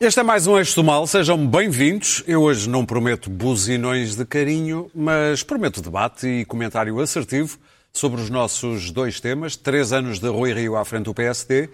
Este 0.00 0.20
é 0.20 0.22
mais 0.22 0.46
um 0.46 0.56
Eixo 0.56 0.76
do 0.76 0.84
Mal, 0.84 1.08
sejam 1.08 1.44
bem-vindos. 1.44 2.22
Eu 2.24 2.42
hoje 2.42 2.68
não 2.68 2.86
prometo 2.86 3.28
buzinões 3.28 4.14
de 4.14 4.24
carinho, 4.24 4.88
mas 4.94 5.42
prometo 5.42 5.82
debate 5.82 6.24
e 6.24 6.44
comentário 6.44 7.00
assertivo 7.00 7.58
sobre 7.92 8.20
os 8.20 8.30
nossos 8.30 8.92
dois 8.92 9.18
temas, 9.18 9.56
três 9.56 9.92
anos 9.92 10.20
de 10.20 10.28
Rui 10.28 10.54
Rio 10.54 10.76
à 10.76 10.84
frente 10.84 11.06
do 11.06 11.14
PSD, 11.14 11.68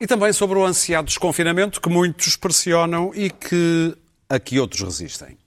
e 0.00 0.08
também 0.08 0.32
sobre 0.32 0.58
o 0.58 0.64
ansiado 0.64 1.06
desconfinamento 1.06 1.80
que 1.80 1.88
muitos 1.88 2.34
pressionam 2.34 3.12
e 3.14 3.30
que 3.30 3.96
aqui 4.28 4.58
outros 4.58 4.82
resistem. 4.82 5.38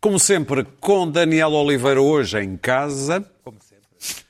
Como 0.00 0.18
sempre, 0.18 0.64
com 0.80 1.06
Daniel 1.10 1.52
Oliveira 1.52 2.00
hoje 2.00 2.40
em 2.40 2.56
casa. 2.56 3.22
Como 3.44 3.58
sempre. 3.60 4.24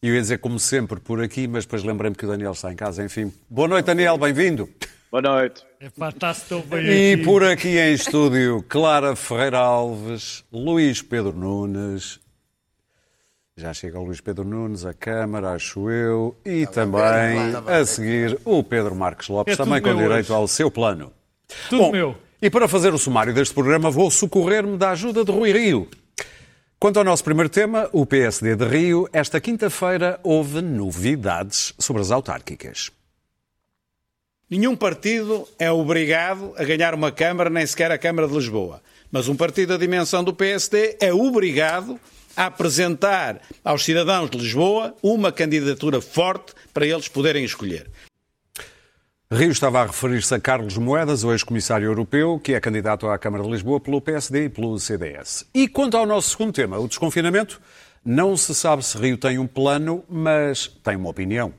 E 0.00 0.06
eu 0.06 0.14
ia 0.14 0.20
dizer 0.20 0.38
como 0.38 0.56
sempre 0.56 1.00
por 1.00 1.20
aqui, 1.20 1.48
mas 1.48 1.64
depois 1.64 1.82
lembrei-me 1.82 2.14
que 2.14 2.24
o 2.24 2.28
Daniel 2.28 2.52
está 2.52 2.72
em 2.72 2.76
casa, 2.76 3.04
enfim. 3.04 3.32
Boa 3.50 3.66
noite, 3.66 3.86
Daniel, 3.86 4.16
bem-vindo. 4.16 4.68
Boa 5.12 5.20
noite. 5.20 5.62
E 6.90 7.18
por 7.18 7.44
aqui 7.44 7.78
em 7.78 7.92
estúdio, 7.92 8.64
Clara 8.66 9.14
Ferreira 9.14 9.58
Alves, 9.58 10.42
Luís 10.50 11.02
Pedro 11.02 11.34
Nunes. 11.34 12.18
Já 13.54 13.74
chega 13.74 14.00
o 14.00 14.04
Luís 14.04 14.22
Pedro 14.22 14.42
Nunes, 14.42 14.86
a 14.86 14.94
Câmara, 14.94 15.50
acho 15.52 15.90
eu, 15.90 16.34
e 16.46 16.66
também 16.66 17.54
a 17.66 17.84
seguir 17.84 18.38
o 18.42 18.64
Pedro 18.64 18.94
Marques 18.94 19.28
Lopes, 19.28 19.52
É 19.52 19.56
também 19.62 19.82
com 19.82 19.94
direito 19.94 20.30
hoje. 20.30 20.32
ao 20.32 20.48
seu 20.48 20.70
plano. 20.70 21.12
Tudo 21.68 21.82
Bom, 21.82 21.92
meu. 21.92 22.16
E 22.40 22.48
para 22.48 22.66
fazer 22.66 22.94
o 22.94 22.98
sumário 22.98 23.34
deste 23.34 23.52
programa, 23.52 23.90
vou 23.90 24.10
socorrer-me 24.10 24.78
da 24.78 24.92
ajuda 24.92 25.26
de 25.26 25.30
Rui 25.30 25.52
Rio. 25.52 25.90
Quanto 26.80 26.98
ao 26.98 27.04
nosso 27.04 27.22
primeiro 27.22 27.50
tema, 27.50 27.86
o 27.92 28.06
PSD 28.06 28.56
de 28.56 28.64
Rio, 28.64 29.06
esta 29.12 29.38
quinta-feira 29.38 30.18
houve 30.22 30.62
novidades 30.62 31.74
sobre 31.78 32.00
as 32.00 32.10
autárquicas. 32.10 32.90
Nenhum 34.52 34.76
partido 34.76 35.48
é 35.58 35.72
obrigado 35.72 36.52
a 36.58 36.64
ganhar 36.64 36.92
uma 36.92 37.10
Câmara, 37.10 37.48
nem 37.48 37.66
sequer 37.66 37.90
a 37.90 37.96
Câmara 37.96 38.28
de 38.28 38.34
Lisboa. 38.34 38.82
Mas 39.10 39.26
um 39.26 39.34
partido 39.34 39.70
da 39.70 39.78
dimensão 39.78 40.22
do 40.22 40.34
PSD 40.34 40.98
é 41.00 41.10
obrigado 41.10 41.98
a 42.36 42.44
apresentar 42.44 43.40
aos 43.64 43.82
cidadãos 43.82 44.28
de 44.28 44.36
Lisboa 44.36 44.94
uma 45.02 45.32
candidatura 45.32 46.02
forte 46.02 46.52
para 46.74 46.86
eles 46.86 47.08
poderem 47.08 47.44
escolher. 47.44 47.90
Rio 49.32 49.50
estava 49.50 49.80
a 49.80 49.86
referir-se 49.86 50.34
a 50.34 50.38
Carlos 50.38 50.76
Moedas, 50.76 51.24
o 51.24 51.32
ex-comissário 51.32 51.86
europeu, 51.86 52.38
que 52.38 52.52
é 52.52 52.60
candidato 52.60 53.08
à 53.08 53.16
Câmara 53.16 53.44
de 53.44 53.48
Lisboa 53.48 53.80
pelo 53.80 54.02
PSD 54.02 54.44
e 54.44 54.48
pelo 54.50 54.78
CDS. 54.78 55.46
E 55.54 55.66
quanto 55.66 55.96
ao 55.96 56.04
nosso 56.04 56.28
segundo 56.28 56.52
tema, 56.52 56.78
o 56.78 56.86
desconfinamento, 56.86 57.58
não 58.04 58.36
se 58.36 58.54
sabe 58.54 58.84
se 58.84 58.98
Rio 58.98 59.16
tem 59.16 59.38
um 59.38 59.46
plano, 59.46 60.04
mas 60.10 60.66
tem 60.84 60.94
uma 60.94 61.08
opinião. 61.08 61.54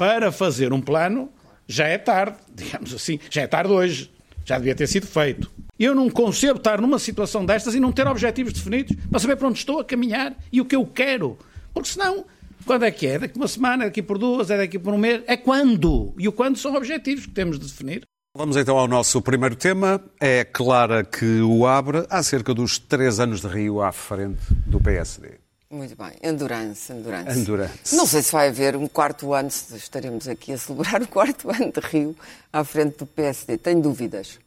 Para 0.00 0.32
fazer 0.32 0.72
um 0.72 0.80
plano, 0.80 1.28
já 1.68 1.86
é 1.86 1.98
tarde, 1.98 2.38
digamos 2.54 2.94
assim, 2.94 3.20
já 3.28 3.42
é 3.42 3.46
tarde 3.46 3.70
hoje. 3.70 4.10
Já 4.46 4.56
devia 4.56 4.74
ter 4.74 4.86
sido 4.86 5.06
feito. 5.06 5.50
Eu 5.78 5.94
não 5.94 6.08
concebo 6.08 6.56
estar 6.56 6.80
numa 6.80 6.98
situação 6.98 7.44
destas 7.44 7.74
e 7.74 7.80
não 7.80 7.92
ter 7.92 8.08
objetivos 8.08 8.54
definidos 8.54 8.96
para 9.10 9.20
saber 9.20 9.36
para 9.36 9.48
onde 9.48 9.58
estou 9.58 9.78
a 9.78 9.84
caminhar 9.84 10.34
e 10.50 10.58
o 10.58 10.64
que 10.64 10.74
eu 10.74 10.86
quero. 10.86 11.36
Porque 11.74 11.90
senão, 11.90 12.24
quando 12.64 12.86
é 12.86 12.90
que 12.90 13.08
é? 13.08 13.18
Daqui 13.18 13.36
uma 13.36 13.46
semana, 13.46 13.84
daqui 13.84 14.00
por 14.00 14.16
duas, 14.16 14.50
é 14.50 14.56
daqui 14.56 14.78
por 14.78 14.94
um 14.94 14.98
mês? 14.98 15.22
É 15.26 15.36
quando? 15.36 16.14
E 16.18 16.26
o 16.26 16.32
quando 16.32 16.56
são 16.56 16.74
objetivos 16.74 17.26
que 17.26 17.32
temos 17.32 17.58
de 17.58 17.66
definir. 17.66 18.00
Vamos 18.34 18.56
então 18.56 18.78
ao 18.78 18.88
nosso 18.88 19.20
primeiro 19.20 19.54
tema. 19.54 20.02
É 20.18 20.44
Clara 20.44 21.04
que 21.04 21.42
o 21.42 21.66
abre 21.66 22.06
acerca 22.08 22.54
dos 22.54 22.78
três 22.78 23.20
anos 23.20 23.42
de 23.42 23.48
Rio 23.48 23.82
à 23.82 23.92
frente 23.92 24.40
do 24.66 24.80
PSD. 24.80 25.49
Muito 25.70 25.94
bem. 25.96 26.10
Endurance, 26.20 26.92
endurance. 26.92 27.38
Endurance. 27.38 27.94
Não 27.94 28.04
sei 28.04 28.22
se 28.22 28.32
vai 28.32 28.48
haver 28.48 28.74
um 28.74 28.88
quarto 28.88 29.32
ano, 29.32 29.48
se 29.52 29.76
estaremos 29.76 30.26
aqui 30.26 30.52
a 30.52 30.58
celebrar 30.58 31.00
o 31.00 31.06
quarto 31.06 31.48
ano 31.48 31.70
de 31.70 31.78
Rio 31.80 32.16
à 32.52 32.64
frente 32.64 32.98
do 32.98 33.06
PSD. 33.06 33.56
Tenho 33.56 33.80
dúvidas. 33.80 34.40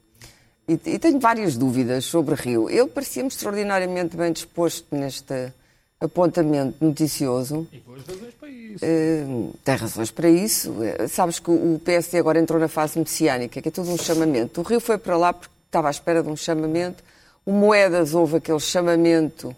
E, 0.68 0.74
e 0.74 1.00
tenho 1.00 1.20
várias 1.22 1.56
dúvidas 1.56 2.04
sobre 2.04 2.36
Rio. 2.36 2.70
Ele 2.70 2.88
parecia-me 2.88 3.30
extraordinariamente 3.30 4.18
bem 4.18 4.34
disposto 4.34 4.94
neste 4.94 5.54
apontamento 5.98 6.84
noticioso. 6.84 7.68
E 7.72 7.80
com 7.80 7.94
as 7.96 8.06
razões 8.06 8.34
para 8.34 8.50
isso. 8.50 8.86
Eh, 8.86 9.26
tem 9.64 9.76
razões 9.76 10.12
para 10.12 10.30
isso. 10.30 10.84
Eh, 10.84 11.08
sabes 11.08 11.40
que 11.40 11.50
o 11.50 11.80
PSD 11.86 12.18
agora 12.18 12.38
entrou 12.38 12.60
na 12.60 12.68
fase 12.68 13.00
messiânica, 13.00 13.62
que 13.62 13.70
é 13.70 13.72
tudo 13.72 13.90
um 13.90 13.98
chamamento. 13.98 14.60
O 14.60 14.64
Rio 14.64 14.82
foi 14.82 14.98
para 14.98 15.16
lá 15.16 15.32
porque 15.32 15.54
estava 15.66 15.88
à 15.88 15.92
espera 15.92 16.22
de 16.22 16.28
um 16.28 16.36
chamamento. 16.36 17.02
O 17.46 17.54
Moedas 17.54 18.14
houve 18.14 18.38
aquele 18.38 18.60
chamamento, 18.60 19.56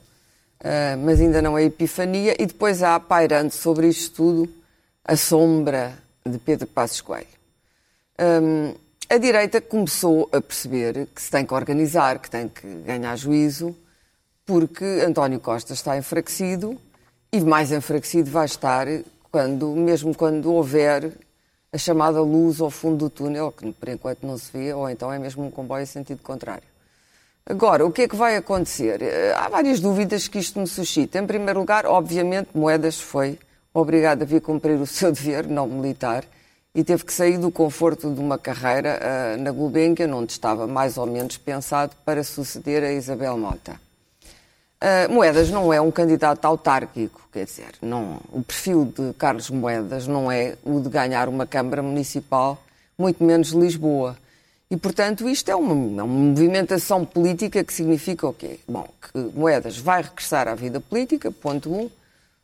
eh, 0.60 0.96
mas 0.96 1.20
ainda 1.20 1.42
não 1.42 1.58
é 1.58 1.64
epifania. 1.64 2.36
E 2.40 2.46
depois 2.46 2.84
há 2.84 3.00
pairando 3.00 3.52
sobre 3.52 3.88
isto 3.88 4.16
tudo 4.16 4.54
a 5.04 5.16
sombra 5.16 5.98
de 6.26 6.38
Pedro 6.38 6.68
Passos 6.68 7.02
Coelho. 7.02 7.28
Hum, 8.20 8.74
a 9.08 9.18
direita 9.18 9.62
começou 9.62 10.28
a 10.32 10.42
perceber 10.42 11.08
que 11.14 11.22
se 11.22 11.30
tem 11.30 11.46
que 11.46 11.54
organizar, 11.54 12.18
que 12.18 12.30
tem 12.30 12.50
que 12.50 12.66
ganhar 12.86 13.16
juízo, 13.16 13.76
porque 14.46 14.84
António 15.06 15.40
Costa 15.40 15.74
está 15.74 15.98
enfraquecido 15.98 16.80
e 17.32 17.40
mais 17.42 17.72
enfraquecido 17.72 18.32
vai 18.32 18.46
estar 18.46 18.88
quando, 19.32 19.68
mesmo 19.76 20.16
quando 20.16 20.52
houver 20.52 21.12
a 21.72 21.78
chamada 21.78 22.22
luz 22.22 22.62
ao 22.62 22.72
fundo 22.72 22.98
do 22.98 23.10
túnel, 23.10 23.52
que 23.52 23.72
por 23.74 23.90
enquanto 23.90 24.26
não 24.26 24.38
se 24.38 24.50
vê, 24.52 24.74
ou 24.74 24.90
então 24.90 25.12
é 25.12 25.20
mesmo 25.20 25.46
um 25.46 25.52
comboio 25.52 25.84
em 25.84 25.86
sentido 25.86 26.22
contrário. 26.24 26.64
Agora, 27.48 27.86
o 27.86 27.92
que 27.92 28.02
é 28.02 28.08
que 28.08 28.16
vai 28.16 28.36
acontecer? 28.36 29.04
Eh, 29.04 29.32
Há 29.38 29.48
várias 29.50 29.80
dúvidas 29.80 30.28
que 30.28 30.40
isto 30.40 30.60
me 30.60 30.66
suscita. 30.66 31.20
Em 31.20 31.28
primeiro 31.28 31.60
lugar, 31.60 31.86
obviamente, 31.86 32.50
Moedas 32.56 33.00
foi 33.00 33.38
obrigado 33.72 34.24
a 34.24 34.26
vir 34.26 34.42
cumprir 34.42 34.82
o 34.82 34.86
seu 34.88 35.12
dever 35.12 35.46
não 35.46 35.68
militar 35.68 36.24
e 36.74 36.84
teve 36.84 37.06
que 37.06 37.14
sair 37.14 37.38
do 37.38 37.52
conforto 37.52 38.12
de 38.12 38.20
uma 38.20 38.40
carreira 38.40 38.98
eh, 39.00 39.38
na 39.38 39.52
Gulbenkian, 39.52 40.12
onde 40.16 40.32
estava 40.32 40.66
mais 40.66 40.98
ou 40.98 41.06
menos 41.06 41.38
pensado 41.38 41.96
para 42.04 42.24
suceder 42.24 42.84
a 42.84 42.92
Isabel 42.92 43.38
Mota. 43.38 43.80
Uh, 44.82 45.14
Moedas 45.14 45.52
não 45.52 45.72
é 45.72 45.80
um 45.80 45.92
candidato 45.92 46.44
autárquico, 46.46 47.30
quer 47.32 47.46
dizer, 47.46 47.76
não, 47.82 48.20
o 48.32 48.44
perfil 48.44 48.86
de 48.86 49.14
Carlos 49.14 49.50
Moedas 49.50 50.06
não 50.06 50.32
é 50.32 50.58
o 50.64 50.80
de 50.80 50.90
ganhar 50.90 51.30
uma 51.30 51.46
Câmara 51.46 51.82
Municipal, 51.82 52.62
muito 52.98 53.24
menos 53.24 53.50
Lisboa. 53.50 54.18
E, 54.76 54.78
portanto, 54.78 55.30
isto 55.30 55.50
é 55.50 55.56
uma, 55.56 56.02
é 56.02 56.04
uma 56.04 56.08
movimentação 56.08 57.06
política 57.06 57.64
que 57.64 57.74
significa 57.74 58.28
o 58.28 58.34
quê? 58.34 58.60
Bom, 58.68 58.86
que 59.02 59.18
Moedas 59.34 59.78
vai 59.78 60.02
regressar 60.02 60.50
à 60.50 60.54
vida 60.54 60.82
política, 60.82 61.32
ponto 61.32 61.74
um. 61.74 61.90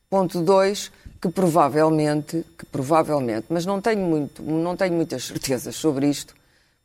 Ponto 0.10 0.42
dois, 0.42 0.90
que 1.22 1.28
provavelmente, 1.28 2.46
que 2.58 2.66
provavelmente, 2.68 3.48
mas 3.50 3.66
não 3.66 3.82
tenho, 3.82 4.00
muito, 4.00 4.42
não 4.42 4.78
tenho 4.78 4.94
muitas 4.94 5.26
certezas 5.26 5.76
sobre 5.76 6.08
isto, 6.08 6.34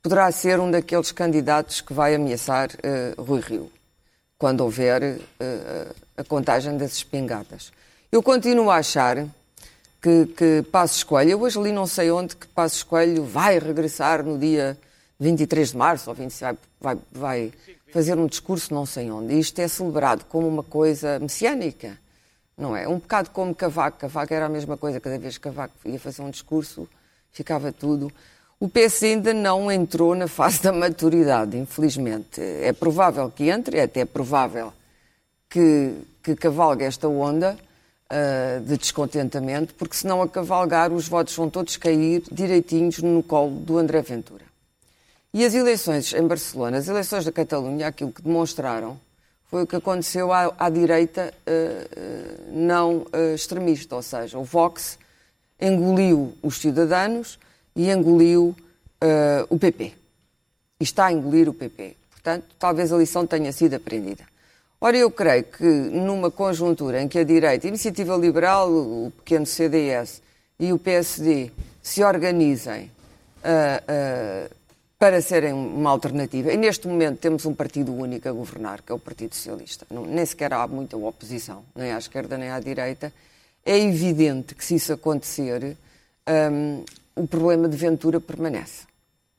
poderá 0.02 0.32
ser 0.32 0.58
um 0.58 0.68
daqueles 0.68 1.12
candidatos 1.12 1.80
que 1.80 1.92
vai 1.92 2.16
ameaçar 2.16 2.68
uh, 2.70 3.22
Rui 3.22 3.40
Rio 3.40 3.70
quando 4.36 4.62
houver 4.62 5.02
uh, 5.02 5.94
a 6.16 6.24
contagem 6.24 6.76
das 6.76 6.94
espingardas. 6.94 7.72
Eu 8.10 8.20
continuo 8.20 8.68
a 8.68 8.78
achar 8.78 9.24
que, 10.02 10.26
que 10.26 10.62
Passos 10.72 11.04
Coelho, 11.04 11.30
eu 11.30 11.40
hoje 11.40 11.60
li 11.60 11.70
não 11.70 11.86
sei 11.86 12.10
onde 12.10 12.34
que 12.34 12.48
Passos 12.48 12.82
Coelho 12.82 13.24
vai 13.24 13.60
regressar 13.60 14.24
no 14.24 14.36
dia 14.36 14.76
23 15.18 15.70
de 15.70 15.76
março, 15.76 16.10
ou 16.10 16.14
25, 16.14 16.58
vai, 16.80 16.98
vai 17.10 17.52
fazer 17.92 18.18
um 18.18 18.26
discurso 18.26 18.74
não 18.74 18.84
sei 18.84 19.10
onde. 19.10 19.34
E 19.34 19.38
isto 19.38 19.58
é 19.58 19.68
celebrado 19.68 20.24
como 20.26 20.46
uma 20.46 20.62
coisa 20.62 21.18
messiânica, 21.18 21.98
não 22.56 22.76
é? 22.76 22.86
Um 22.86 22.98
bocado 22.98 23.30
como 23.30 23.54
Cavaco. 23.54 23.98
Cavaco 23.98 24.32
era 24.32 24.46
a 24.46 24.48
mesma 24.48 24.76
coisa, 24.76 25.00
cada 25.00 25.18
vez 25.18 25.38
que 25.38 25.44
Cavaco 25.44 25.74
ia 25.84 25.98
fazer 25.98 26.22
um 26.22 26.30
discurso, 26.30 26.88
ficava 27.32 27.72
tudo. 27.72 28.12
O 28.58 28.68
PS 28.68 29.02
ainda 29.02 29.34
não 29.34 29.70
entrou 29.70 30.14
na 30.14 30.26
fase 30.26 30.62
da 30.62 30.72
maturidade, 30.72 31.56
infelizmente. 31.58 32.40
É 32.40 32.72
provável 32.72 33.30
que 33.30 33.50
entre, 33.50 33.78
é 33.78 33.82
até 33.82 34.04
provável 34.04 34.72
que, 35.48 35.94
que 36.22 36.34
cavalgue 36.34 36.84
esta 36.84 37.06
onda 37.06 37.56
uh, 38.10 38.60
de 38.62 38.78
descontentamento, 38.78 39.74
porque 39.74 39.96
se 39.96 40.06
não 40.06 40.22
a 40.22 40.28
cavalgar, 40.28 40.90
os 40.90 41.06
votos 41.06 41.36
vão 41.36 41.50
todos 41.50 41.76
cair 41.76 42.22
direitinhos 42.32 42.98
no 42.98 43.22
colo 43.22 43.60
do 43.60 43.76
André 43.76 44.00
Ventura. 44.00 44.45
E 45.36 45.44
as 45.44 45.52
eleições 45.52 46.14
em 46.14 46.26
Barcelona, 46.26 46.78
as 46.78 46.88
eleições 46.88 47.26
da 47.26 47.30
Catalunha, 47.30 47.88
aquilo 47.88 48.10
que 48.10 48.22
demonstraram 48.22 48.98
foi 49.50 49.64
o 49.64 49.66
que 49.66 49.76
aconteceu 49.76 50.32
à, 50.32 50.50
à 50.58 50.70
direita 50.70 51.30
uh, 51.46 52.50
uh, 52.50 52.58
não 52.58 52.96
uh, 53.00 53.34
extremista, 53.34 53.96
ou 53.96 54.00
seja, 54.00 54.38
o 54.38 54.44
Vox 54.44 54.98
engoliu 55.60 56.32
os 56.42 56.56
cidadãos 56.56 57.38
e 57.74 57.90
engoliu 57.90 58.56
o 59.50 59.58
PP. 59.58 59.92
E 60.80 60.84
está 60.84 61.06
a 61.06 61.12
engolir 61.12 61.50
o 61.50 61.52
PP. 61.52 61.96
Portanto, 62.12 62.46
talvez 62.58 62.90
a 62.90 62.96
lição 62.96 63.26
tenha 63.26 63.52
sido 63.52 63.74
aprendida. 63.74 64.24
Ora, 64.80 64.96
eu 64.96 65.10
creio 65.10 65.44
que 65.44 65.64
numa 65.64 66.30
conjuntura 66.30 67.02
em 67.02 67.08
que 67.08 67.18
a 67.18 67.24
direita, 67.24 67.66
a 67.66 67.68
Iniciativa 67.68 68.16
Liberal, 68.16 68.70
o 68.70 69.12
pequeno 69.18 69.44
CDS 69.44 70.22
e 70.58 70.72
o 70.72 70.78
PSD 70.78 71.50
se 71.82 72.02
organizem 72.02 72.90
para 74.98 75.20
serem 75.20 75.52
uma 75.52 75.90
alternativa. 75.90 76.52
E 76.52 76.56
neste 76.56 76.88
momento 76.88 77.18
temos 77.18 77.44
um 77.44 77.54
partido 77.54 77.92
único 77.92 78.28
a 78.28 78.32
governar, 78.32 78.82
que 78.82 78.90
é 78.90 78.94
o 78.94 78.98
Partido 78.98 79.34
Socialista. 79.34 79.86
Não, 79.90 80.06
nem 80.06 80.24
sequer 80.24 80.52
há 80.52 80.66
muita 80.66 80.96
oposição, 80.96 81.64
nem 81.74 81.92
à 81.92 81.98
esquerda 81.98 82.38
nem 82.38 82.50
à 82.50 82.58
direita. 82.58 83.12
É 83.64 83.78
evidente 83.78 84.54
que 84.54 84.64
se 84.64 84.76
isso 84.76 84.92
acontecer, 84.92 85.76
um, 86.50 86.84
o 87.14 87.26
problema 87.26 87.68
de 87.68 87.76
Ventura 87.76 88.20
permanece. 88.20 88.86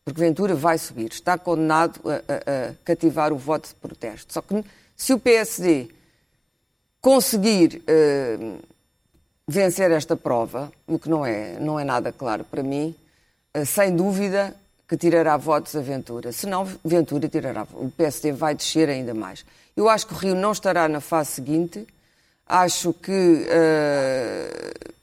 porque 0.06 0.22
Ventura 0.22 0.56
vai 0.56 0.78
subir, 0.78 1.12
está 1.12 1.38
condenado 1.38 2.00
a, 2.06 2.14
a, 2.14 2.70
a 2.70 2.74
cativar 2.86 3.34
o 3.34 3.38
voto 3.38 3.70
de 3.70 3.76
protesto. 3.76 4.34
Só 4.34 4.42
que 4.42 4.64
se 4.96 5.14
o 5.14 5.20
PSD 5.20 5.90
conseguir 7.02 7.82
uh, 7.82 8.60
vencer 9.48 9.92
esta 9.92 10.16
prova, 10.16 10.72
o 10.86 11.00
que 11.00 11.10
não 11.10 11.26
é, 11.26 11.60
não 11.60 11.80
é 11.80 11.84
nada 11.84 12.12
claro 12.12 12.44
para 12.44 12.62
mim, 12.62 12.96
uh, 13.56 13.66
sem 13.66 13.96
dúvida 13.96 14.56
que 14.88 14.96
tirará 14.96 15.36
votos 15.36 15.76
a 15.76 15.82
Ventura. 15.82 16.32
Se 16.32 16.48
não, 16.48 16.66
Ventura 16.84 17.28
tirará. 17.28 17.68
O 17.74 17.92
PSD 17.92 18.32
vai 18.32 18.56
descer 18.56 18.90
ainda 18.90 19.14
mais. 19.14 19.46
Eu 19.76 19.90
acho 19.90 20.08
que 20.08 20.14
o 20.14 20.18
Rio 20.18 20.34
não 20.34 20.54
estará 20.54 20.88
na 20.88 21.02
fase 21.02 21.32
seguinte. 21.32 21.86
Acho 22.48 22.94
que 22.94 23.12
uh, 23.12 24.94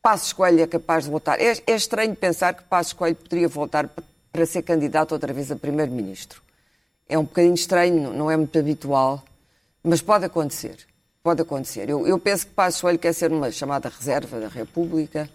Passos 0.00 0.32
Coelho 0.32 0.62
é 0.62 0.66
capaz 0.66 1.04
de 1.04 1.10
voltar. 1.10 1.38
É, 1.38 1.52
é 1.66 1.74
estranho 1.74 2.16
pensar 2.16 2.54
que 2.54 2.62
Passos 2.64 2.94
Coelho 2.94 3.16
poderia 3.16 3.48
voltar 3.48 3.90
para 4.32 4.46
ser 4.46 4.62
candidato 4.62 5.12
outra 5.12 5.32
vez 5.32 5.52
a 5.52 5.56
primeiro-ministro. 5.56 6.40
É 7.06 7.18
um 7.18 7.24
bocadinho 7.24 7.54
estranho, 7.54 8.14
não 8.14 8.30
é 8.30 8.36
muito 8.36 8.58
habitual, 8.58 9.22
mas 9.82 10.00
pode 10.00 10.24
acontecer. 10.24 10.78
Pode 11.22 11.42
acontecer. 11.42 11.90
Eu, 11.90 12.06
eu 12.06 12.18
penso 12.18 12.46
que 12.46 12.54
Passos 12.54 12.80
Coelho 12.80 12.98
quer 12.98 13.12
ser 13.12 13.30
uma 13.30 13.52
chamada 13.52 13.90
reserva 13.90 14.40
da 14.40 14.48
República 14.48 15.28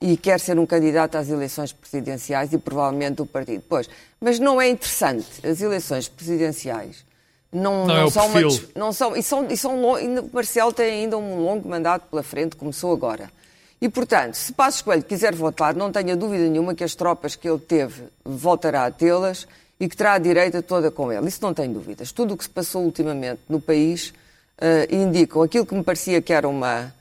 e 0.00 0.16
quer 0.16 0.40
ser 0.40 0.58
um 0.58 0.64
candidato 0.64 1.16
às 1.16 1.28
eleições 1.28 1.72
presidenciais 1.72 2.52
e 2.52 2.58
provavelmente 2.58 3.20
o 3.20 3.26
partido. 3.26 3.62
Pois, 3.68 3.88
mas 4.20 4.38
não 4.38 4.60
é 4.60 4.68
interessante. 4.68 5.26
As 5.46 5.60
eleições 5.60 6.08
presidenciais 6.08 7.04
não, 7.52 7.86
não, 7.86 7.86
não 7.86 8.06
é 8.06 8.10
são 8.10 8.26
uma, 8.26 8.40
não 8.74 8.92
são 8.92 9.16
e 9.16 9.22
são 9.22 9.46
e 9.50 9.56
são 9.56 9.82
o 9.82 10.30
Marcelo 10.32 10.72
tem 10.72 11.02
ainda 11.02 11.18
um 11.18 11.44
longo 11.44 11.68
mandato 11.68 12.08
pela 12.08 12.22
frente, 12.22 12.56
começou 12.56 12.92
agora. 12.92 13.30
E, 13.80 13.88
portanto, 13.88 14.34
se 14.34 14.52
Passos 14.52 14.82
Coelho 14.82 15.02
quiser 15.02 15.34
votar, 15.34 15.74
não 15.74 15.90
tenha 15.90 16.14
dúvida 16.14 16.44
nenhuma 16.44 16.74
que 16.74 16.84
as 16.84 16.94
tropas 16.94 17.34
que 17.34 17.48
ele 17.48 17.58
teve 17.58 18.04
voltará 18.22 18.84
a 18.84 18.90
tê-las 18.90 19.48
e 19.80 19.88
que 19.88 19.96
terá 19.96 20.12
a 20.12 20.18
direita 20.18 20.62
toda 20.62 20.90
com 20.90 21.10
ele. 21.10 21.26
Isso 21.28 21.40
não 21.40 21.54
tem 21.54 21.72
dúvidas. 21.72 22.12
Tudo 22.12 22.34
o 22.34 22.36
que 22.36 22.44
se 22.44 22.50
passou 22.50 22.84
ultimamente 22.84 23.40
no 23.48 23.58
país 23.58 24.12
uh, 24.58 24.94
indicam 24.94 25.42
aquilo 25.42 25.64
que 25.64 25.74
me 25.74 25.82
parecia 25.82 26.20
que 26.20 26.30
era 26.30 26.46
uma, 26.46 26.94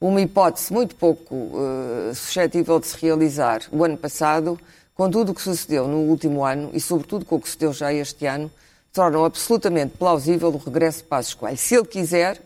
uma 0.00 0.20
hipótese 0.20 0.72
muito 0.72 0.94
pouco 0.96 1.34
uh, 1.34 2.14
suscetível 2.14 2.80
de 2.80 2.86
se 2.86 2.96
realizar 2.96 3.60
o 3.70 3.84
ano 3.84 3.98
passado, 3.98 4.58
com 4.94 5.10
tudo 5.10 5.32
o 5.32 5.34
que 5.34 5.42
sucedeu 5.42 5.86
no 5.86 5.98
último 5.98 6.44
ano 6.44 6.70
e, 6.72 6.80
sobretudo, 6.80 7.24
com 7.24 7.36
o 7.36 7.40
que 7.40 7.48
sucedeu 7.48 7.72
já 7.72 7.92
este 7.92 8.26
ano, 8.26 8.50
tornam 8.92 9.24
absolutamente 9.24 9.96
plausível 9.98 10.48
o 10.48 10.56
regresso 10.56 10.98
de 10.98 11.04
Passos 11.04 11.34
Coelho. 11.34 11.56
Se 11.56 11.74
ele 11.74 11.86
quiser, 11.86 12.40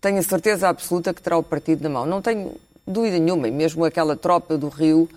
tenho 0.00 0.18
a 0.18 0.22
certeza 0.22 0.68
absoluta 0.68 1.12
que 1.12 1.20
terá 1.20 1.36
o 1.36 1.42
partido 1.42 1.82
na 1.82 1.90
mão. 1.90 2.06
Não 2.06 2.22
tenho 2.22 2.54
dúvida 2.86 3.18
nenhuma, 3.18 3.46
e 3.46 3.50
mesmo 3.50 3.84
aquela 3.84 4.16
tropa 4.16 4.56
do 4.56 4.68
Rio, 4.68 5.08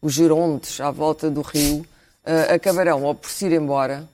os 0.00 0.14
gerontes 0.14 0.80
à 0.80 0.90
volta 0.90 1.30
do 1.30 1.42
Rio, 1.42 1.86
uh, 2.24 2.54
acabarão 2.54 3.02
ou 3.02 3.14
por 3.14 3.30
se 3.30 3.46
ir 3.46 3.52
embora. 3.52 4.08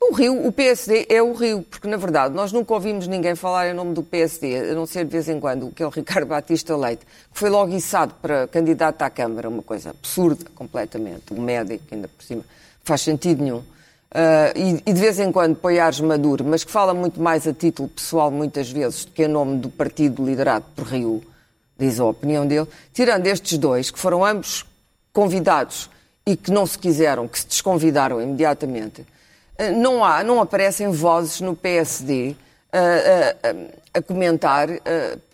O 0.00 0.14
Rio, 0.14 0.46
o 0.46 0.52
PSD 0.52 1.06
é 1.08 1.20
o 1.20 1.32
Rio, 1.32 1.62
porque 1.62 1.88
na 1.88 1.96
verdade 1.96 2.32
nós 2.32 2.52
nunca 2.52 2.72
ouvimos 2.72 3.08
ninguém 3.08 3.34
falar 3.34 3.68
em 3.68 3.74
nome 3.74 3.94
do 3.94 4.02
PSD, 4.02 4.70
a 4.70 4.74
não 4.74 4.86
ser 4.86 5.04
de 5.04 5.10
vez 5.10 5.28
em 5.28 5.40
quando, 5.40 5.72
que 5.72 5.82
é 5.82 5.86
o 5.86 5.90
Ricardo 5.90 6.26
Batista 6.28 6.76
Leite, 6.76 7.04
que 7.04 7.38
foi 7.38 7.50
logo 7.50 7.74
içado 7.74 8.14
para 8.22 8.46
candidato 8.46 9.02
à 9.02 9.10
Câmara, 9.10 9.48
uma 9.48 9.62
coisa 9.62 9.90
absurda 9.90 10.44
completamente, 10.54 11.34
um 11.34 11.42
médico 11.42 11.84
ainda 11.90 12.06
por 12.06 12.22
cima, 12.22 12.44
faz 12.84 13.00
sentido 13.00 13.42
nenhum. 13.42 13.58
Uh, 13.58 14.56
e, 14.56 14.82
e, 14.86 14.92
de 14.92 15.00
vez 15.00 15.18
em 15.18 15.30
quando 15.30 15.56
Poiares 15.56 16.00
Maduro, 16.00 16.42
mas 16.42 16.64
que 16.64 16.70
fala 16.70 16.94
muito 16.94 17.20
mais 17.20 17.46
a 17.46 17.52
título 17.52 17.88
pessoal 17.88 18.30
muitas 18.30 18.70
vezes 18.70 19.04
do 19.04 19.12
que 19.12 19.24
em 19.24 19.28
nome 19.28 19.58
do 19.58 19.68
partido 19.68 20.24
liderado 20.24 20.64
por 20.74 20.86
Rio, 20.86 21.22
diz 21.76 22.00
a 22.00 22.06
opinião 22.06 22.46
dele, 22.46 22.66
tirando 22.92 23.26
estes 23.26 23.58
dois, 23.58 23.90
que 23.90 23.98
foram 23.98 24.24
ambos 24.24 24.64
convidados 25.12 25.90
e 26.24 26.36
que 26.36 26.50
não 26.50 26.66
se 26.66 26.78
quiseram, 26.78 27.28
que 27.28 27.38
se 27.38 27.48
desconvidaram 27.48 28.22
imediatamente, 28.22 29.04
não 29.76 30.04
há, 30.04 30.22
não 30.22 30.40
aparecem 30.40 30.90
vozes 30.90 31.40
no 31.40 31.54
PSD 31.56 32.36
a, 32.72 32.76
eh, 32.78 33.36
a, 33.42 33.48
eh, 33.48 33.66
a 33.94 34.02
comentar 34.02 34.68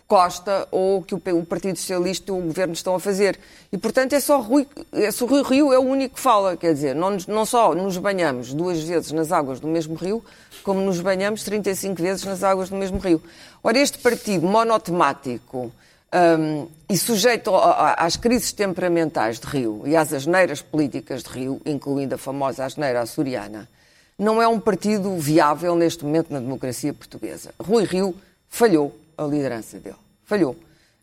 Costa 0.07 0.67
ou 0.69 1.01
que 1.01 1.15
o, 1.15 1.45
Partido 1.45 1.77
Socialista 1.77 2.31
e 2.31 2.35
o 2.35 2.39
Governo 2.39 2.73
estão 2.73 2.93
a 2.93 2.99
fazer. 2.99 3.39
E, 3.71 3.77
portanto, 3.77 4.13
é 4.13 4.19
só 4.19 4.39
Rui, 4.39 4.67
é 4.93 5.09
só 5.09 5.25
Rui 5.25 5.41
Rio 5.41 5.73
é 5.73 5.79
o 5.79 5.81
único 5.81 6.15
que 6.15 6.21
fala. 6.21 6.55
Quer 6.55 6.73
dizer, 6.73 6.95
não, 6.95 7.17
não 7.27 7.45
só 7.45 7.73
nos 7.73 7.97
banhamos 7.97 8.53
duas 8.53 8.81
vezes 8.81 9.11
nas 9.11 9.31
águas 9.31 9.59
do 9.59 9.67
mesmo 9.67 9.95
rio, 9.95 10.23
como 10.63 10.79
nos 10.79 10.99
banhamos 10.99 11.43
35 11.43 12.01
vezes 12.01 12.23
nas 12.23 12.43
águas 12.43 12.69
do 12.69 12.75
mesmo 12.75 12.99
rio. 12.99 13.21
Ora, 13.63 13.79
este 13.79 13.97
partido 13.97 14.45
monotemático, 14.45 15.71
um, 16.13 16.67
e 16.87 16.97
sujeito 16.97 17.51
às 17.55 18.15
crises 18.15 18.53
temperamentais 18.53 19.39
de 19.39 19.47
Rio 19.47 19.81
e 19.85 19.95
às 19.95 20.13
asneiras 20.13 20.61
políticas 20.61 21.23
de 21.23 21.29
Rio, 21.29 21.61
incluindo 21.65 22.15
a 22.15 22.17
famosa 22.17 22.63
asneira 22.63 23.01
açoriana, 23.01 23.67
não 24.17 24.41
é 24.41 24.47
um 24.47 24.59
partido 24.59 25.17
viável 25.17 25.75
neste 25.75 26.05
momento 26.05 26.31
na 26.31 26.39
democracia 26.39 26.93
portuguesa. 26.93 27.53
Rui 27.59 27.83
Rio 27.83 28.15
falhou 28.47 28.95
a 29.17 29.23
liderança 29.23 29.79
dele. 29.79 29.95
Falhou. 30.23 30.55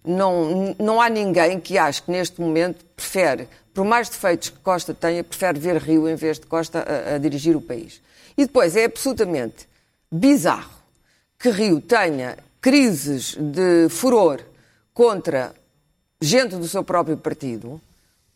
Não, 0.05 0.75
não 0.79 1.01
há 1.01 1.09
ninguém 1.09 1.61
que 1.61 1.79
ache 1.79 2.03
que 2.03 2.11
neste 2.11 2.41
momento 2.41 2.85
prefere, 2.97 3.49
por 3.73 3.85
mais 3.85 4.09
defeitos 4.09 4.49
que 4.51 4.59
Costa 4.59 4.93
tenha, 4.93 5.23
prefere 5.23 5.61
ver 5.61 5.77
Rio 5.77 6.09
em 6.09 6.17
vez 6.17 6.39
de 6.39 6.47
Costa 6.47 6.81
a, 6.81 7.15
a 7.15 7.19
dirigir 7.19 7.55
o 7.55 7.61
país. 7.61 8.01
E 8.37 8.47
depois 8.47 8.75
é 8.75 8.85
absolutamente 8.85 9.69
bizarro 10.11 10.83
que 11.39 11.51
Rio 11.51 11.81
tenha 11.81 12.37
crises 12.61 13.37
de 13.37 13.89
furor 13.89 14.41
contra 14.95 15.55
gente 16.21 16.57
do 16.57 16.67
seu 16.69 16.85
próprio 16.85 17.17
partido, 17.17 17.81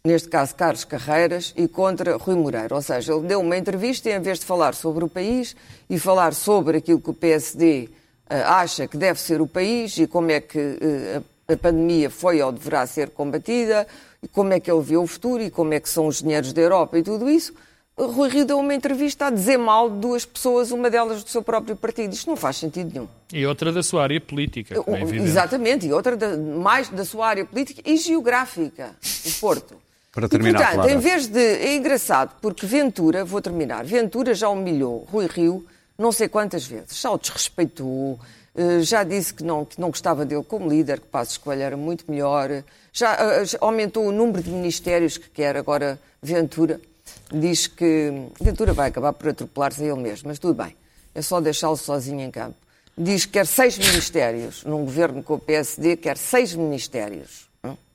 neste 0.06 0.28
caso 0.28 0.54
Carlos 0.54 0.84
Carreiras, 0.84 1.52
e 1.56 1.66
contra 1.66 2.16
Rui 2.16 2.36
Moreira. 2.36 2.74
Ou 2.74 2.82
seja, 2.82 3.12
ele 3.12 3.26
deu 3.26 3.40
uma 3.40 3.56
entrevista 3.56 4.08
e, 4.08 4.12
em 4.12 4.20
vez 4.20 4.38
de 4.38 4.46
falar 4.46 4.74
sobre 4.74 5.04
o 5.04 5.08
país 5.08 5.56
e 5.90 5.98
falar 5.98 6.32
sobre 6.32 6.78
aquilo 6.78 7.00
que 7.00 7.10
o 7.10 7.14
PSD 7.14 7.88
uh, 7.88 8.34
eh, 8.34 8.42
acha 8.42 8.86
que 8.86 8.96
deve 8.96 9.20
ser 9.20 9.40
o 9.40 9.46
país 9.46 9.98
e 9.98 10.06
como 10.06 10.30
é 10.30 10.40
que 10.40 10.58
uh, 10.58 11.24
a 11.52 11.56
pandemia 11.56 12.08
foi 12.08 12.40
ou 12.40 12.52
deverá 12.52 12.86
ser 12.86 13.10
combatida, 13.10 13.86
e 14.22 14.28
como 14.28 14.52
é 14.52 14.60
que 14.60 14.70
ele 14.70 14.82
vê 14.82 14.96
o 14.96 15.06
futuro 15.06 15.42
e 15.42 15.50
como 15.50 15.74
é 15.74 15.80
que 15.80 15.88
são 15.88 16.06
os 16.06 16.22
dinheiros 16.22 16.52
da 16.52 16.60
Europa 16.60 16.98
e 16.98 17.02
tudo 17.02 17.28
isso, 17.28 17.52
Rui 17.98 18.28
Rio 18.28 18.44
deu 18.44 18.58
uma 18.58 18.74
entrevista 18.74 19.26
a 19.26 19.30
dizer 19.30 19.56
mal 19.56 19.88
de 19.88 19.96
duas 19.96 20.26
pessoas, 20.26 20.70
uma 20.70 20.90
delas 20.90 21.24
do 21.24 21.30
seu 21.30 21.42
próprio 21.42 21.74
partido. 21.74 22.12
Isto 22.12 22.28
não 22.28 22.36
faz 22.36 22.56
sentido 22.56 22.92
nenhum. 22.92 23.08
E 23.32 23.46
outra 23.46 23.72
da 23.72 23.82
sua 23.82 24.02
área 24.02 24.20
política, 24.20 24.74
é 24.74 25.00
evidente. 25.00 25.24
Exatamente, 25.24 25.86
e 25.86 25.92
outra 25.92 26.14
da, 26.14 26.36
mais 26.36 26.90
da 26.90 27.06
sua 27.06 27.26
área 27.26 27.44
política 27.44 27.80
e 27.84 27.96
geográfica, 27.96 28.94
o 29.24 29.40
Porto. 29.40 29.85
Para 30.16 30.28
terminar, 30.28 30.60
e, 30.60 30.64
portanto, 30.64 30.88
em 30.88 30.98
vez 30.98 31.28
de... 31.28 31.38
É 31.38 31.76
engraçado, 31.76 32.34
porque 32.40 32.66
Ventura, 32.66 33.24
vou 33.24 33.40
terminar, 33.40 33.84
Ventura 33.84 34.34
já 34.34 34.48
humilhou 34.48 35.06
Rui 35.12 35.26
Rio 35.26 35.64
não 35.98 36.12
sei 36.12 36.28
quantas 36.28 36.66
vezes, 36.66 37.00
já 37.00 37.10
o 37.10 37.18
desrespeitou, 37.18 38.18
eh, 38.54 38.80
já 38.80 39.02
disse 39.02 39.32
que 39.32 39.42
não, 39.42 39.64
que 39.64 39.80
não 39.80 39.88
gostava 39.88 40.26
dele 40.26 40.42
como 40.42 40.68
líder, 40.68 41.00
que 41.00 41.06
Passos 41.06 41.38
Coelho 41.38 41.62
era 41.62 41.76
muito 41.76 42.10
melhor, 42.10 42.62
já 42.92 43.14
eh, 43.14 43.44
aumentou 43.60 44.06
o 44.06 44.12
número 44.12 44.42
de 44.42 44.50
ministérios 44.50 45.16
que 45.16 45.28
quer 45.30 45.56
agora 45.56 45.98
Ventura. 46.22 46.80
Diz 47.32 47.66
que 47.66 48.28
Ventura 48.40 48.72
vai 48.72 48.88
acabar 48.88 49.12
por 49.12 49.28
atropelar-se 49.28 49.82
a 49.82 49.86
ele 49.86 50.00
mesmo, 50.00 50.28
mas 50.28 50.38
tudo 50.38 50.54
bem, 50.54 50.76
é 51.14 51.22
só 51.22 51.40
deixá-lo 51.40 51.76
sozinho 51.76 52.20
em 52.20 52.30
campo. 52.30 52.56
Diz 52.96 53.24
que 53.24 53.32
quer 53.32 53.46
seis 53.46 53.76
ministérios, 53.78 54.64
num 54.64 54.84
governo 54.84 55.22
com 55.22 55.34
o 55.34 55.38
PSD, 55.38 55.96
quer 55.96 56.16
seis 56.16 56.54
ministérios, 56.54 57.45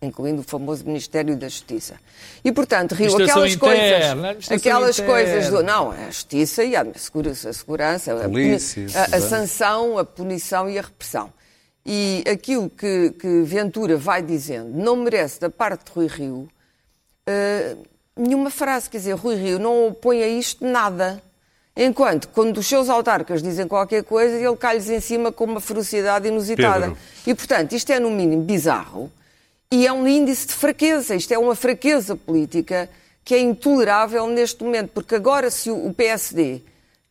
incluindo 0.01 0.41
o 0.41 0.43
famoso 0.43 0.83
Ministério 0.83 1.35
da 1.37 1.47
Justiça. 1.47 1.95
E, 2.43 2.51
portanto, 2.51 2.95
Rio, 2.95 3.13
aquelas 3.15 3.53
interna, 3.53 4.33
coisas. 4.33 4.51
Aquelas 4.51 4.99
interna. 4.99 5.13
coisas 5.13 5.49
do. 5.49 5.61
Não, 5.61 5.91
a 5.91 6.05
justiça 6.07 6.63
e 6.63 6.75
a 6.75 6.85
segurança, 6.95 7.49
a, 7.49 7.53
segurança, 7.53 8.25
a, 8.25 8.29
Polícia, 8.29 8.85
a, 8.95 9.17
a 9.17 9.21
sanção, 9.21 9.97
a 9.99 10.03
punição 10.03 10.69
e 10.69 10.79
a 10.79 10.81
repressão. 10.81 11.31
E 11.85 12.23
aquilo 12.31 12.69
que, 12.69 13.11
que 13.11 13.41
Ventura 13.43 13.95
vai 13.95 14.21
dizendo 14.21 14.69
não 14.75 14.95
merece, 14.95 15.39
da 15.39 15.49
parte 15.49 15.85
de 15.85 15.91
Rui 15.91 16.07
Rio, 16.07 16.49
uh, 17.27 17.83
nenhuma 18.15 18.49
frase. 18.49 18.89
Quer 18.89 18.97
dizer, 18.97 19.15
Rui 19.15 19.35
Rio 19.35 19.59
não 19.59 19.87
opõe 19.87 20.23
a 20.23 20.27
isto 20.27 20.65
nada. 20.65 21.21
Enquanto, 21.75 22.27
quando 22.29 22.57
os 22.57 22.67
seus 22.67 22.89
autarcas 22.89 23.41
dizem 23.41 23.67
qualquer 23.67 24.03
coisa, 24.03 24.35
ele 24.35 24.55
cai-lhes 24.57 24.89
em 24.89 24.99
cima 24.99 25.31
com 25.31 25.45
uma 25.45 25.61
ferocidade 25.61 26.27
inusitada. 26.27 26.87
Pedro. 26.87 26.97
E, 27.25 27.33
portanto, 27.33 27.73
isto 27.73 27.91
é, 27.91 27.99
no 27.99 28.11
mínimo, 28.11 28.43
bizarro 28.43 29.11
e 29.71 29.87
é 29.87 29.93
um 29.93 30.05
índice 30.05 30.47
de 30.47 30.53
fraqueza. 30.53 31.15
Isto 31.15 31.33
é 31.33 31.39
uma 31.39 31.55
fraqueza 31.55 32.15
política 32.15 32.89
que 33.23 33.33
é 33.33 33.39
intolerável 33.39 34.27
neste 34.27 34.63
momento, 34.63 34.89
porque 34.89 35.15
agora, 35.15 35.49
se 35.49 35.71
o 35.71 35.93
PSD 35.93 36.61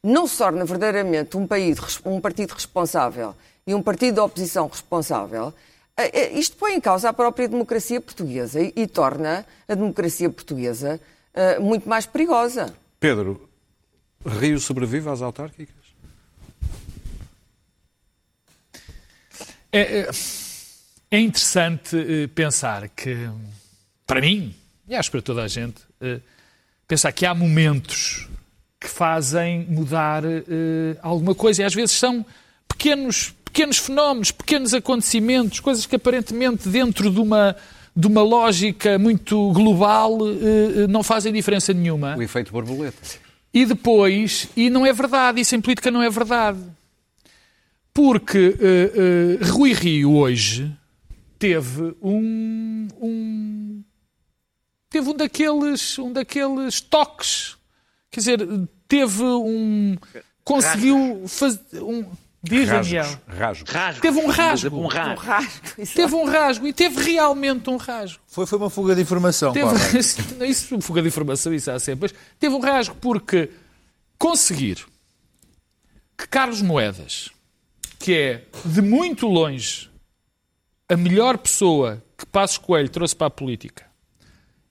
não 0.03 0.27
se 0.27 0.37
torna 0.37 0.65
verdadeiramente 0.65 1.37
um, 1.37 1.47
país, 1.47 1.79
um 2.05 2.21
partido 2.21 2.51
responsável 2.51 3.35
e 3.67 3.75
um 3.75 3.83
partido 3.83 4.15
de 4.15 4.21
oposição 4.21 4.67
responsável, 4.67 5.55
eh, 5.97 6.11
eh, 6.13 6.33
isto 6.33 6.57
põe 6.57 6.75
em 6.75 6.81
causa 6.81 7.09
a 7.09 7.13
própria 7.13 7.49
democracia 7.49 8.01
portuguesa 8.01 8.61
e, 8.61 8.73
e 8.75 8.87
torna 8.87 9.47
a 9.69 9.75
democracia 9.75 10.29
portuguesa 10.29 11.01
uh, 11.35 11.63
muito 11.63 11.89
mais 11.89 12.07
perigosa. 12.07 12.75
Pedro, 12.99 13.49
Rio 14.27 14.59
sobrevive 14.59 15.09
às 15.09 15.23
autárquicas? 15.23 15.77
É, 19.73 20.01
é 20.01 20.13
interessante 21.19 22.29
pensar 22.35 22.89
que, 22.89 23.29
para 24.07 24.21
mim, 24.21 24.55
e 24.89 24.95
acho 24.95 25.11
para 25.11 25.23
toda 25.23 25.43
a 25.43 25.49
gente, 25.49 25.81
pensar 26.87 27.13
que 27.13 27.25
há 27.25 27.35
momentos 27.35 28.29
que 28.81 28.89
fazem 28.89 29.67
mudar 29.69 30.25
uh, 30.25 30.39
alguma 31.03 31.35
coisa 31.35 31.63
e 31.63 31.65
às 31.65 31.75
vezes 31.75 31.93
são 31.93 32.25
pequenos, 32.67 33.35
pequenos 33.45 33.77
fenómenos, 33.77 34.33
pequenos 34.33 34.73
acontecimentos, 34.73 35.61
coisas 35.61 35.85
que 35.85 35.95
aparentemente 35.95 36.69
dentro 36.69 37.11
de 37.11 37.21
uma, 37.21 37.55
de 37.95 38.07
uma 38.07 38.23
lógica 38.23 38.99
muito 38.99 39.53
global 39.53 40.19
uh, 40.19 40.89
não 40.89 41.03
fazem 41.03 41.33
diferença 41.33 41.75
nenhuma. 41.75 42.17
O 42.17 42.23
efeito 42.23 42.51
borboleta. 42.51 42.97
E 43.53 43.67
depois, 43.67 44.49
e 44.57 44.71
não 44.71 44.87
é 44.87 44.93
verdade, 44.93 45.41
isso 45.41 45.55
em 45.55 45.61
política 45.61 45.91
não 45.91 46.03
é 46.03 46.09
verdade. 46.09 46.59
Porque 47.93 48.57
uh, 48.57 49.53
Rui 49.53 49.75
Rio 49.75 50.15
hoje 50.15 50.73
teve 51.41 51.97
um, 52.03 52.87
um 53.01 53.83
teve 54.91 55.09
um 55.09 55.17
daqueles, 55.17 55.99
um 55.99 56.13
daqueles 56.13 56.81
toques. 56.83 57.57
Quer 58.11 58.21
dizer, 58.21 58.69
teve 58.87 59.23
um. 59.23 59.97
Conseguiu 60.45 61.25
fazer. 61.27 61.83
Um, 61.83 62.05
diz 62.43 62.69
Daniel. 62.69 63.07
Rasgos. 63.27 63.71
Rasgo. 63.71 64.01
Teve 64.03 64.19
um 64.19 64.27
rasgo. 64.27 64.77
Um 64.77 64.87
rasgo. 64.87 65.23
Um 65.23 65.25
rasgo. 65.25 65.87
Teve 65.95 66.15
um 66.15 66.25
rasgo 66.25 66.67
e 66.67 66.73
teve 66.75 67.03
realmente 67.03 67.71
um 67.71 67.77
rasgo. 67.77 68.21
Foi, 68.27 68.45
foi 68.45 68.59
uma 68.59 68.69
fuga 68.69 68.95
de 68.95 69.01
informação. 69.01 69.53
Teve, 69.53 69.99
isso, 69.99 70.21
isso, 70.45 70.81
fuga 70.83 71.01
de 71.01 71.09
informação, 71.09 71.55
isso 71.55 71.71
há 71.71 71.79
sempre. 71.79 72.11
Mas 72.13 72.21
teve 72.39 72.55
um 72.55 72.61
rasgo 72.61 72.95
porque 72.97 73.51
conseguir 74.19 74.85
que 76.19 76.29
Carlos 76.29 76.61
Moedas, 76.61 77.31
que 77.99 78.13
é 78.15 78.45
de 78.65 78.83
muito 78.83 79.27
longe 79.27 79.90
a 80.93 80.97
melhor 80.97 81.39
pessoa 81.39 82.03
que 82.19 82.27
Passos 82.27 82.59
Coelho 82.59 82.89
trouxe 82.89 83.15
para 83.17 83.29
a 83.29 83.31
política, 83.31 83.87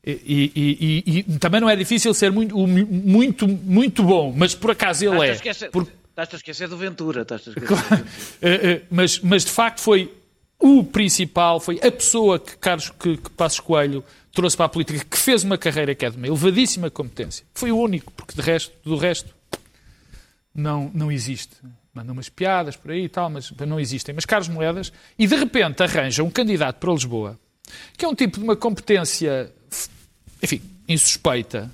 e, 0.06 0.52
e- 0.56 1.04
e- 1.06 1.20
e 1.20 1.40
também 1.40 1.60
não 1.62 1.70
é 1.70 1.76
difícil 1.76 2.14
ser 2.14 2.32
muito, 2.32 2.56
muito, 2.58 3.48
muito 3.48 4.04
bom, 4.04 4.34
mas 4.36 4.56
por 4.56 4.72
acaso 4.72 5.04
ele 5.06 5.14
Estás 5.30 5.62
é. 5.64 5.70
Estás-te 6.10 6.36
a 6.36 6.38
esquecer 6.38 6.68
do 6.68 6.78
Ventura. 6.78 7.22
Estás-te 7.22 7.50
a 7.50 7.52
esquecer 7.54 7.76
do 7.76 7.84
Ventura. 7.96 8.06
Eh, 8.42 8.70
eh, 8.72 8.82
mas, 8.92 9.20
mas 9.20 9.46
de 9.46 9.52
facto 9.52 9.80
foi 9.80 10.14
o 10.60 10.84
principal, 10.84 11.60
foi 11.62 11.80
a 11.82 11.92
pessoa 11.92 12.38
que 12.40 12.58
Carlos 12.58 12.90
que, 12.90 13.16
que 13.18 13.30
Passos 13.30 13.60
Coelho 13.62 14.04
trouxe 14.34 14.58
para 14.58 14.66
a 14.66 14.70
política, 14.70 15.06
que 15.10 15.18
fez 15.18 15.44
uma 15.44 15.58
carreira 15.58 15.96
que 15.96 16.06
é 16.06 16.10
de 16.10 16.18
uma 16.18 16.28
elevadíssima 16.28 16.90
competência. 16.90 17.46
Foi 17.54 17.72
o 17.72 17.78
único, 17.78 18.12
porque 18.14 18.34
de 18.36 18.42
resto, 18.42 18.74
do 18.84 18.96
resto 18.98 19.34
não, 20.54 20.92
não 20.94 21.12
existe. 21.12 21.56
Mandam 22.00 22.14
umas 22.14 22.30
piadas 22.30 22.78
por 22.78 22.92
aí 22.92 23.04
e 23.04 23.10
tal, 23.10 23.30
mas 23.30 23.52
não 23.52 23.78
existem. 23.78 24.16
Mas 24.16 24.24
Carlos 24.24 24.48
Moedas, 24.48 24.94
e 25.18 25.28
de 25.28 25.36
repente 25.36 25.84
arranja 25.84 26.24
um 26.24 26.32
candidato 26.32 26.78
para 26.78 26.94
Lisboa, 26.94 27.38
que 27.98 28.06
é 28.06 28.08
um 28.08 28.16
tipo 28.16 28.38
de 28.38 28.44
uma 28.46 28.56
competência, 28.56 29.52
enfim, 30.42 30.62
insuspeita. 30.88 31.70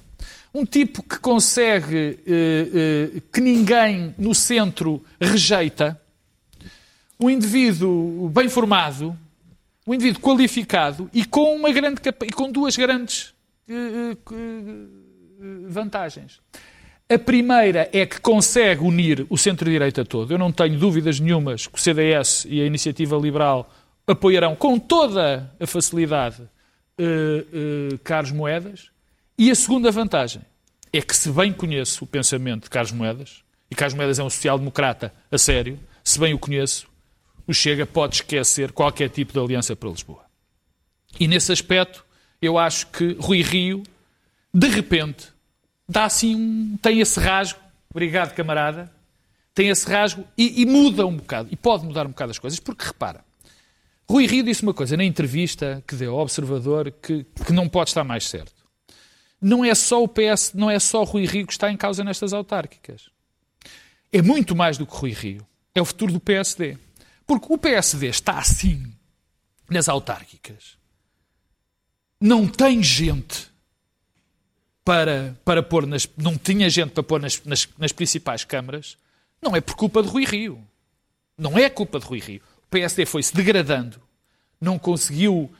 Um 0.51 0.65
tipo 0.65 1.03
que 1.03 1.19
consegue, 1.19 2.17
eh, 2.25 3.11
eh, 3.15 3.21
que 3.31 3.39
ninguém 3.39 4.15
no 4.17 4.33
centro 4.33 5.03
rejeita. 5.21 6.01
Um 7.19 7.29
indivíduo 7.29 8.27
bem 8.29 8.49
formado, 8.49 9.15
um 9.85 9.93
indivíduo 9.93 10.21
qualificado 10.21 11.07
e 11.13 11.23
com, 11.23 11.55
uma 11.55 11.71
grande, 11.71 12.01
e 12.23 12.31
com 12.31 12.51
duas 12.51 12.75
grandes 12.75 13.31
eh, 13.69 13.73
eh, 13.73 14.17
eh, 14.31 15.67
vantagens. 15.67 16.41
A 17.07 17.19
primeira 17.19 17.87
é 17.93 18.03
que 18.03 18.19
consegue 18.19 18.81
unir 18.81 19.27
o 19.29 19.37
centro-direita 19.37 20.03
todo. 20.03 20.33
Eu 20.33 20.39
não 20.39 20.51
tenho 20.51 20.79
dúvidas 20.79 21.19
nenhumas 21.19 21.67
que 21.67 21.77
o 21.77 21.81
CDS 21.81 22.47
e 22.49 22.59
a 22.59 22.65
Iniciativa 22.65 23.15
Liberal 23.15 23.71
apoiarão 24.07 24.55
com 24.55 24.79
toda 24.79 25.53
a 25.59 25.67
facilidade 25.67 26.41
eh, 26.97 27.45
eh, 27.53 27.97
Carlos 28.03 28.31
Moedas. 28.31 28.89
E 29.37 29.51
a 29.51 29.55
segunda 29.55 29.91
vantagem 29.91 30.41
é 30.91 30.99
que, 30.99 31.15
se 31.15 31.29
bem 31.29 31.53
conheço 31.53 32.05
o 32.05 32.07
pensamento 32.07 32.63
de 32.63 32.69
Carlos 32.71 32.91
Moedas, 32.91 33.43
e 33.69 33.75
Carlos 33.75 33.95
Moedas 33.95 34.17
é 34.17 34.23
um 34.23 34.29
social-democrata 34.29 35.13
a 35.31 35.37
sério, 35.37 35.79
se 36.03 36.19
bem 36.19 36.33
o 36.33 36.39
conheço, 36.39 36.87
o 37.45 37.53
Chega 37.53 37.85
pode 37.85 38.15
esquecer 38.15 38.71
qualquer 38.71 39.09
tipo 39.09 39.31
de 39.31 39.39
aliança 39.39 39.75
para 39.75 39.89
Lisboa. 39.89 40.25
E 41.19 41.27
nesse 41.27 41.51
aspecto, 41.51 42.03
eu 42.41 42.57
acho 42.57 42.87
que 42.87 43.15
Rui 43.19 43.43
Rio, 43.43 43.83
de 44.51 44.67
repente, 44.69 45.34
dá 45.87 46.05
assim 46.05 46.35
um, 46.35 46.77
tem 46.81 46.99
esse 46.99 47.19
rasgo, 47.19 47.59
obrigado 47.89 48.33
camarada, 48.33 48.91
tem 49.53 49.69
esse 49.69 49.89
rasgo 49.89 50.25
e, 50.37 50.61
e 50.61 50.65
muda 50.65 51.05
um 51.05 51.15
bocado, 51.15 51.49
e 51.51 51.55
pode 51.55 51.85
mudar 51.85 52.05
um 52.05 52.09
bocado 52.09 52.31
as 52.31 52.39
coisas, 52.39 52.59
porque 52.59 52.85
repara, 52.85 53.23
Rui 54.07 54.27
Rio 54.27 54.43
disse 54.43 54.61
uma 54.61 54.73
coisa 54.73 54.95
na 54.95 55.03
entrevista 55.03 55.83
que 55.87 55.95
deu 55.95 56.13
ao 56.13 56.21
Observador 56.21 56.91
que, 56.91 57.23
que 57.23 57.51
não 57.51 57.67
pode 57.67 57.89
estar 57.89 58.03
mais 58.03 58.27
certo. 58.27 58.53
Não 59.41 59.65
é 59.65 59.73
só 59.73 60.03
o 60.03 60.07
PS, 60.07 60.53
não 60.53 60.69
é 60.69 60.79
só 60.79 61.03
Rui 61.03 61.25
Rio 61.25 61.47
que 61.47 61.53
está 61.53 61.71
em 61.71 61.77
causa 61.77 62.03
nestas 62.03 62.31
autárquicas. 62.31 63.09
É 64.11 64.21
muito 64.21 64.55
mais 64.55 64.77
do 64.77 64.85
que 64.85 64.95
Rui 64.95 65.11
Rio. 65.11 65.45
É 65.73 65.81
o 65.81 65.85
futuro 65.85 66.13
do 66.13 66.19
PSD. 66.19 66.77
Porque 67.25 67.47
o 67.51 67.57
PSD 67.57 68.07
está 68.07 68.37
assim 68.37 68.93
nas 69.69 69.89
autárquicas. 69.89 70.77
Não 72.21 72.47
tem 72.47 72.81
gente 72.81 73.51
para, 74.85 75.35
para 75.43 75.63
pôr 75.63 75.87
nas. 75.87 76.07
Não 76.15 76.37
tinha 76.37 76.69
gente 76.69 76.91
para 76.91 77.03
pôr 77.03 77.19
nas, 77.19 77.41
nas, 77.43 77.67
nas 77.77 77.91
principais 77.91 78.45
câmaras. 78.45 78.95
Não 79.41 79.55
é 79.55 79.59
por 79.59 79.75
culpa 79.75 80.01
de 80.01 80.07
Rui 80.07 80.23
Rio. 80.23 80.63
Não 81.37 81.57
é 81.57 81.69
culpa 81.69 81.99
de 81.99 82.05
Rui 82.05 82.19
Rio. 82.19 82.41
O 82.67 82.69
PSD 82.69 83.05
foi-se 83.05 83.35
degradando. 83.35 83.99
Não 84.61 84.79
conseguiu, 84.79 85.51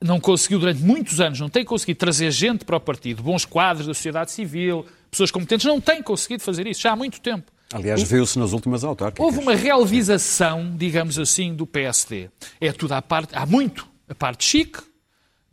não 0.00 0.20
conseguiu 0.20 0.60
durante 0.60 0.82
muitos 0.82 1.20
anos, 1.20 1.40
não 1.40 1.48
tem 1.48 1.64
conseguido 1.64 1.98
trazer 1.98 2.30
gente 2.30 2.64
para 2.64 2.76
o 2.76 2.80
partido, 2.80 3.22
bons 3.22 3.44
quadros 3.44 3.86
da 3.86 3.92
sociedade 3.92 4.30
civil, 4.30 4.86
pessoas 5.10 5.30
competentes, 5.30 5.66
não 5.66 5.80
tem 5.80 6.02
conseguido 6.02 6.42
fazer 6.42 6.66
isso 6.66 6.80
já 6.80 6.92
há 6.92 6.96
muito 6.96 7.20
tempo. 7.20 7.50
Aliás, 7.72 8.02
viu-se 8.02 8.38
nas 8.38 8.52
últimas 8.52 8.84
autárquicas. 8.84 9.24
Houve 9.24 9.40
uma 9.40 9.56
relvização, 9.56 10.76
digamos 10.76 11.18
assim, 11.18 11.54
do 11.54 11.66
PSD. 11.66 12.30
É 12.60 12.70
tudo 12.70 12.92
à 12.92 13.02
parte, 13.02 13.34
há 13.34 13.44
muito 13.44 13.88
a 14.08 14.14
parte 14.14 14.44
chique, 14.44 14.80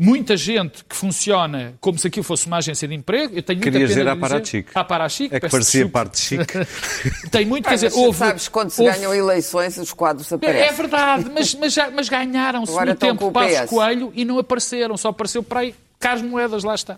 muita 0.03 0.35
gente 0.35 0.83
que 0.83 0.95
funciona 0.95 1.75
como 1.79 1.97
se 1.99 2.07
aquilo 2.07 2.23
fosse 2.23 2.47
uma 2.47 2.57
agência 2.57 2.87
de 2.87 2.95
emprego. 2.95 3.35
Eu 3.35 3.43
tenho 3.43 3.59
muita 3.59 3.71
Querias 3.71 3.91
pena 3.91 4.01
dizer 4.03 4.07
à 4.09 4.15
parte 4.15 4.49
chique. 4.49 4.71
À 4.73 4.83
para 4.83 5.07
chique. 5.07 5.35
É 5.35 5.39
que 5.39 5.47
parecia 5.49 5.87
parte 5.87 6.19
chique. 6.19 6.45
Tem 7.29 7.45
muito, 7.45 7.65
quer 7.65 7.71
Ah, 7.71 7.75
dizer, 7.75 7.93
houve... 7.93 8.17
sabes, 8.17 8.47
quando 8.47 8.71
se 8.71 8.81
houve- 8.81 8.93
ganham 8.97 9.13
eleições, 9.13 9.77
os 9.77 9.93
quadros 9.93 10.31
é 10.31 10.35
aparecem. 10.35 10.75
verdade, 10.75 11.31
mas, 11.31 11.53
mas, 11.55 11.75
mas 11.93 12.09
ganharam-se 12.09 12.73
no 12.85 12.95
tempo 12.95 13.31
Passos. 13.31 13.69
Coelho 13.69 14.11
e 14.15 14.25
não 14.25 14.39
apareceram. 14.39 14.97
Só 14.97 15.09
apareceu 15.09 15.43
para 15.43 15.59
aí 15.59 15.75
Carlos 15.99 16.23
Moedas, 16.23 16.63
lá 16.63 16.73
está. 16.73 16.97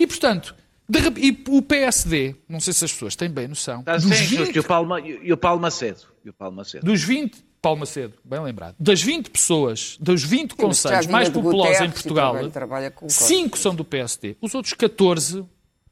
E, 0.00 0.06
portanto, 0.06 0.54
de 0.88 0.98
e 1.20 1.44
o 1.48 1.60
PSD, 1.62 2.34
não 2.48 2.58
sei 2.58 2.72
se 2.72 2.84
as 2.84 2.92
pessoas 2.92 3.14
têm 3.14 3.28
bem 3.28 3.48
noção, 3.48 3.80
Está 3.80 3.96
dos 3.96 4.04
sem 4.04 4.26
20 4.26 4.38
justo. 4.38 4.56
E 4.56 4.60
o 4.60 4.64
Paulo, 4.64 4.88
Ma- 4.88 5.00
e 5.00 5.32
o 5.32 5.36
Paulo 5.36 5.60
Macedo. 5.60 6.00
E 6.24 6.30
o 6.30 6.32
Paulo 6.32 6.56
Macedo. 6.56 6.84
Dos 6.86 7.02
20, 7.02 7.44
Paulo 7.64 7.80
Macedo, 7.80 8.14
bem 8.24 8.40
lembrado, 8.40 8.74
das 8.78 9.00
20 9.02 9.30
pessoas, 9.30 9.96
dos 10.00 10.22
20 10.22 10.50
mas 10.50 10.58
já 10.58 10.64
conselhos 10.66 11.06
mais 11.06 11.28
de 11.28 11.34
populosos 11.34 11.66
em 11.66 11.72
Guterres 11.72 11.92
Portugal, 11.94 12.30
trabalha- 12.32 12.50
trabalha 12.50 12.90
com 12.90 13.06
Costa. 13.06 13.24
5 13.24 13.58
são 13.58 13.74
do 13.74 13.84
PSD. 13.84 14.36
Os 14.40 14.54
outros 14.54 14.74
14 14.74 15.44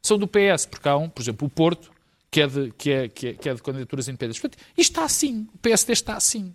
são 0.03 0.19
do 0.19 0.27
PS, 0.29 0.67
porque 0.67 0.89
há 0.89 0.97
um, 0.97 1.09
por 1.09 1.23
exemplo, 1.23 1.47
o 1.47 1.51
Porto, 1.51 1.91
que 2.31 2.41
é 2.43 2.47
de, 2.47 2.73
que 2.77 2.91
é, 2.91 3.09
que 3.09 3.29
é, 3.29 3.33
que 3.35 3.49
é 3.49 3.55
de 3.55 3.63
candidaturas 3.63 4.07
independentes. 4.09 4.41
Portanto, 4.41 4.61
isto 4.77 4.91
está 4.93 5.05
assim. 5.05 5.47
O 5.55 5.59
PSD 5.59 5.93
está 5.93 6.15
assim. 6.17 6.55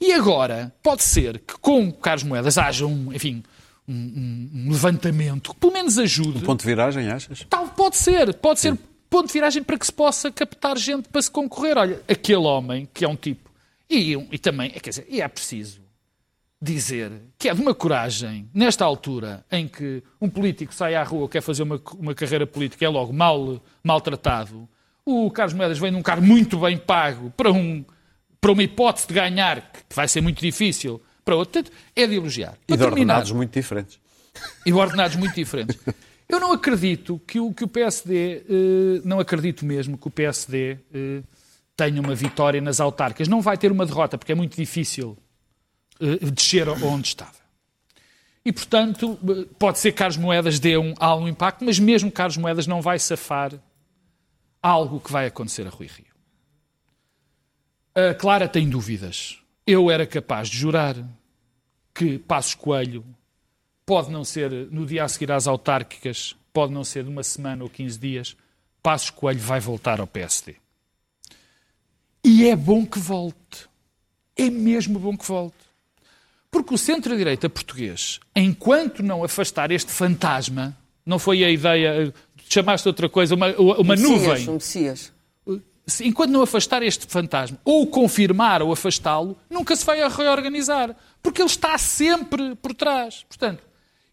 E 0.00 0.12
agora, 0.12 0.74
pode 0.82 1.02
ser 1.02 1.38
que 1.40 1.54
com 1.60 1.92
Carlos 1.92 2.22
Moedas 2.24 2.58
haja 2.58 2.86
um, 2.86 3.12
enfim, 3.12 3.42
um, 3.88 3.92
um- 3.94 4.50
um 4.66 4.70
levantamento 4.70 5.52
que 5.54 5.60
pelo 5.60 5.72
menos 5.72 5.98
ajude. 5.98 6.40
Ponto 6.44 6.60
de 6.60 6.66
viragem, 6.66 7.08
achas? 7.08 7.46
Tal, 7.48 7.68
pode 7.68 7.96
ser, 7.96 8.34
pode 8.34 8.60
ser 8.60 8.76
ponto 9.08 9.26
de 9.26 9.32
viragem 9.32 9.62
para 9.62 9.78
que 9.78 9.86
se 9.86 9.92
possa 9.92 10.30
captar 10.30 10.76
gente 10.78 11.08
para 11.08 11.20
se 11.22 11.30
concorrer. 11.30 11.76
Olha, 11.78 12.00
aquele 12.08 12.38
homem, 12.46 12.88
que 12.92 13.04
é 13.04 13.08
um 13.08 13.16
tipo, 13.16 13.50
e, 13.92 14.28
e 14.32 14.38
também, 14.38 14.70
quer 14.70 14.90
dizer, 14.90 15.06
e 15.08 15.20
é 15.20 15.28
preciso 15.28 15.80
dizer 16.60 17.12
que 17.38 17.48
é 17.48 17.54
de 17.54 17.60
uma 17.60 17.74
coragem, 17.74 18.48
nesta 18.54 18.84
altura, 18.84 19.44
em 19.50 19.66
que 19.68 20.02
um 20.20 20.28
político 20.28 20.72
sai 20.72 20.94
à 20.94 21.02
rua, 21.02 21.28
quer 21.28 21.42
fazer 21.42 21.62
uma, 21.64 21.80
uma 21.98 22.14
carreira 22.14 22.46
política, 22.46 22.84
é 22.84 22.88
logo 22.88 23.12
mal, 23.12 23.60
maltratado. 23.82 24.68
O 25.04 25.30
Carlos 25.30 25.52
Moedas 25.54 25.78
vem 25.78 25.90
num 25.90 26.02
cargo 26.02 26.24
muito 26.24 26.58
bem 26.58 26.78
pago 26.78 27.30
para, 27.36 27.50
um, 27.52 27.84
para 28.40 28.52
uma 28.52 28.62
hipótese 28.62 29.08
de 29.08 29.14
ganhar, 29.14 29.72
que 29.72 29.94
vai 29.94 30.06
ser 30.06 30.20
muito 30.20 30.40
difícil, 30.40 31.02
para 31.24 31.34
outro. 31.36 31.62
Portanto, 31.62 31.76
é 31.94 32.06
de 32.06 32.14
elogiar. 32.14 32.54
E 32.62 32.66
Para 32.68 32.76
de 32.76 32.82
terminar, 32.84 33.14
ordenados 33.14 33.32
muito 33.32 33.52
diferentes. 33.52 33.98
e 34.64 34.72
ordenados 34.72 35.16
muito 35.16 35.34
diferentes. 35.34 35.76
Eu 36.28 36.40
não 36.40 36.52
acredito 36.52 37.20
que 37.26 37.38
o, 37.38 37.52
que 37.52 37.64
o 37.64 37.68
PSD, 37.68 38.44
eh, 38.48 39.00
não 39.04 39.20
acredito 39.20 39.66
mesmo 39.66 39.98
que 39.98 40.08
o 40.08 40.10
PSD 40.10 40.78
eh, 40.94 41.22
tenha 41.84 42.00
uma 42.00 42.14
vitória 42.14 42.60
nas 42.60 42.78
autárquicas. 42.78 43.26
Não 43.26 43.40
vai 43.40 43.58
ter 43.58 43.72
uma 43.72 43.84
derrota, 43.84 44.16
porque 44.16 44.32
é 44.32 44.34
muito 44.34 44.56
difícil 44.56 45.16
eh, 46.00 46.30
descer 46.30 46.68
onde 46.68 47.08
estava. 47.08 47.42
E, 48.44 48.52
portanto, 48.52 49.18
eh, 49.28 49.48
pode 49.58 49.78
ser 49.78 49.92
que 49.92 49.98
Carlos 49.98 50.16
Moedas 50.16 50.60
dê 50.60 50.76
um, 50.76 50.94
algum 50.98 51.26
impacto, 51.26 51.64
mas 51.64 51.78
mesmo 51.78 52.10
Carlos 52.10 52.36
Moedas 52.36 52.66
não 52.66 52.80
vai 52.80 52.98
safar 52.98 53.52
algo 54.62 55.00
que 55.00 55.10
vai 55.10 55.26
acontecer 55.26 55.66
a 55.66 55.70
Rui 55.70 55.88
Rio. 55.88 56.06
A 57.94 58.14
Clara 58.14 58.48
tem 58.48 58.68
dúvidas. 58.68 59.38
Eu 59.66 59.90
era 59.90 60.06
capaz 60.06 60.48
de 60.48 60.56
jurar 60.56 60.96
que 61.94 62.18
Passos 62.18 62.54
Coelho 62.54 63.04
pode 63.84 64.10
não 64.10 64.24
ser 64.24 64.50
no 64.70 64.86
dia 64.86 65.04
a 65.04 65.08
seguir 65.08 65.30
às 65.30 65.46
autárquicas 65.46 66.36
pode 66.52 66.72
não 66.72 66.84
ser 66.84 67.04
de 67.04 67.10
uma 67.10 67.22
semana 67.22 67.64
ou 67.64 67.70
15 67.70 67.98
dias, 67.98 68.36
Passos 68.82 69.10
Coelho 69.10 69.40
vai 69.40 69.58
voltar 69.58 70.00
ao 70.00 70.06
PSD. 70.06 70.61
E 72.24 72.48
é 72.48 72.56
bom 72.56 72.84
que 72.86 72.98
volte. 72.98 73.68
É 74.36 74.48
mesmo 74.48 74.98
bom 74.98 75.16
que 75.16 75.26
volte. 75.26 75.56
Porque 76.50 76.74
o 76.74 76.78
centro-direita 76.78 77.48
português, 77.48 78.20
enquanto 78.36 79.02
não 79.02 79.24
afastar 79.24 79.70
este 79.70 79.90
fantasma, 79.90 80.76
não 81.04 81.18
foi 81.18 81.42
a 81.44 81.50
ideia, 81.50 82.12
chamaste 82.48 82.86
outra 82.86 83.08
coisa, 83.08 83.34
uma, 83.34 83.48
uma 83.56 83.96
Messias, 83.96 84.10
nuvem. 84.10 84.48
um 84.50 84.52
Messias. 84.54 85.12
Se- 85.86 86.06
enquanto 86.06 86.30
não 86.30 86.42
afastar 86.42 86.82
este 86.82 87.06
fantasma, 87.06 87.58
ou 87.64 87.86
confirmar 87.86 88.62
ou 88.62 88.70
afastá-lo, 88.72 89.36
nunca 89.50 89.74
se 89.74 89.84
vai 89.84 89.98
reorganizar. 90.08 90.94
Porque 91.22 91.40
ele 91.42 91.48
está 91.48 91.76
sempre 91.78 92.54
por 92.56 92.72
trás. 92.74 93.24
Portanto, 93.28 93.64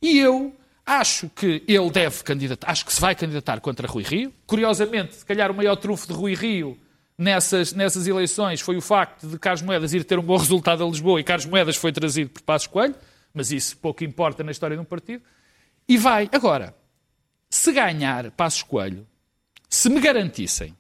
e 0.02 0.18
eu 0.18 0.56
acho 0.86 1.30
que 1.30 1.62
ele 1.68 1.90
deve 1.92 2.24
candidatar, 2.24 2.72
acho 2.72 2.86
que 2.86 2.94
se 2.94 3.00
vai 3.02 3.14
candidatar 3.14 3.60
contra 3.60 3.88
Rui 3.88 4.04
Rio. 4.04 4.34
Curiosamente, 4.48 5.16
se 5.18 5.26
calhar 5.26 5.52
o 5.52 5.54
maior 5.54 5.76
trunfo 5.76 6.08
de 6.08 6.14
Rui 6.14 6.34
Rio 6.34 6.76
nessas, 7.20 7.74
nessas 7.74 8.08
eleições 8.08 8.62
foi 8.62 8.78
o 8.78 8.82
facto 8.82 9.28
de 9.28 9.38
Carlos 9.38 9.62
Moedas 9.62 9.94
ir 9.94 10.06
ter 10.06 10.18
um 10.18 10.24
bom 10.24 10.38
resultado 10.38 10.84
a 10.84 10.88
Lisboa 10.88 11.20
e 11.20 11.24
Carlos 11.24 11.46
Moedas 11.46 11.76
foi 11.76 11.92
trazido 11.92 12.30
por 12.30 12.42
Passos 12.42 12.68
Coelho, 12.68 12.96
mas 13.34 13.52
isso 13.52 13.78
pouco 13.78 14.06
importa 14.06 14.42
na 14.42 14.52
história 14.52 14.78
de 14.78 14.82
um 14.82 14.86
partido. 14.86 15.22
E 15.88 15.98
vai. 15.98 16.30
Agora, 16.32 16.74
se 17.50 17.74
ganhar 17.74 18.32
Passos 18.32 18.64
Coelho, 18.64 19.06
se 19.70 19.90
me 19.90 20.00
garantissem 20.00 20.76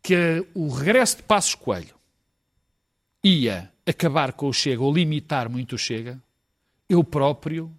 que 0.00 0.46
o 0.54 0.68
regresso 0.68 1.16
de 1.16 1.22
Passos 1.24 1.56
Coelho 1.56 1.96
ia 3.22 3.72
acabar 3.84 4.32
com 4.32 4.46
o 4.46 4.52
Chega 4.52 4.82
ou 4.82 4.94
limitar 4.94 5.48
muito 5.48 5.74
o 5.74 5.78
Chega, 5.78 6.22
eu 6.88 7.02
próprio 7.02 7.74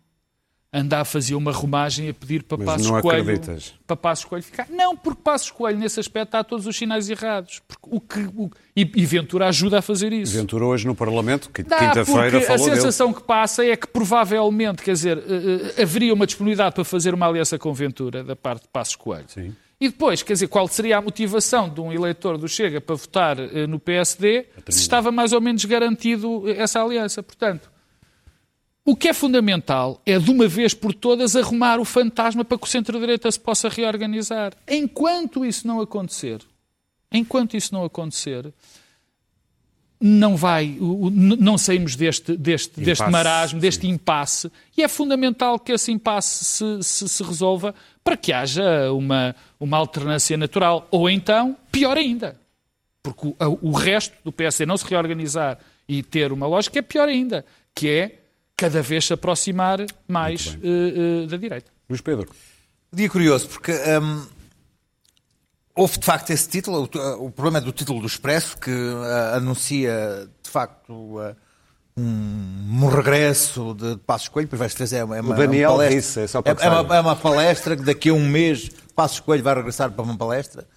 andava 0.71 1.01
a 1.01 1.05
fazer 1.05 1.33
uma 1.33 1.51
romagem 1.51 2.09
a 2.09 2.13
pedir 2.13 2.43
para 2.43 2.57
Mas 2.59 2.65
Passos 2.67 2.91
não 2.91 3.01
Coelho 3.01 3.21
acreditas? 3.23 3.73
para 3.87 3.95
Passos 3.95 4.25
Coelho 4.25 4.43
ficar. 4.43 4.67
Não, 4.69 4.95
porque 4.95 5.21
Passos 5.23 5.49
Coelho 5.49 5.79
nesse 5.79 5.99
aspecto 5.99 6.27
está 6.27 6.39
a 6.39 6.43
todos 6.43 6.67
os 6.67 6.77
sinais 6.77 7.09
errados. 7.09 7.59
Porque 7.67 7.87
o 7.89 7.99
que, 7.99 8.19
o- 8.37 8.51
e, 8.75 8.81
e 8.95 9.05
Ventura 9.05 9.47
ajuda 9.47 9.79
a 9.79 9.81
fazer 9.81 10.13
isso. 10.13 10.33
Ventura 10.37 10.65
hoje 10.65 10.85
no 10.85 10.93
Parlamento, 10.93 11.49
que 11.49 11.63
quinta-feira 11.63 12.05
porque 12.05 12.37
a 12.37 12.41
falou 12.41 12.65
dele. 12.65 12.75
sensação 12.75 13.11
que 13.11 13.23
passa 13.23 13.65
é 13.65 13.75
que 13.75 13.87
provavelmente, 13.87 14.83
quer 14.83 14.93
dizer, 14.93 15.17
eh, 15.17 15.73
eh, 15.77 15.81
haveria 15.81 16.13
uma 16.13 16.25
disponibilidade 16.27 16.75
para 16.75 16.83
fazer 16.83 17.13
uma 17.13 17.25
aliança 17.25 17.57
com 17.57 17.73
Ventura 17.73 18.23
da 18.23 18.35
parte 18.35 18.63
de 18.63 18.67
Passos 18.69 18.95
Coelho. 18.95 19.25
Sim. 19.27 19.55
E 19.81 19.87
depois, 19.87 20.21
quer 20.21 20.33
dizer, 20.33 20.47
qual 20.49 20.67
seria 20.67 20.97
a 20.97 21.01
motivação 21.01 21.69
de 21.69 21.79
um 21.79 21.91
eleitor 21.93 22.37
do 22.37 22.49
Chega 22.49 22.81
para 22.81 22.95
votar 22.95 23.39
eh, 23.39 23.65
no 23.65 23.79
PSD 23.79 24.45
se 24.67 24.79
estava 24.81 25.09
mais 25.09 25.31
ou 25.31 25.39
menos 25.39 25.63
garantido 25.65 26.43
essa 26.49 26.83
aliança? 26.83 27.23
Portanto, 27.23 27.68
o 28.89 28.95
que 28.95 29.07
é 29.07 29.13
fundamental 29.13 30.01
é, 30.03 30.17
de 30.17 30.31
uma 30.31 30.47
vez 30.47 30.73
por 30.73 30.95
todas, 30.95 31.35
arrumar 31.35 31.79
o 31.79 31.85
fantasma 31.85 32.43
para 32.43 32.57
que 32.57 32.63
o 32.63 32.67
centro-direita 32.67 33.31
se 33.31 33.39
possa 33.39 33.69
reorganizar. 33.69 34.51
Enquanto 34.67 35.45
isso 35.45 35.67
não 35.67 35.79
acontecer, 35.79 36.41
enquanto 37.11 37.55
isso 37.55 37.71
não 37.71 37.83
acontecer, 37.83 38.51
não 40.01 40.35
vai, 40.35 40.75
não 40.79 41.55
saímos 41.55 41.95
deste, 41.95 42.35
deste, 42.35 42.79
deste 42.79 43.03
Impasse, 43.03 43.11
marasmo, 43.11 43.59
deste 43.59 43.81
sim. 43.81 43.89
impasse, 43.89 44.51
e 44.75 44.81
é 44.81 44.87
fundamental 44.87 45.59
que 45.59 45.71
esse 45.71 45.91
impasse 45.91 46.45
se, 46.45 46.81
se, 46.81 47.09
se 47.09 47.21
resolva 47.21 47.75
para 48.03 48.17
que 48.17 48.33
haja 48.33 48.91
uma, 48.91 49.35
uma 49.59 49.77
alternância 49.77 50.35
natural. 50.35 50.87
Ou 50.89 51.07
então, 51.07 51.55
pior 51.71 51.95
ainda, 51.95 52.39
porque 53.03 53.27
o, 53.27 53.35
o 53.61 53.71
resto 53.71 54.15
do 54.23 54.31
PSD 54.31 54.65
não 54.65 54.77
se 54.77 54.85
reorganizar 54.85 55.59
e 55.87 56.01
ter 56.01 56.31
uma 56.31 56.47
lógica 56.47 56.79
é 56.79 56.81
pior 56.81 57.07
ainda, 57.07 57.45
que 57.75 57.87
é 57.87 58.18
cada 58.59 58.81
vez 58.81 59.05
se 59.05 59.13
aproximar 59.13 59.79
mais 60.05 60.57
eh, 60.61 61.23
eh, 61.23 61.27
da 61.27 61.37
direita. 61.37 61.71
Luís 61.89 62.01
Pedro. 62.01 62.29
Dia 62.91 63.09
curioso, 63.09 63.47
porque 63.47 63.71
hum, 63.71 64.27
houve 65.73 65.97
de 65.97 66.05
facto 66.05 66.31
esse 66.31 66.49
título, 66.49 66.89
o, 66.93 67.25
o 67.27 67.31
problema 67.31 67.59
é 67.59 67.61
do 67.61 67.71
título 67.71 68.01
do 68.01 68.07
Expresso, 68.07 68.57
que 68.57 68.69
ah, 68.69 69.37
anuncia 69.37 70.29
de 70.43 70.49
facto 70.49 71.21
um, 71.95 72.81
um 72.81 72.87
regresso 72.89 73.73
de 73.75 73.95
Passos 73.97 74.27
Coelho, 74.27 74.47
depois 74.47 74.59
vais 74.59 74.73
fazer 74.73 74.97
é 74.97 75.03
uma, 75.05 75.17
é 75.17 75.21
uma, 75.21 75.35
Daniel 75.35 75.69
uma 75.71 75.77
palestra, 75.77 76.01
disse, 76.01 76.19
é 76.19 76.27
só 76.27 76.41
para 76.41 76.61
é, 76.61 76.65
é 76.65 76.69
uma, 76.69 76.97
é 76.97 76.99
uma 76.99 77.15
palestra 77.15 77.77
que 77.77 77.83
daqui 77.83 78.09
a 78.09 78.13
um 78.13 78.27
mês 78.27 78.69
Passos 78.93 79.21
Coelho 79.21 79.43
vai 79.43 79.55
regressar 79.55 79.89
para 79.89 80.03
uma 80.03 80.17
palestra. 80.17 80.67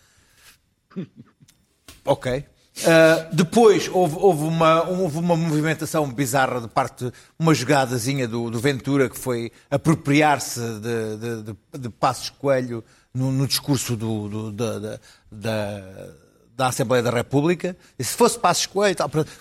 Ok. 2.04 2.44
Uh, 2.78 3.34
depois 3.34 3.86
houve, 3.92 4.16
houve 4.18 4.44
uma, 4.44 4.88
houve 4.88 5.18
uma 5.18 5.36
movimentação 5.36 6.10
bizarra 6.10 6.58
de 6.62 6.68
parte, 6.68 7.12
uma 7.38 7.52
jogadazinha 7.52 8.26
do, 8.26 8.48
do 8.50 8.58
Ventura 8.58 9.10
que 9.10 9.18
foi 9.18 9.52
apropriar-se 9.70 10.58
de, 10.58 11.16
de, 11.18 11.42
de, 11.42 11.78
de 11.80 11.88
Passos 11.90 12.30
Coelho 12.30 12.82
no, 13.12 13.30
no 13.30 13.46
discurso 13.46 13.94
do, 13.94 14.26
do- 14.28 14.52
da, 14.52 14.98
da, 15.30 15.82
da, 16.56 16.66
Assembleia 16.68 17.02
da 17.02 17.10
República. 17.10 17.76
E 17.98 18.02
se 18.02 18.14
fosse 18.16 18.38
Passos 18.38 18.64
Coelho, 18.64 18.96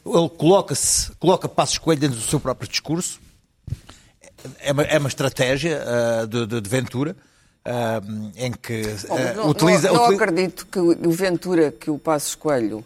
ele 0.05 0.29
coloca-se, 0.37 1.11
coloca 1.13 1.47
Passos 1.47 1.77
Coelho 1.77 2.01
dentro 2.01 2.17
do 2.17 2.23
seu 2.23 2.39
próprio 2.39 2.67
discurso. 2.69 3.17
É 4.59 4.73
uma, 4.73 4.83
é 4.83 4.97
uma 4.97 5.07
estratégia 5.07 5.81
uh, 6.23 6.27
de, 6.27 6.45
de- 6.61 6.69
Ventura. 6.69 7.15
uh, 7.65 8.31
em 8.35 8.51
que 8.51 8.81
uh, 8.81 9.35
não, 9.37 9.49
utiliza, 9.49 9.87
não, 9.87 9.95
não 9.95 10.03
utiliza- 10.07 10.23
acredito 10.25 10.65
que 10.67 10.79
o 10.79 11.07
o 11.07 11.11
Ventura 11.11 11.71
que 11.71 11.89
o 11.89 11.97
Passos 11.97 12.35
Coelho 12.35 12.83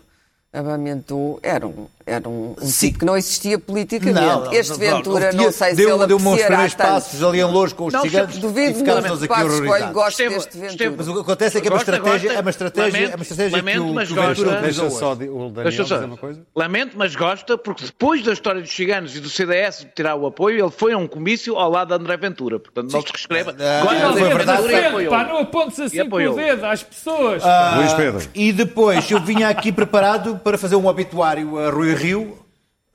amamentou 0.55 1.39
era 1.43 1.67
um, 1.67 1.87
era 2.07 2.29
um, 2.29 2.55
um 2.61 2.65
Sim. 2.67 2.87
tipo 2.87 2.99
que 2.99 3.05
não 3.05 3.17
existia 3.17 3.57
politicamente. 3.57 4.19
Não, 4.21 4.45
não, 4.45 4.53
este 4.53 4.71
não, 4.71 4.77
Ventura, 4.77 5.31
não, 5.33 5.45
não 5.45 5.51
sei 5.51 5.69
se 5.71 5.75
deu, 5.75 5.95
ele 5.97 6.07
deu 6.07 6.17
uns 6.17 6.75
tanto. 6.75 6.77
passos 6.77 7.23
ali 7.23 7.39
em 7.39 7.43
Louros 7.45 7.73
com 7.73 7.85
os 7.87 7.93
Não, 7.93 8.03
gigantes 8.03 8.37
Duvido 8.37 8.71
e 8.71 8.73
ficámos 8.75 9.23
aqui 9.23 9.33
horrorizados. 9.33 9.91
goste 9.93 10.21
Esteve- 10.23 10.35
deste 10.35 10.51
Ventura. 10.53 10.71
esteve- 10.71 10.95
Mas 10.97 11.07
o 11.07 11.13
que 11.15 11.19
acontece 11.21 11.57
é 11.57 11.61
que 11.61 11.67
é 11.67 11.71
uma 11.71 11.77
estratégia, 11.79 12.11
gosta. 12.11 12.33
é 12.37 12.41
uma 12.41 12.49
estratégia, 12.49 12.97
é 12.97 13.15
uma 13.15 13.21
estratégia 13.23 13.57
Lamento, 13.57 13.83
que 13.83 13.89
o, 13.89 13.93
mas 13.93 14.07
que 14.07 14.13
o 14.13 14.15
Ventura 14.15 14.35
gosta. 14.35 14.57
utilizou 14.57 14.85
Deixa 14.85 14.99
só 14.99 15.11
o 15.11 15.15
Daniel 15.15 15.49
Deixa 15.63 15.83
dizer 15.83 15.99
só. 15.99 16.05
uma 16.05 16.17
coisa. 16.17 16.41
Lamento, 16.55 16.91
mas 16.95 17.15
gosta, 17.15 17.57
porque 17.57 17.85
depois 17.85 18.23
da 18.23 18.33
história 18.33 18.61
dos 18.61 18.71
ciganos 18.75 19.15
e 19.15 19.19
do 19.19 19.29
CDS 19.29 19.79
de 19.79 19.85
tirar 19.95 20.15
o 20.15 20.27
apoio, 20.27 20.63
ele 20.63 20.71
foi 20.71 20.93
a 20.93 20.97
um 20.97 21.07
comício 21.07 21.55
ao 21.57 21.71
lado 21.71 21.87
de 21.87 21.93
André 21.95 22.17
Ventura. 22.17 22.59
Portanto, 22.59 22.91
não 22.91 23.01
se 23.01 23.07
escreva. 23.15 23.55
Ah, 23.59 23.81
Gosta 23.83 23.99
não, 23.99 24.13
verdade, 24.13 24.67
e. 25.03 25.07
Pá, 25.09 25.23
não 25.23 25.39
apontes 25.39 25.79
assim 25.79 25.97
E 25.97 26.01
apoiou. 26.01 26.35
com 26.35 26.39
o 26.39 26.43
dedo 26.43 26.65
às 26.65 26.83
pessoas. 26.83 27.41
Luís 27.77 27.93
Pedro. 27.93 28.29
E 28.35 28.51
depois 28.51 29.09
eu 29.09 29.19
vinha 29.19 29.49
aqui 29.49 29.71
preparado 29.71 30.39
para 30.43 30.55
fazer 30.57 30.75
um 30.75 30.85
obituário 30.85 31.57
a 31.57 31.69
Rui 31.71 31.94
Rio 31.95 32.45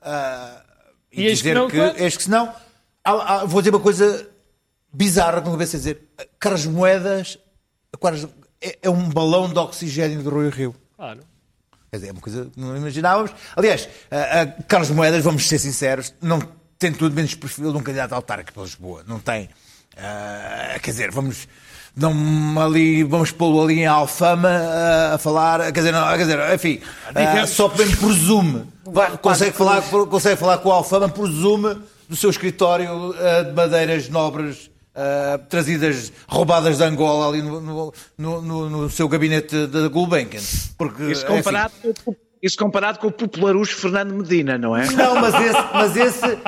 ah, 0.02 0.62
e, 1.12 1.26
E 1.26 1.34
dizer 1.34 1.54
não 1.54 1.68
que 1.68 1.76
este 1.76 2.24
que 2.24 2.30
não. 2.30 2.48
Ah, 3.04 3.40
ah, 3.40 3.44
vou 3.44 3.60
dizer 3.60 3.74
uma 3.74 3.80
coisa 3.82 4.28
bizarra 4.92 5.40
que 5.40 5.44
não 5.46 5.52
cabeça 5.52 5.76
a 5.76 5.80
dizer. 5.80 6.08
Carlos 6.38 6.66
Moedas 6.66 7.38
Carlos- 8.00 8.28
é, 8.60 8.78
é 8.82 8.90
um 8.90 9.08
balão 9.08 9.48
de 9.48 9.58
oxigênio 9.58 10.22
do 10.22 10.30
Rui 10.30 10.50
Rio. 10.50 10.74
Claro. 10.96 11.20
Quer 11.90 11.96
dizer, 11.96 12.08
é 12.08 12.12
uma 12.12 12.20
coisa 12.20 12.44
que 12.46 12.60
não 12.60 12.76
imaginávamos. 12.76 13.32
Aliás, 13.56 13.88
a, 14.10 14.42
a 14.42 14.46
Carlos 14.64 14.90
Moedas, 14.90 15.24
vamos 15.24 15.48
ser 15.48 15.58
sinceros, 15.58 16.14
não 16.20 16.40
tem 16.78 16.92
tudo 16.92 17.14
menos 17.14 17.34
perfil 17.34 17.72
de 17.72 17.78
um 17.78 17.82
candidato 17.82 18.12
autárquico 18.12 18.52
para 18.54 18.62
Lisboa. 18.62 19.04
Não 19.06 19.18
tem. 19.18 19.48
Ah, 19.96 20.78
quer 20.82 20.90
dizer, 20.90 21.10
vamos. 21.10 21.48
Não, 21.96 22.60
ali, 22.60 23.02
vamos 23.02 23.30
pô-lo 23.32 23.62
ali 23.62 23.80
em 23.80 23.86
Alfama 23.86 24.48
ah, 24.48 25.14
a 25.14 25.18
falar, 25.18 25.60
quer 25.72 25.80
dizer, 25.80 25.92
não, 25.92 26.06
quer 26.08 26.18
dizer, 26.18 26.54
enfim, 26.54 26.80
ah, 27.14 27.46
só 27.46 27.68
bem 27.68 27.88
presume, 27.96 28.64
Vai- 28.86 29.16
consegue 29.18 29.52
falar, 29.56 29.82
consegue 29.82 30.36
falar 30.36 30.58
com 30.58 30.68
o 30.68 30.72
Alfama, 30.72 31.08
presume 31.08 31.76
do 32.08 32.16
seu 32.16 32.30
escritório 32.30 33.14
ah, 33.18 33.42
de 33.42 33.52
madeiras 33.52 34.08
nobres 34.08 34.70
ah, 34.94 35.38
trazidas, 35.48 36.12
roubadas 36.28 36.78
de 36.78 36.84
Angola 36.84 37.28
ali 37.28 37.42
no, 37.42 37.60
no, 37.60 37.92
no- 38.42 38.70
no- 38.70 38.90
seu 38.90 39.08
gabinete 39.08 39.66
da 39.66 39.88
Gulbenkian. 39.88 40.40
Porque, 40.78 41.02
Isso 41.04 41.24
enfim, 41.26 41.36
comparado, 41.36 41.72
com, 42.04 42.14
isso 42.42 42.56
comparado 42.56 42.98
com 43.00 43.08
o 43.08 43.12
popularucho 43.12 43.76
Fernando 43.76 44.14
Medina, 44.14 44.56
não 44.56 44.76
é? 44.76 44.86
Não, 44.92 45.16
mas 45.16 45.34
esse, 45.34 45.64
mas 45.74 45.96
esse, 45.96 46.38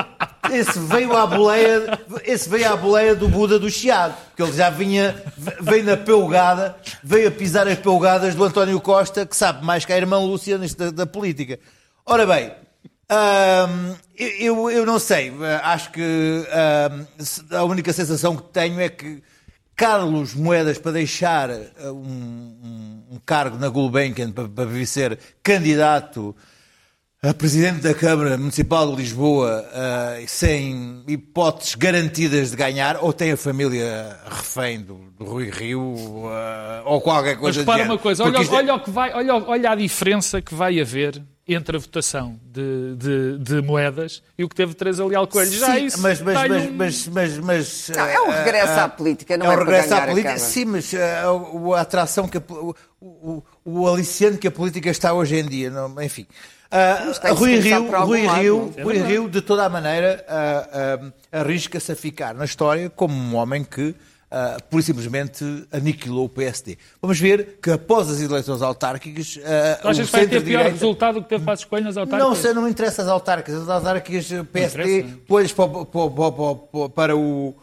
esse 0.55 0.79
veio 0.79 1.15
à 1.15 1.25
boleia, 1.25 1.99
esse 2.23 2.47
veio 2.49 2.71
à 2.71 2.75
boleia 2.75 3.15
do 3.15 3.27
Buda 3.27 3.57
do 3.59 3.69
Chiado, 3.69 4.15
porque 4.27 4.43
ele 4.43 4.53
já 4.53 4.69
vinha, 4.69 5.15
veio 5.61 5.83
na 5.83 5.97
pelgada, 5.97 6.75
veio 7.03 7.27
a 7.27 7.31
pisar 7.31 7.67
as 7.67 7.77
pelgadas 7.77 8.35
do 8.35 8.43
António 8.43 8.79
Costa, 8.79 9.25
que 9.25 9.35
sabe 9.35 9.65
mais 9.65 9.85
que 9.85 9.93
a 9.93 9.97
irmã 9.97 10.17
Lúcia 10.19 10.57
da, 10.57 10.91
da 10.91 11.05
política. 11.05 11.59
Ora 12.05 12.25
bem, 12.25 12.51
hum, 13.11 13.95
eu, 14.17 14.69
eu 14.71 14.85
não 14.85 14.99
sei, 14.99 15.31
acho 15.63 15.91
que 15.91 16.01
hum, 16.01 17.05
a 17.57 17.63
única 17.63 17.91
sensação 17.93 18.35
que 18.35 18.43
tenho 18.51 18.79
é 18.79 18.89
que 18.89 19.21
Carlos 19.75 20.35
Moedas 20.35 20.77
para 20.77 20.91
deixar 20.91 21.49
uh, 21.49 21.63
um, 21.87 21.93
um- 22.63 23.03
um 23.15 23.19
cargo 23.25 23.57
na 23.57 23.69
Gulbenkian 23.69 24.31
para, 24.31 24.47
para 24.47 24.85
ser 24.85 25.17
candidato 25.41 26.35
a 27.23 27.33
presidente 27.33 27.79
da 27.79 27.93
Câmara 27.93 28.37
Municipal 28.37 28.89
de 28.91 28.97
Lisboa 28.97 29.65
uh, 29.71 30.23
sem 30.27 31.01
hipóteses 31.07 31.73
garantidas 31.75 32.51
de 32.51 32.57
ganhar, 32.57 32.97
ou 33.01 33.13
tem 33.13 33.31
a 33.31 33.37
família 33.37 34.17
refém 34.29 34.81
do, 34.81 34.95
do 35.17 35.23
Rui 35.23 35.49
Rio, 35.49 35.81
uh, 35.81 36.29
ou 36.83 36.99
qualquer 36.99 37.35
Mas 37.35 37.39
coisa 37.39 37.59
do 37.59 37.61
repara 37.61 37.77
género. 37.77 37.93
uma 37.93 37.99
coisa, 38.01 38.23
olha, 38.25 38.41
isto 38.41 38.53
é- 38.53 38.57
olha, 38.57 38.75
o 38.75 38.79
que 38.81 38.89
vai, 38.89 39.13
olha, 39.13 39.35
olha 39.35 39.71
a 39.71 39.75
diferença 39.75 40.41
que 40.41 40.53
vai 40.53 40.81
haver 40.81 41.23
entre 41.47 41.77
a 41.77 41.79
votação 41.79 42.37
de, 42.43 42.95
de, 42.97 43.37
de 43.37 43.61
moedas 43.61 44.21
e 44.37 44.43
o 44.43 44.49
que 44.49 44.55
teve 44.55 44.73
Teresa 44.73 45.05
Leal 45.05 45.25
Coelho. 45.27 45.51
Já 45.51 45.75
Sim, 45.75 45.85
isso 45.85 46.01
mas, 46.01 46.21
mas, 46.21 46.33
mas, 46.49 46.65
um- 46.65 46.73
mas, 46.73 47.07
mas, 47.07 47.37
mas, 47.37 47.91
Não, 47.95 48.05
é 48.05 48.21
um 48.21 48.31
ah, 48.31 48.43
regresso 48.43 48.79
à 48.79 48.89
política, 48.89 49.37
não 49.37 49.45
é 49.45 49.49
é 49.49 49.51
um 49.51 49.55
para 49.55 49.63
regresso 49.65 49.89
ganhar 49.89 50.01
à 50.01 50.03
a 50.03 50.07
política. 50.09 50.39
Sim, 50.39 50.65
mas 50.65 50.91
o, 51.53 51.73
a 51.73 51.79
atração 51.81 52.27
que 52.27 52.37
a, 52.37 52.43
o, 52.49 52.75
o, 53.01 53.43
o 53.63 53.87
aliciante 53.87 54.37
que 54.39 54.47
a 54.47 54.51
política 54.51 54.89
está 54.89 55.13
hoje 55.13 55.37
em 55.37 55.45
dia, 55.45 55.69
não, 55.69 56.01
enfim. 56.01 56.25
Se 57.13 57.29
Rui 57.39 57.59
Rio, 57.59 57.91
Rui 58.05 58.25
lado, 58.25 58.41
Rio, 58.41 58.73
não 58.77 58.83
Rui 58.83 58.97
Rio, 58.97 59.29
de 59.29 59.41
toda 59.41 59.65
a 59.65 59.69
maneira, 59.69 60.25
ah, 60.27 60.99
ah, 61.31 61.39
arrisca-se 61.39 61.91
a 61.91 61.95
ficar 61.95 62.33
na 62.33 62.45
história 62.45 62.89
como 62.89 63.13
um 63.13 63.35
homem 63.35 63.63
que 63.63 63.95
pura 64.71 64.81
e 64.81 64.83
simplesmente 64.83 65.45
aniquilou 65.71 66.25
o 66.25 66.29
PSD. 66.29 66.75
Vamos 66.99 67.19
ver 67.19 67.59
que 67.61 67.69
após 67.69 68.09
as 68.09 68.19
eleições 68.19 68.63
autárquicas, 68.63 69.35
Tu 69.81 69.87
achas 69.87 70.07
o 70.07 70.11
que 70.11 70.11
vai 70.11 70.25
ter 70.27 70.43
pior 70.43 70.65
resultado 70.65 71.13
do 71.19 71.21
que 71.23 71.29
teve 71.29 71.45
Passos 71.45 71.65
Coelho 71.65 71.85
nas 71.85 71.97
autárquicas? 71.97 72.27
não 72.29 72.35
sei, 72.41 72.53
não 72.53 72.63
me 72.63 72.71
interessa 72.71 73.03
as 73.03 73.07
autárquicas. 73.07 73.61
As 73.61 73.69
autárquicas 73.69 74.31
o 74.31 74.43
PSD 74.45 75.03
põe 75.27 75.47
para, 75.49 75.67
para, 75.67 75.85
para 75.85 76.89
para 76.89 77.15
o, 77.15 77.55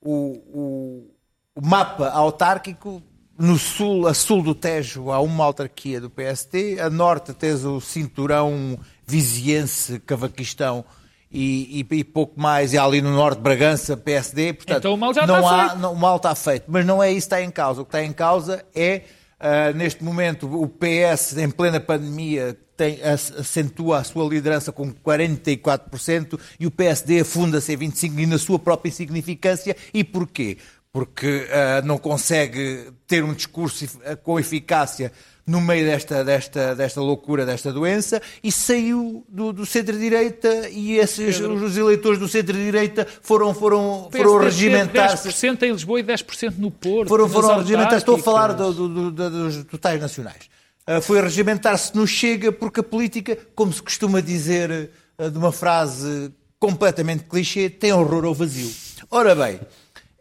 o- 0.00 1.10
o 1.56 1.60
mapa 1.60 2.08
autárquico. 2.10 3.02
No 3.36 3.58
sul, 3.58 4.06
a 4.06 4.14
sul 4.14 4.42
do 4.42 4.54
Tejo, 4.54 5.10
há 5.10 5.20
uma 5.20 5.44
autarquia 5.44 6.00
do 6.00 6.08
PSD. 6.08 6.78
A 6.80 6.88
norte 6.88 7.32
tens 7.32 7.64
o 7.64 7.80
cinturão 7.80 8.78
viziense, 9.04 9.98
cavaquistão 10.00 10.84
e, 11.32 11.84
e- 11.90 11.96
e 11.96 12.04
pouco 12.04 12.40
mais. 12.40 12.72
E 12.72 12.78
ali 12.78 13.02
no 13.02 13.12
norte, 13.12 13.40
Bragança, 13.40 13.96
PSD. 13.96 14.52
Portanto, 14.52 14.78
Então 14.78 14.94
o 14.94 14.96
mal 14.96 15.12
já 15.12 15.26
não 15.26 15.36
está 15.40 15.50
há, 15.64 15.68
feito. 15.68 15.80
não, 15.80 15.92
o 15.92 15.96
mal 15.96 16.16
está 16.16 16.34
feito. 16.34 16.64
Mas 16.68 16.86
não 16.86 17.02
é 17.02 17.10
isso 17.10 17.28
que 17.28 17.34
está 17.34 17.42
em 17.42 17.50
causa. 17.50 17.82
O 17.82 17.84
que 17.84 17.88
está 17.88 18.04
em 18.04 18.12
causa 18.12 18.64
é, 18.72 19.02
ah, 19.40 19.72
neste 19.72 20.04
momento, 20.04 20.46
o 20.46 20.68
PS, 20.68 21.36
em 21.36 21.50
plena 21.50 21.80
pandemia, 21.80 22.56
tem, 22.76 23.00
ac- 23.02 23.34
acentua 23.38 23.98
a 23.98 24.04
sua 24.04 24.28
liderança 24.28 24.70
com 24.72 24.92
44% 24.92 26.38
e 26.58 26.66
o 26.66 26.70
PSD 26.70 27.20
afunda-se 27.20 27.72
em 27.72 27.76
25% 27.78 28.18
e 28.18 28.26
na 28.26 28.38
sua 28.38 28.58
própria 28.58 28.88
insignificância. 28.90 29.76
E 29.92 30.02
porquê? 30.04 30.58
Porque 30.94 31.48
ah, 31.50 31.82
não 31.84 31.98
consegue 31.98 32.92
ter 33.04 33.24
um 33.24 33.34
discurso 33.34 33.84
ah, 34.06 34.14
com 34.14 34.38
eficácia 34.38 35.10
no 35.44 35.60
meio 35.60 35.84
desta, 35.84 36.22
desta, 36.24 36.72
desta 36.76 37.00
loucura, 37.00 37.44
desta 37.44 37.72
doença, 37.72 38.22
e 38.44 38.52
saiu 38.52 39.26
do, 39.28 39.52
do 39.52 39.66
centro-direita 39.66 40.68
e 40.70 40.96
esses, 40.96 41.40
os 41.40 41.76
eleitores 41.76 42.18
do 42.20 42.28
centro-direita 42.28 43.06
foram, 43.20 43.52
foram, 43.52 44.08
foram 44.10 44.38
regimentar-se. 44.38 45.28
10% 45.28 45.62
em 45.64 45.72
Lisboa 45.72 45.98
e 45.98 46.04
10% 46.04 46.54
no 46.58 46.70
Porto. 46.70 47.08
Foram, 47.08 47.28
foram 47.28 47.58
regimentar 47.58 47.98
Estou 47.98 48.14
a 48.14 48.18
falar 48.20 48.52
do- 48.52 48.72
do- 48.72 49.10
do- 49.10 49.30
dos 49.30 49.64
totais 49.64 50.00
nacionais. 50.00 50.48
Ah, 50.86 51.00
foi 51.00 51.20
regimentar-se 51.20 51.94
no 51.96 52.06
Chega 52.06 52.52
porque 52.52 52.78
a 52.78 52.84
política, 52.84 53.36
como 53.56 53.72
se 53.72 53.82
costuma 53.82 54.20
dizer 54.22 54.90
ah, 55.18 55.28
de 55.28 55.36
uma 55.36 55.50
frase 55.50 56.32
completamente 56.60 57.24
clichê, 57.24 57.68
tem 57.68 57.92
horror 57.92 58.24
ao 58.24 58.32
vazio. 58.32 58.70
Ora 59.10 59.34
bem, 59.34 59.60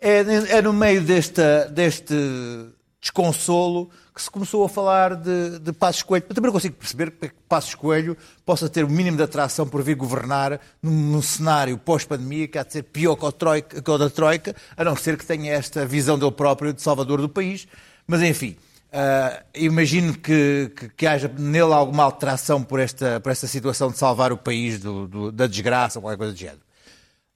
é, 0.10 0.58
é 0.58 0.62
no 0.62 0.74
meio 0.74 1.02
desta, 1.02 1.68
deste 1.70 2.14
desconsolo 3.02 3.90
que 4.16 4.22
se 4.22 4.30
começou 4.30 4.64
a 4.64 4.70
falar 4.70 5.16
de, 5.16 5.60
de 5.60 5.74
Passos 5.74 6.04
Coelho. 6.04 6.26
Eu 6.30 6.36
também 6.36 6.48
não 6.48 6.54
consigo 6.54 6.76
perceber 6.76 7.12
é 7.22 7.28
que 7.28 7.34
Passos 7.50 7.74
Coelho 7.74 8.16
possa 8.46 8.70
ter 8.70 8.86
o 8.86 8.90
mínimo 8.90 9.18
de 9.18 9.24
atração 9.24 9.68
por 9.68 9.82
vir 9.82 9.96
governar 9.96 10.60
num, 10.82 10.92
num 11.12 11.22
cenário 11.22 11.78
pós-pandemia 11.78 12.48
que 12.48 12.58
há 12.58 12.64
de 12.64 12.74
ser 12.74 12.84
pior 12.84 13.16
que 13.16 13.32
troika, 13.32 13.82
que 13.82 13.92
o 13.92 13.98
da 13.98 14.10
Troika, 14.10 14.56
a 14.78 14.84
não 14.84 14.96
ser 14.96 15.18
que 15.18 15.26
tenha 15.26 15.52
esta 15.52 15.86
visão 15.86 16.18
dele 16.18 16.32
próprio 16.32 16.72
de 16.74 16.82
salvador 16.82 17.20
do 17.20 17.28
país. 17.28 17.68
Mas, 18.06 18.22
enfim, 18.22 18.56
ah, 18.92 19.42
imagino 19.56 20.14
que, 20.18 20.72
que, 20.76 20.90
que 20.90 21.08
haja 21.08 21.28
nele 21.28 21.74
alguma 21.74 22.04
alteração 22.04 22.62
por 22.62 22.80
esta, 22.80 23.20
por 23.20 23.32
esta 23.32 23.48
situação 23.48 23.90
de 23.90 23.98
salvar 23.98 24.32
o 24.32 24.38
país 24.38 24.80
do- 24.80 25.08
do- 25.08 25.32
da 25.32 25.48
desgraça 25.48 25.98
ou 25.98 26.04
qualquer 26.04 26.18
coisa 26.18 26.34
do 26.34 26.40
género. 26.40 26.60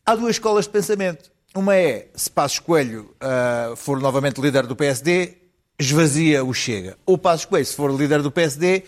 Há 0.05 0.15
duas 0.15 0.35
escolas 0.35 0.65
de 0.65 0.71
pensamento. 0.71 1.31
Uma 1.57 1.75
é, 1.75 2.09
se 2.13 2.29
Passos 2.29 2.59
Coelho 2.59 3.15
ah, 3.19 3.73
for 3.75 3.99
novamente 3.99 4.39
líder 4.39 4.67
do 4.67 4.75
PSD, 4.75 5.37
esvazia 5.79 6.45
o 6.45 6.53
Chega. 6.53 6.95
Ou 7.03 7.17
Passos 7.17 7.45
Coelho, 7.45 7.65
se 7.65 7.75
for 7.75 7.91
líder 7.91 8.21
do 8.21 8.29
PSD, 8.29 8.83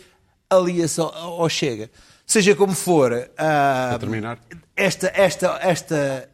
alia-se 0.47 1.01
ao, 1.01 1.49
Chega. 1.49 1.89
Seja 2.27 2.55
como 2.55 2.73
for, 2.73 3.11
terminar. 3.99 4.37
esta, 4.75 5.11
esta, 5.15 5.59
esta 5.63 6.29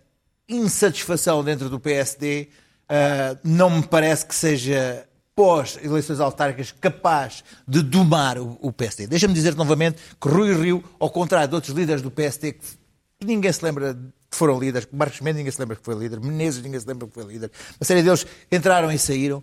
insatisfação 0.49 1.41
dentro 1.41 1.69
do 1.69 1.79
PSD 1.79 2.49
ah, 2.89 3.37
não 3.41 3.69
me 3.69 3.87
parece 3.87 4.25
que 4.25 4.35
seja 4.35 5.07
pós-eleições 5.33 6.19
autárquicas 6.19 6.73
capaz 6.73 7.45
de 7.65 7.81
domar 7.81 8.37
o, 8.37 8.57
o 8.61 8.73
PSD. 8.73 9.07
Deixa-me 9.07 9.33
dizer 9.33 9.55
novamente 9.55 10.01
que 10.19 10.27
Rui 10.27 10.53
Rio, 10.53 10.83
ao 10.99 11.09
contrário 11.09 11.47
de 11.47 11.55
outros 11.55 11.73
líderes 11.73 12.01
do 12.01 12.11
PSD 12.11 12.51
que 12.53 13.25
ninguém 13.25 13.53
se 13.53 13.63
lembra 13.63 13.97
que 14.35 14.39
foram 14.39 14.59
líderes, 14.59 14.87
Marcos 14.91 15.21
Mendes 15.21 15.37
ninguém 15.37 15.51
se 15.51 15.59
lembra 15.59 15.77
que 15.77 15.83
foi 15.83 15.95
líder, 15.95 16.19
Menezes 16.19 16.61
ninguém 16.61 16.79
se 16.79 16.85
lembra 16.85 17.07
que 17.07 17.13
foi 17.13 17.23
líder, 17.23 17.49
uma 17.79 17.85
série 17.85 18.03
deles 18.03 18.27
entraram 18.51 18.91
e 18.91 18.99
saíram, 18.99 19.41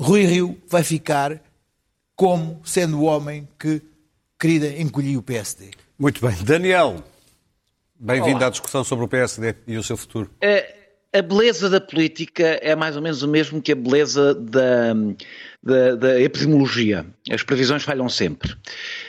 Rui 0.00 0.24
Rio 0.24 0.58
vai 0.68 0.82
ficar 0.82 1.40
como 2.14 2.60
sendo 2.64 2.98
o 2.98 3.04
homem 3.04 3.46
que 3.58 3.82
querida 4.38 4.68
encolhia 4.80 5.18
o 5.18 5.22
PSD. 5.22 5.70
Muito 5.98 6.26
bem. 6.26 6.34
Daniel, 6.42 7.04
bem-vindo 7.94 8.42
à 8.42 8.48
discussão 8.48 8.82
sobre 8.82 9.04
o 9.04 9.08
PSD 9.08 9.54
e 9.66 9.76
o 9.76 9.82
seu 9.82 9.98
futuro. 9.98 10.30
A, 10.42 10.75
a 11.12 11.22
beleza 11.22 11.70
da 11.70 11.80
política 11.80 12.58
é 12.62 12.74
mais 12.76 12.96
ou 12.96 13.02
menos 13.02 13.22
o 13.22 13.28
mesmo 13.28 13.62
que 13.62 13.72
a 13.72 13.76
beleza 13.76 14.34
da, 14.34 14.94
da, 15.62 15.94
da 15.96 16.20
epidemiologia. 16.20 17.06
As 17.30 17.42
previsões 17.42 17.82
falham 17.82 18.08
sempre. 18.08 18.54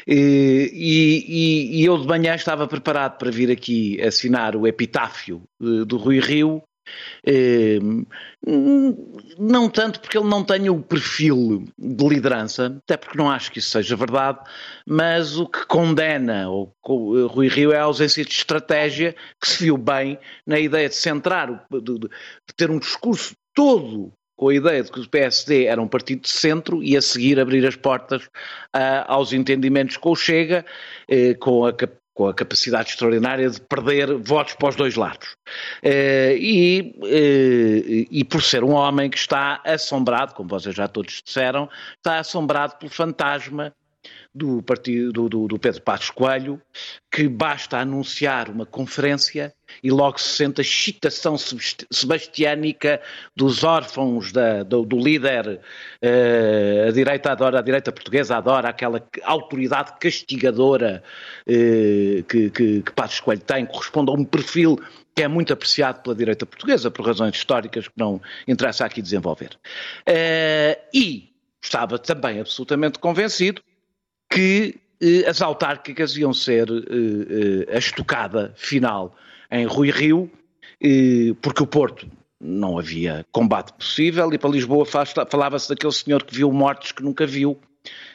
E, 0.07 0.71
e- 0.73 1.81
e 1.81 1.86
eu 1.86 1.97
de 1.97 2.07
manhã 2.07 2.33
estava 2.36 2.67
preparado 2.67 3.17
para 3.17 3.29
vir 3.31 3.51
aqui 3.51 4.01
assinar 4.01 4.55
o 4.55 4.65
epitáfio 4.65 5.43
eh, 5.62 5.86
do 5.86 5.97
Rui 5.97 6.19
Rio. 6.19 6.63
Eh, 7.26 7.80
hum, 8.47 8.95
Não 9.38 9.69
tanto 9.69 10.00
porque 10.00 10.17
ele 10.17 10.28
não 10.28 10.43
tem 10.43 10.69
o 10.69 10.82
perfil 10.82 11.65
de 11.78 12.08
liderança, 12.08 12.78
até 12.84 12.97
porque 12.97 13.17
não 13.17 13.30
acho 13.30 13.52
que 13.52 13.60
isso 13.60 13.69
seja 13.71 13.95
verdade, 13.95 14.39
mas 14.88 15.38
o 15.38 15.47
que 15.47 15.65
condena 15.65 16.50
o 16.50 16.71
Rui 17.28 17.47
Rio 17.47 17.71
é 17.71 17.78
a 17.80 17.84
ausência 17.84 18.23
de 18.23 18.32
estratégia 18.32 19.15
que 19.41 19.47
se 19.50 19.63
viu 19.63 19.78
bem 19.78 20.17
na 20.45 20.60
ideia 20.60 20.89
de 20.89 20.95
centrar, 20.95 21.65
de, 21.71 21.82
de- 21.82 22.10
ter 22.56 22.69
um 22.71 22.80
discurso 22.80 23.36
todo 23.54 24.12
com 24.36 24.50
a 24.50 24.54
ideia 24.56 24.84
de 24.84 24.91
que 24.91 25.00
o 25.00 25.10
PSD 25.10 25.65
era 25.65 25.82
um 25.82 25.88
partido 25.88 26.21
de 26.21 26.30
centro 26.30 26.84
e 26.84 26.95
a 26.95 27.02
seguir 27.02 27.39
abrir 27.39 27.65
as 27.65 27.76
portas 27.76 28.30
ah, 28.71 29.06
aos 29.12 29.34
entendimentos 29.34 29.97
com 29.97 30.12
o 30.12 30.15
Chega, 30.15 30.63
eh, 31.10 31.34
com 31.34 31.65
a 31.65 31.73
com 32.17 32.27
a 32.27 32.34
capacidade 32.34 32.89
extraordinária 32.89 33.47
de 33.47 33.62
perder 33.62 34.17
votos 34.17 34.56
para 34.56 34.69
os 34.69 34.75
dois 34.75 34.95
lados. 34.95 35.38
Eh, 35.84 36.36
e, 36.39 36.95
eh, 37.06 38.08
e 38.10 38.23
por 38.23 38.41
ser 38.41 38.63
um 38.63 38.71
homem 38.71 39.08
que 39.08 39.19
está 39.19 39.62
assombrado, 39.63 40.34
como 40.34 40.49
vocês 40.49 40.73
já 40.73 40.88
todos 40.88 41.21
disseram, 41.23 41.69
está 41.97 42.17
assombrado 42.17 42.75
pelo 42.77 42.91
fantasma 42.91 43.71
do 44.38 44.62
partido 44.62 45.28
do, 45.28 45.47
do- 45.47 45.60
Pedro 45.60 45.82
Passos 45.82 46.12
Coelho, 46.12 46.62
que 47.12 47.28
basta 47.28 47.78
anunciar 47.80 48.50
uma 48.50 48.65
conferência 48.65 49.54
e 49.84 49.89
logo 49.89 50.19
se 50.19 50.30
sente 50.30 50.62
a 50.62 50.63
excitação 50.63 51.38
sebast- 51.38 51.86
sebastiânica 51.91 53.02
dos 53.36 53.63
órfãos 53.63 54.32
da- 54.32 54.63
do, 54.63 54.86
do 54.86 54.97
líder. 54.97 55.60
eh, 56.02 56.86
a 56.88 56.91
direita 56.91 57.32
adora, 57.32 57.60
a 57.60 57.62
direita 57.62 57.91
portuguesa 57.91 58.38
adora 58.38 58.69
aquela 58.69 59.00
que- 59.00 59.21
autoridade 59.23 59.93
castigadora 60.00 61.04
eh, 61.45 62.23
que, 62.30 62.50
que, 62.52 62.82
que 62.84 62.91
Passos 62.93 63.19
Coelho 63.19 63.41
tem, 63.41 63.65
corresponde 63.65 64.12
a 64.12 64.13
um 64.13 64.23
perfil 64.23 64.80
que 65.15 65.23
é 65.23 65.28
muito 65.28 65.52
apreciado 65.52 66.04
pela 66.04 66.13
direita 66.15 66.45
portuguesa, 66.45 66.91
por 66.91 67.04
razões 67.04 67.36
históricas 67.36 67.88
que 67.88 67.93
não 67.97 68.21
interessa 68.47 68.86
aqui 68.86 69.02
desenvolver. 69.02 69.58
Eh, 70.06 70.80
e 70.93 71.34
estava 71.60 71.97
também 71.97 72.39
absolutamente 72.39 73.00
convencido 73.00 73.62
que 74.30 74.76
eh, 75.02 75.26
as 75.28 75.42
autárquicas 75.42 76.16
iam 76.18 76.34
ser 76.34 76.68
eh, 76.70 77.66
eh, 77.70 77.76
a 77.76 77.78
estocada 77.80 78.54
final 78.56 79.16
em 79.52 79.66
Rui 79.66 79.92
Rio, 79.92 80.30
eh, 80.82 81.34
porque 81.42 81.63
o 81.63 81.68
Porto 81.68 82.08
não 82.40 82.78
havia 82.78 83.26
combate 83.32 83.74
possível 83.74 84.32
e 84.34 84.38
para 84.38 84.50
Lisboa 84.50 84.86
falava-se 84.86 85.70
daquele 85.70 85.94
senhor 85.94 86.24
que 86.24 86.36
viu 86.36 86.52
mortes 86.52 86.92
que 86.92 87.02
nunca 87.04 87.26
viu, 87.26 87.58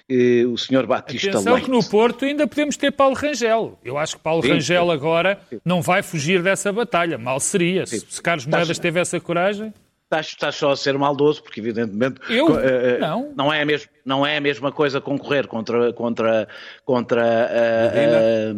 eh, 0.08 0.44
o 0.46 0.56
senhor 0.56 0.86
Batista 0.86 1.30
Atenção 1.30 1.54
Leite. 1.54 1.64
que 1.64 1.70
no 1.70 1.82
Porto 1.82 2.24
ainda 2.24 2.46
podemos 2.46 2.76
ter 2.76 2.92
Paulo 2.92 3.14
Rangel. 3.16 3.78
Eu 3.84 3.96
acho 3.98 4.16
que 4.16 4.22
Paulo 4.22 4.42
Sim, 4.42 4.50
Rangel 4.50 4.86
sim. 4.86 4.92
agora 4.92 5.40
não 5.64 5.80
vai 5.82 6.02
fugir 6.02 6.42
dessa 6.42 6.72
batalha. 6.72 7.16
Mal 7.18 7.40
seria. 7.40 7.86
Se, 7.86 8.00
se 8.00 8.20
Carlos 8.22 8.46
Moedas 8.46 8.78
teve 8.78 9.00
essa 9.00 9.18
coragem. 9.18 9.72
Estás, 10.12 10.26
estás 10.26 10.54
só 10.56 10.72
a 10.72 10.76
ser 10.76 10.98
maldoso, 10.98 11.42
porque 11.42 11.58
evidentemente 11.58 12.20
Eu? 12.28 12.58
eh, 12.60 12.98
Não. 12.98 13.32
não, 13.34 13.50
é 13.50 13.62
a 13.62 13.64
mesma, 13.64 13.90
não 14.04 14.26
é 14.26 14.36
a 14.36 14.40
mesma 14.42 14.70
coisa 14.70 15.00
concorrer 15.00 15.46
contra, 15.46 15.90
contra, 15.94 16.46
contra 16.84 17.48
eh, 17.50 17.92
eh, 17.94 18.52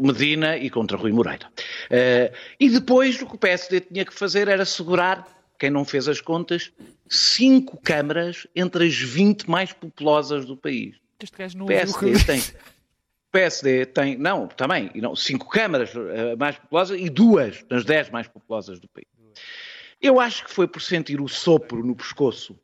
Medina 0.00 0.56
e 0.56 0.70
contra 0.70 0.96
Rui 0.96 1.10
Moreira. 1.10 1.48
E 2.60 2.68
depois 2.70 3.20
o 3.20 3.26
que 3.26 3.34
o 3.34 3.38
PSD 3.38 3.80
tinha 3.80 4.04
que 4.04 4.14
fazer 4.14 4.46
era 4.46 4.64
segurar, 4.64 5.26
quem 5.58 5.68
não 5.68 5.84
fez 5.84 6.06
as 6.06 6.20
contas, 6.20 6.70
cinco 7.08 7.76
câmaras 7.82 8.46
entre 8.54 8.86
as 8.86 8.94
20 8.94 9.50
mais 9.50 9.72
populosas 9.72 10.44
do 10.44 10.56
país. 10.56 10.94
Este 11.20 11.36
gajo 11.36 11.58
não 11.58 11.66
O 11.66 11.72
ouviu 11.72 11.92
PSD 11.92 12.24
tem, 12.24 12.42
PSD 13.32 13.86
tem, 13.86 14.16
não, 14.16 14.46
também, 14.46 14.92
não, 14.94 15.16
cinco 15.16 15.48
câmaras 15.48 15.92
uh, 15.92 16.36
mais 16.38 16.56
populosas 16.56 17.00
e 17.00 17.10
duas 17.10 17.64
das 17.68 17.84
dez 17.84 18.08
mais 18.10 18.28
populosas 18.28 18.78
do 18.78 18.86
país. 18.86 19.08
Eu 20.04 20.20
acho 20.20 20.44
que 20.44 20.50
foi 20.50 20.68
por 20.68 20.82
sentir 20.82 21.20
o 21.20 21.28
sopro 21.28 21.84
no 21.84 21.96
pescoço 21.96 22.54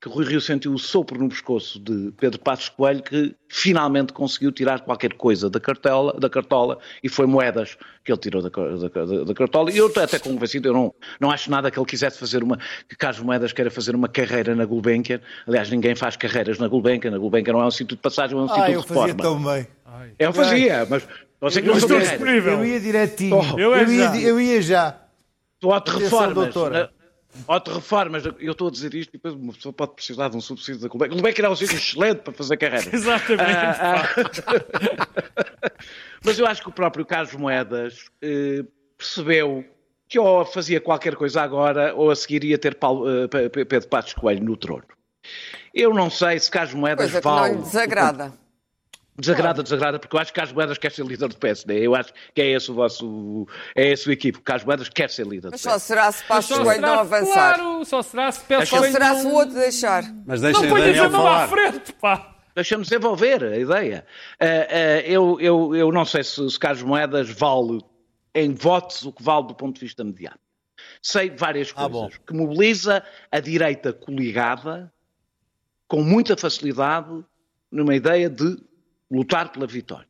que 0.00 0.08
Rui 0.10 0.26
Rio 0.26 0.40
sentiu 0.40 0.72
o 0.72 0.78
sopro 0.78 1.18
no 1.18 1.28
pescoço 1.28 1.80
de 1.80 2.12
Pedro 2.12 2.38
Passos 2.38 2.68
Coelho 2.68 3.02
que 3.02 3.34
finalmente 3.48 4.12
conseguiu 4.12 4.52
tirar 4.52 4.80
qualquer 4.80 5.14
coisa 5.14 5.48
da 5.48 5.58
cartola, 5.58 6.12
da 6.20 6.28
cartola 6.28 6.78
e 7.02 7.08
foi 7.08 7.26
moedas 7.26 7.76
que 8.04 8.12
ele 8.12 8.18
tirou 8.18 8.42
da, 8.42 8.50
da, 8.50 9.24
da 9.24 9.34
cartola 9.34 9.72
e 9.72 9.78
eu 9.78 9.86
estou 9.86 10.02
até 10.02 10.18
convencido, 10.18 10.68
eu 10.68 10.74
não, 10.74 10.94
não 11.18 11.30
acho 11.30 11.50
nada 11.50 11.70
que 11.70 11.78
ele 11.78 11.86
quisesse 11.86 12.18
fazer 12.18 12.42
uma, 12.42 12.58
que 12.88 12.94
Carlos 12.94 13.20
Moedas 13.20 13.52
queira 13.52 13.70
fazer 13.70 13.96
uma 13.96 14.06
carreira 14.06 14.54
na 14.54 14.66
Gulbenkian, 14.66 15.20
aliás 15.46 15.70
ninguém 15.70 15.94
faz 15.94 16.14
carreiras 16.14 16.58
na 16.58 16.68
Gulbenkian, 16.68 17.10
na 17.10 17.18
Gulbenkian 17.18 17.54
não 17.54 17.62
é 17.62 17.66
um 17.66 17.70
sítio 17.70 17.96
de 17.96 18.02
passagem, 18.02 18.36
é 18.36 18.40
um 18.40 18.44
ah, 18.44 18.48
sítio 18.48 18.64
de 18.64 18.72
reforma. 18.72 19.00
eu 19.00 19.14
fazia 19.14 19.14
tão 19.14 19.42
bem. 19.42 19.66
Eu 20.18 20.32
fazia, 20.32 20.86
mas 20.90 21.08
você 21.40 21.62
que 21.62 21.68
não 21.68 21.78
estou 21.78 21.98
disponível. 21.98 22.52
Eu 22.58 22.66
ia 22.66 22.80
direitinho, 22.80 23.36
Oh, 23.36 23.58
eu, 23.58 23.74
eu, 23.74 23.90
ia, 23.90 24.20
eu 24.20 24.40
ia 24.40 24.60
já. 24.60 25.05
Tu 25.60 25.68
ou 25.68 25.80
te 25.80 25.90
reformas, 25.90 26.34
doutora. 26.34 26.90
ou 27.48 27.60
te 27.60 27.70
reformas, 27.70 28.24
eu 28.38 28.52
estou 28.52 28.68
a 28.68 28.70
dizer 28.70 28.94
isto 28.94 29.10
e 29.10 29.12
depois 29.18 29.34
uma 29.34 29.52
pessoa 29.52 29.72
pode 29.72 29.94
precisar 29.94 30.28
de 30.28 30.36
um 30.36 30.40
subsídio 30.40 30.80
da 30.82 30.88
Gulbenkian. 30.88 31.16
Gulbenkian 31.16 31.44
era 31.44 31.52
um 31.52 31.56
sítio 31.56 31.76
excelente 31.76 32.18
para 32.20 32.32
fazer 32.32 32.56
carreira. 32.56 32.88
Exatamente. 32.94 33.42
Ah, 33.80 34.02
ah. 34.02 35.76
Mas 36.24 36.38
eu 36.38 36.46
acho 36.46 36.62
que 36.62 36.68
o 36.68 36.72
próprio 36.72 37.04
Carlos 37.06 37.34
Moedas 37.34 38.06
eh, 38.22 38.64
percebeu 38.98 39.64
que 40.08 40.18
ou 40.18 40.44
fazia 40.44 40.80
qualquer 40.80 41.14
coisa 41.16 41.42
agora 41.42 41.94
ou 41.94 42.10
a 42.10 42.16
seguir 42.16 42.44
ia 42.44 42.58
ter 42.58 42.74
Paulo, 42.76 43.08
eh, 43.08 43.28
Pe- 43.28 43.48
Pe- 43.48 43.64
Pedro 43.64 43.88
Passos 43.88 44.14
Coelho 44.14 44.44
no 44.44 44.56
trono. 44.56 44.84
Eu 45.74 45.92
não 45.92 46.08
sei 46.10 46.38
se 46.38 46.50
Carlos 46.50 46.74
Moedas 46.74 47.10
Coisa 47.10 47.20
que 47.20 47.26
não 47.26 47.34
vale... 47.34 47.54
lhe 47.56 47.62
desagrada. 47.62 48.32
Desagrada, 49.18 49.62
desagrada, 49.62 49.98
porque 49.98 50.14
eu 50.14 50.20
acho 50.20 50.30
que 50.32 50.36
Carlos 50.36 50.52
Moedas 50.54 50.76
quer 50.78 50.92
ser 50.92 51.04
líder 51.06 51.28
do 51.28 51.36
PSD. 51.36 51.86
Eu 51.86 51.94
acho 51.94 52.12
que 52.34 52.42
é 52.42 52.50
esse 52.50 52.70
o 52.70 52.74
vosso... 52.74 53.46
É 53.74 53.88
esse 53.92 54.08
o 54.08 54.12
equipe. 54.12 54.38
Carlos 54.40 54.64
Moedas 54.66 54.88
quer 54.90 55.08
ser 55.10 55.26
líder 55.26 55.48
do 55.48 55.52
Mas 55.52 55.60
só 55.62 55.78
será 55.78 56.12
se 56.12 56.22
Passos 56.24 56.58
Coelho 56.58 56.82
não 56.82 56.98
avançar. 57.00 57.56
Claro, 57.56 57.84
só 57.84 58.02
será 58.02 58.30
se 58.32 58.40
Pedro 58.44 58.66
Só 58.66 58.82
será 58.82 59.08
não- 59.14 59.20
se 59.20 59.26
o 59.26 59.32
outro 59.32 59.54
deixar. 59.54 60.02
Mas 60.26 60.42
Não 60.42 60.50
deixem 60.52 60.66
o 60.66 60.70
ponhas 60.74 60.98
a 60.98 61.08
mão 61.08 61.26
à 61.26 61.48
frente, 61.48 61.92
pá. 61.94 62.36
Deixa-me 62.54 62.82
desenvolver 62.84 63.44
a 63.44 63.56
ideia. 63.58 64.06
Ah, 64.40 64.44
ah, 64.46 65.00
eu, 65.06 65.38
eu, 65.40 65.74
eu 65.74 65.92
não 65.92 66.04
sei 66.04 66.22
se, 66.24 66.48
se 66.50 66.58
Carlos 66.58 66.82
Moedas 66.82 67.28
vale 67.30 67.80
em 68.34 68.54
votos 68.54 69.02
o 69.04 69.12
que 69.12 69.22
vale 69.22 69.46
do 69.48 69.54
ponto 69.54 69.74
de 69.74 69.80
vista 69.86 70.02
mediático. 70.04 70.40
Sei 71.02 71.30
várias 71.30 71.72
Ah, 71.76 71.88
coisas. 71.88 72.18
que 72.26 72.32
mobiliza 72.34 73.02
a 73.30 73.40
direita 73.40 73.92
coligada 73.92 74.92
com 75.88 76.02
muita 76.02 76.36
facilidade 76.36 77.24
numa 77.70 77.94
ideia 77.94 78.28
de 78.28 78.56
lutar 79.10 79.50
pela 79.50 79.66
vitória. 79.66 80.06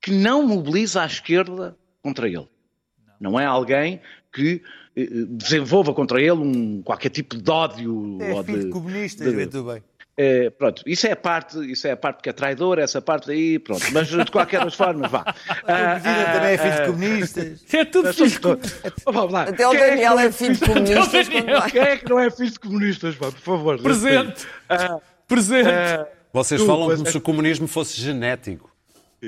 Que 0.00 0.10
não 0.12 0.46
mobiliza 0.46 1.02
a 1.02 1.06
esquerda 1.06 1.76
contra 2.02 2.26
ele. 2.28 2.48
Não 3.20 3.38
é 3.38 3.44
alguém 3.44 4.00
que 4.32 4.62
eh, 4.96 5.02
eh, 5.02 5.08
desenvolva 5.28 5.92
contra 5.92 6.20
ele 6.20 6.30
um, 6.32 6.82
qualquer 6.82 7.08
tipo 7.10 7.36
de 7.36 7.50
ódio. 7.50 8.18
É 8.20 8.32
ou 8.32 8.44
filho 8.44 8.58
de, 8.58 8.64
de 8.66 8.70
comunistas, 8.70 9.26
de- 9.28 9.34
vê 9.34 9.46
tu 9.46 9.64
bem. 9.64 9.82
é, 10.16 10.50
pronto, 10.50 10.82
isso 10.86 11.06
é 11.06 11.12
a 11.12 11.16
parte, 11.16 11.58
isso 11.70 11.86
é 11.88 11.90
a 11.92 11.96
parte 11.96 12.22
que 12.22 12.28
é 12.28 12.32
traidora, 12.32 12.80
essa 12.82 13.02
parte 13.02 13.30
aí, 13.32 13.58
pronto. 13.58 13.84
Mas 13.92 14.06
de 14.08 14.24
qualquer 14.30 14.64
das 14.64 14.74
formas, 14.74 15.10
vá. 15.10 15.24
A 15.66 15.94
Medina 15.94 16.24
também 16.32 16.50
é 16.54 16.58
filho 16.58 16.74
de 16.74 16.86
comunistas. 16.92 17.74
É 17.74 17.84
tudo 17.84 18.12
fixe. 18.14 18.38
Vamos 19.04 19.32
lá. 19.32 19.42
Até 19.42 19.66
o 19.66 19.70
Quem 19.72 19.80
é 19.80 19.90
Daniel 19.90 20.14
não 20.14 20.20
é 20.20 20.32
filho 20.32 20.54
de 20.54 20.60
comunistas. 20.64 21.28
Quem 21.28 21.80
é 21.82 21.96
que 21.96 22.08
não 22.08 22.20
é 22.20 22.30
filho 22.30 22.50
de 22.52 22.60
comunistas, 22.60 23.14
pá, 23.16 23.26
por 23.32 23.40
favor? 23.40 23.82
Presente. 23.82 24.46
Ah, 24.68 24.98
Presente. 25.26 25.68
ah, 25.68 26.06
Vocês 26.44 26.60
Tu, 26.60 26.66
falam 26.66 26.88
como 26.90 27.06
é- 27.06 27.10
se 27.10 27.16
o 27.16 27.20
comunismo 27.20 27.66
fosse 27.68 28.00
genético. 28.00 28.70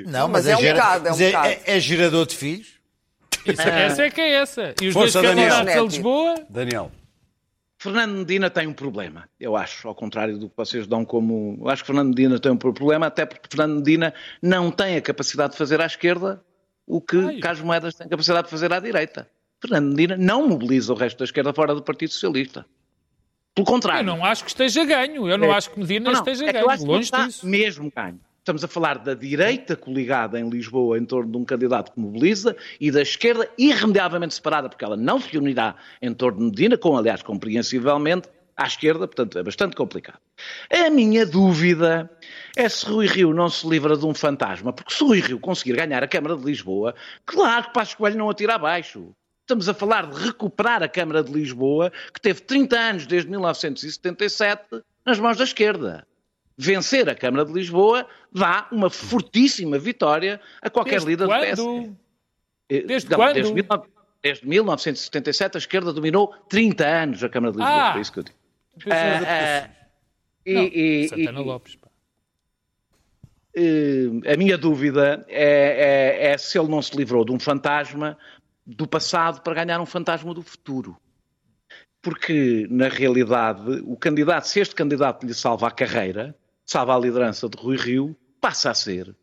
Não, 0.07 0.29
mas 0.29 0.45
mas, 0.45 0.47
é 0.47 0.57
um 0.57 0.61
gera- 0.61 0.75
bocado, 0.79 1.09
é 1.09 1.13
um 1.13 1.15
é, 1.21 1.27
bocado. 1.27 1.49
é- 1.49 1.61
é 1.67 1.81
gerador 1.81 2.27
de 2.27 2.37
filhos. 2.37 2.69
Isso- 3.45 3.61
essa 3.63 4.03
é 4.05 4.11
que 4.11 4.21
é 4.21 4.31
essa. 4.35 4.75
E 4.81 4.89
os 4.89 4.95
Força, 4.95 5.21
dois 5.21 5.35
Daniel. 5.35 5.51
candidatos 5.57 5.81
a 5.81 5.85
Lisboa. 5.87 6.35
Daniel. 6.49 6.93
Fernando 7.79 8.19
Medina 8.19 8.51
tem 8.51 8.67
um 8.67 8.75
problema, 8.75 9.27
eu 9.41 9.57
acho, 9.57 9.89
ao 9.89 9.95
contrário 9.95 10.37
do 10.39 10.49
que 10.51 10.55
vocês 10.57 10.87
dão 10.87 11.03
como. 11.05 11.57
Eu 11.63 11.69
acho 11.71 11.83
que 11.83 11.87
Fernando 11.87 12.09
Medina 12.09 12.39
tem 12.39 12.53
um 12.53 12.57
problema, 12.57 13.07
até 13.07 13.25
porque 13.25 13.49
Fernando 13.51 13.79
Medina 13.79 14.13
não 14.43 14.71
tem 14.71 14.97
a 14.97 15.01
capacidade 15.01 15.53
de 15.53 15.59
fazer 15.59 15.81
à 15.81 15.87
esquerda 15.87 16.43
o 16.87 17.01
que 17.01 17.17
Ai. 17.17 17.39
Carlos 17.39 17.63
Moedas 17.63 17.95
tem 17.95 18.07
capacidade 18.07 18.45
de 18.45 18.51
fazer 18.51 18.71
à 18.73 18.79
direita. 18.81 19.27
Fernando 19.63 19.89
Medina 19.89 20.17
não 20.19 20.47
mobiliza 20.47 20.93
o 20.93 20.97
resto 20.97 21.19
da 21.21 21.25
esquerda 21.25 21.55
fora 21.55 21.75
do 21.75 21.83
Partido 21.83 22.11
Socialista. 22.13 22.67
Pelo 23.55 23.67
Eu 23.67 23.73
contrário. 23.73 24.05
não 24.07 24.25
acho 24.25 24.45
que 24.45 24.51
esteja 24.51 24.85
ganho. 24.85 25.29
Eu 25.29 25.37
não 25.39 25.53
acho 25.53 25.71
que 25.71 25.79
Medina 25.79 26.11
Não, 26.13 26.19
esteja 26.19 26.47
é 26.47 26.53
que 26.53 26.59
eu 26.59 26.67
ganho. 26.67 26.79
que 26.79 26.85
Longe 26.87 27.03
está 27.05 27.27
disso. 27.27 27.47
mesmo 27.47 27.93
ganho. 27.95 28.21
Estamos 28.39 28.65
a 28.65 28.69
falar 28.69 28.99
da 28.99 29.13
direita 29.15 29.77
coligada 29.77 30.41
em 30.41 30.49
Lisboa 30.49 30.99
em 30.99 31.05
torno 31.05 31.31
de 31.31 31.37
um 31.37 31.45
candidato 31.45 31.93
que 31.93 32.01
mobiliza 32.01 32.57
e 32.81 32.91
da 32.91 33.03
esquerda 33.03 33.49
irremediavelmente 33.59 34.35
separada, 34.35 34.69
porque 34.69 34.85
ela 34.85 34.97
não 34.97 35.21
se 35.21 35.37
unirá 35.37 35.77
em 36.01 36.13
torno 36.15 36.39
de 36.39 36.45
Medina, 36.47 36.79
com, 36.79 36.97
aliás, 36.97 37.23
compreensivelmente, 37.23 38.29
à 38.57 38.67
esquerda, 38.67 39.07
portanto 39.07 39.39
é 39.39 39.43
bastante 39.43 39.77
complicado. 39.77 40.19
A 40.71 40.89
minha 40.91 41.27
dúvida 41.27 42.11
é 42.57 42.69
se 42.69 42.87
Rui 42.87 43.07
Rio 43.07 43.33
não 43.35 43.49
se 43.51 43.67
livra 43.69 43.97
de 43.97 44.07
um 44.07 44.15
fantasma, 44.15 44.73
porque 44.73 44.95
se 44.95 45.05
Rui 45.05 45.21
Rio 45.21 45.39
conseguir 45.39 45.77
ganhar 45.77 46.03
a 46.03 46.09
Câmara 46.09 46.37
de 46.37 46.45
Lisboa, 46.45 46.95
claro 47.27 47.67
que 47.67 47.73
Passos 47.75 47.95
Coelho 47.95 48.19
não 48.19 48.31
atira 48.31 48.55
abaixo. 48.55 49.13
Estamos 49.51 49.69
a 49.69 49.75
falar 49.75 50.07
de 50.09 50.17
recuperar 50.17 50.81
a 50.81 50.89
Câmara 50.89 51.25
de 51.25 51.33
Lisboa, 51.33 51.91
que 52.15 52.21
teve 52.21 52.41
30 52.43 52.79
anos 52.79 53.05
desde 53.05 53.29
1977 53.29 54.81
nas 55.05 55.19
mãos 55.19 55.37
da 55.39 55.43
esquerda. 55.43 56.07
Vencer 56.57 57.09
a 57.09 57.17
Câmara 57.17 57.45
de 57.45 57.53
Lisboa 57.53 58.07
dá 58.33 58.69
uma 58.71 58.89
fortíssima 58.89 59.77
vitória 59.77 60.41
a 60.63 60.71
qualquer 60.71 61.01
Desde 61.01 61.09
líder 61.09 61.25
do 61.27 61.31
PSD. 61.31 61.63
quando? 61.65 61.97
Eh, 62.69 62.83
Desde 62.83 63.11
não, 63.11 63.19
quando? 63.19 63.35
Desde, 63.35 63.53
19 63.55 63.89
desde 64.23 64.47
1977 64.47 65.57
a 65.57 65.59
esquerda 65.59 65.93
dominou 65.93 66.29
30 66.49 66.87
anos 66.87 67.25
a 67.25 67.29
Câmara 67.29 67.51
de 67.53 67.59
Lisboa, 67.59 67.93
Ah! 67.93 67.99
é 67.99 68.01
isso 68.01 68.13
que 68.13 68.19
eu 68.21 68.23
digo. 68.23 68.37
Ah, 68.89 69.65
ah, 69.67 69.71
e- 70.47 70.55
Não, 70.55 70.63
e- 70.63 71.09
Santana 71.09 71.41
e- 71.41 71.45
Lopes. 71.45 71.75
pá. 71.75 71.89
a 74.33 74.37
minha 74.37 74.57
dúvida 74.57 75.27
é, 75.29 76.21
é- 76.23 76.33
é 76.35 76.39
se 76.39 76.57
ele 76.57 76.69
não 76.69 76.81
se 76.81 76.97
livrou 76.97 77.25
de 77.25 77.33
um 77.33 77.41
fantasma 77.41 78.17
do 78.67 78.87
passado 78.87 79.43
para 79.43 79.65
ganhar 79.65 79.81
um 79.81 79.87
fantasma 79.87 80.33
do 80.35 80.43
futuro. 80.43 80.97
Porque, 82.03 82.67
na 82.71 82.89
realidade, 82.89 83.83
o 83.85 83.97
candidato, 83.97 84.45
se 84.45 84.61
este 84.61 84.75
candidato 84.75 85.27
lhe 85.27 85.35
salva 85.35 85.69
a 85.69 85.71
carreira, 85.71 86.35
salva 86.65 86.97
a 86.97 86.99
liderança 86.99 87.49
de 87.49 87.59
Rui 87.59 87.77
Rio, 87.77 88.17
passa 88.41 88.71
a 88.71 88.75
ser, 88.75 89.15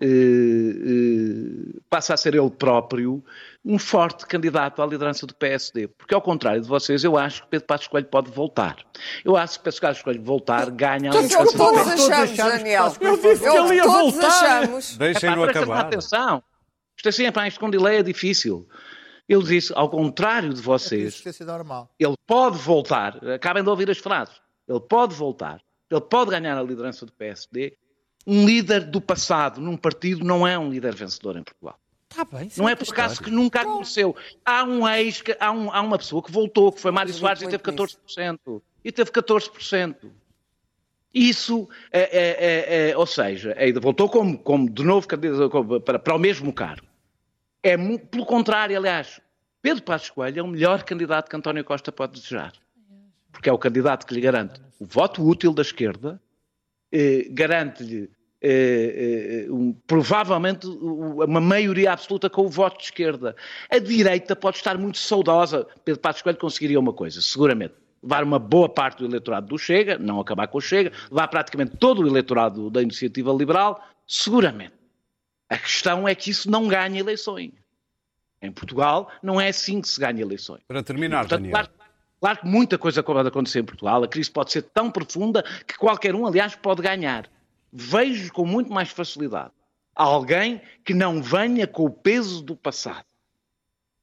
eh, 0.00 0.06
eh, 0.06 1.80
passa 1.90 2.14
a 2.14 2.16
ser 2.16 2.36
ele 2.36 2.50
próprio 2.50 3.24
um 3.64 3.78
forte 3.78 4.26
candidato 4.26 4.80
à 4.80 4.86
liderança 4.86 5.26
do 5.26 5.34
PSD. 5.34 5.88
Porque, 5.88 6.14
ao 6.14 6.22
contrário 6.22 6.62
de 6.62 6.68
vocês, 6.68 7.02
eu 7.02 7.18
acho 7.18 7.42
que 7.42 7.48
Pedro 7.48 7.66
Passos 7.66 7.88
Coelho 7.88 8.06
pode 8.06 8.30
voltar. 8.30 8.76
Eu 9.24 9.36
acho 9.36 9.58
que 9.58 9.64
Pedro 9.64 9.80
Passos 9.80 10.02
Coelho 10.02 10.22
voltar 10.22 10.70
ganha 10.70 11.10
a 11.10 11.20
liderança 11.20 11.36
que 11.36 11.44
do 11.44 11.58
todos 11.58 11.82
PSD. 11.82 11.96
Todos 11.96 12.10
achamos, 12.10 12.58
Daniel. 12.58 12.96
Eu 13.00 13.16
disse 13.16 13.42
que 13.42 13.56
ele 13.56 13.74
ia 13.74 13.82
todos 13.82 14.12
voltar. 14.14 14.68
Deixem-no 14.98 15.44
acabar. 15.44 15.80
atenção. 15.80 16.42
Isto 17.00 17.08
assim, 17.08 17.24
epá, 17.24 17.48
isto 17.48 17.58
com 17.58 17.70
delay 17.70 17.96
é 17.96 18.02
difícil. 18.02 18.68
Eu 19.26 19.42
disse, 19.42 19.72
ao 19.74 19.88
contrário 19.88 20.52
de 20.52 20.60
vocês, 20.60 21.14
Existência 21.14 21.46
normal. 21.46 21.88
ele 21.98 22.12
pode 22.26 22.58
voltar, 22.58 23.16
acabem 23.30 23.62
de 23.62 23.70
ouvir 23.70 23.90
as 23.90 23.96
frases, 23.96 24.34
ele 24.68 24.80
pode 24.80 25.14
voltar, 25.14 25.62
ele 25.90 26.00
pode 26.02 26.30
ganhar 26.30 26.58
a 26.58 26.62
liderança 26.62 27.06
do 27.06 27.12
PSD. 27.12 27.74
Um 28.26 28.44
líder 28.44 28.84
do 28.84 29.00
passado 29.00 29.62
num 29.62 29.78
partido 29.78 30.22
não 30.26 30.46
é 30.46 30.58
um 30.58 30.68
líder 30.68 30.94
vencedor 30.94 31.38
em 31.38 31.42
Portugal. 31.42 31.80
Está 32.10 32.22
bem. 32.22 32.50
Não 32.58 32.68
é 32.68 32.74
por 32.76 32.86
acaso 32.92 33.22
que 33.22 33.30
nunca 33.30 33.62
aconteceu. 33.62 34.14
Há 34.44 34.62
um 34.64 34.86
ex, 34.86 35.22
que- 35.22 35.34
há, 35.40 35.50
um- 35.50 35.72
há 35.72 35.80
uma 35.80 35.96
pessoa 35.96 36.22
que 36.22 36.30
voltou, 36.30 36.70
que 36.70 36.80
foi 36.82 36.90
Mário 36.90 37.14
Soares, 37.14 37.40
e 37.40 37.46
teve 37.46 37.62
14%. 37.62 38.62
E 38.84 38.92
teve 38.92 39.10
14%. 39.10 40.12
Isso, 41.14 41.66
é, 41.90 42.00
é- 42.00 42.36
é- 42.86 42.90
é- 42.90 42.96
ou 42.96 43.06
seja, 43.06 43.54
é, 43.56 43.72
voltou 43.72 44.06
como, 44.08 44.36
como 44.38 44.68
de 44.68 44.84
novo 44.84 45.08
para, 45.82 45.98
para 45.98 46.14
o 46.14 46.18
mesmo 46.18 46.52
cargo. 46.52 46.86
É, 47.62 47.76
pelo 47.98 48.24
contrário, 48.24 48.76
aliás, 48.76 49.20
Pedro 49.62 49.82
Passos 49.82 50.10
Coelho 50.10 50.40
é 50.40 50.42
o 50.42 50.46
melhor 50.48 50.82
candidato 50.82 51.28
que 51.28 51.36
António 51.36 51.64
Costa 51.64 51.92
pode 51.92 52.14
desejar. 52.14 52.52
Porque 53.30 53.48
é 53.48 53.52
o 53.52 53.58
candidato 53.58 54.06
que 54.06 54.14
lhe 54.14 54.20
garante 54.20 54.60
o 54.78 54.86
voto 54.86 55.22
útil 55.26 55.52
da 55.52 55.62
esquerda, 55.62 56.20
eh, 56.92 57.26
garante-lhe 57.30 58.10
eh, 58.42 59.44
eh, 59.46 59.52
um- 59.52 59.74
provavelmente 59.86 60.66
uma 60.66 61.40
maioria 61.42 61.92
absoluta 61.92 62.30
com 62.30 62.46
o 62.46 62.48
voto 62.48 62.78
de 62.78 62.84
esquerda. 62.84 63.36
A 63.70 63.78
direita 63.78 64.34
pode 64.34 64.56
estar 64.56 64.78
muito 64.78 64.96
saudosa. 64.96 65.66
Pedro 65.84 66.00
Passos 66.00 66.22
Coelho 66.22 66.38
conseguiria 66.38 66.80
uma 66.80 66.92
coisa, 66.94 67.20
seguramente. 67.20 67.74
Levar 68.02 68.24
uma 68.24 68.38
boa 68.38 68.66
parte 68.66 69.00
do 69.00 69.04
eleitorado 69.04 69.46
do 69.46 69.58
Chega, 69.58 69.98
não 69.98 70.18
acabar 70.18 70.48
com 70.48 70.56
o 70.56 70.60
Chega, 70.60 70.90
levar 71.10 71.28
praticamente 71.28 71.76
todo 71.76 72.00
o 72.02 72.06
eleitorado 72.08 72.70
da 72.70 72.80
iniciativa 72.80 73.30
liberal, 73.30 73.86
seguramente. 74.06 74.72
A 75.50 75.58
questão 75.58 76.06
é 76.06 76.14
que 76.14 76.30
isso 76.30 76.50
não 76.50 76.68
ganha 76.68 76.98
eleições. 77.00 77.52
Em 78.40 78.50
Portugal, 78.52 79.10
não 79.22 79.38
é 79.40 79.48
assim 79.48 79.80
que 79.82 79.88
se 79.88 80.00
ganha 80.00 80.22
eleições. 80.22 80.62
Para 80.66 80.82
terminar, 80.82 81.20
Portanto, 81.20 81.40
Daniel. 81.40 81.52
claro, 81.52 81.70
claro 82.20 82.38
que 82.38 82.46
muita 82.46 82.78
coisa 82.78 83.02
pode 83.02 83.28
acontecer 83.28 83.58
em 83.58 83.64
Portugal. 83.64 84.02
A 84.02 84.08
crise 84.08 84.30
pode 84.30 84.52
ser 84.52 84.62
tão 84.62 84.90
profunda 84.90 85.42
que 85.66 85.76
qualquer 85.76 86.14
um, 86.14 86.24
aliás, 86.24 86.54
pode 86.54 86.80
ganhar. 86.80 87.28
Vejo 87.72 88.32
com 88.32 88.46
muito 88.46 88.72
mais 88.72 88.90
facilidade 88.90 89.52
Alguém 89.94 90.62
que 90.84 90.94
não 90.94 91.22
venha 91.22 91.66
com 91.66 91.84
o 91.84 91.90
peso 91.90 92.42
do 92.42 92.56
passado 92.56 93.04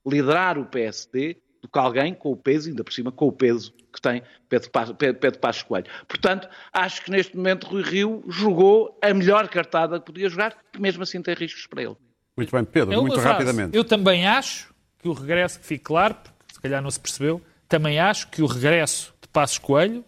liderar 0.06 0.58
o 0.58 0.66
PSD 0.66 1.38
do 1.62 1.68
que 1.68 1.80
alguém 1.80 2.14
com 2.14 2.32
o 2.32 2.36
peso, 2.38 2.70
ainda 2.70 2.84
por 2.84 2.94
cima 2.94 3.12
com 3.12 3.28
o 3.28 3.32
peso 3.32 3.74
que 3.94 4.02
tem 4.02 4.22
Pedro, 4.48 4.70
Pedro, 4.98 5.20
Pedro 5.20 5.40
Passos 5.40 5.64
Coelho. 5.64 5.88
Portanto, 6.08 6.48
acho 6.72 7.04
que 7.04 7.12
neste 7.12 7.36
momento 7.36 7.68
Rui 7.68 7.82
Rio 7.84 8.24
jogou 8.28 8.98
a 9.02 9.14
melhor 9.14 9.48
cartada 9.48 10.00
que 10.00 10.06
podia 10.06 10.30
jogar, 10.30 10.56
que 10.72 10.80
mesmo 10.80 11.04
assim 11.04 11.22
tem 11.22 11.34
riscos 11.34 11.66
para 11.68 11.82
ele. 11.84 11.96
Muito 12.36 12.52
bem, 12.52 12.64
Pedro, 12.64 12.94
É 12.94 12.98
muito 12.98 13.14
frase. 13.14 13.28
rapidamente. 13.30 13.76
Eu 13.76 13.84
também 13.84 14.28
acho 14.28 14.72
que 15.00 15.10
o 15.10 15.14
regresso, 15.14 15.60
que 15.60 15.66
fique 15.66 15.84
claro, 15.84 16.14
porque 16.16 16.54
se 16.54 16.62
calhar 16.62 16.82
não 16.82 16.92
se 16.92 17.00
percebeu, 17.00 17.42
também 17.68 18.00
acho 18.00 18.28
que 18.30 18.42
o 18.42 18.46
regresso 18.46 19.14
de 19.22 19.28
Passos 19.28 19.58
Coelho 19.58 20.06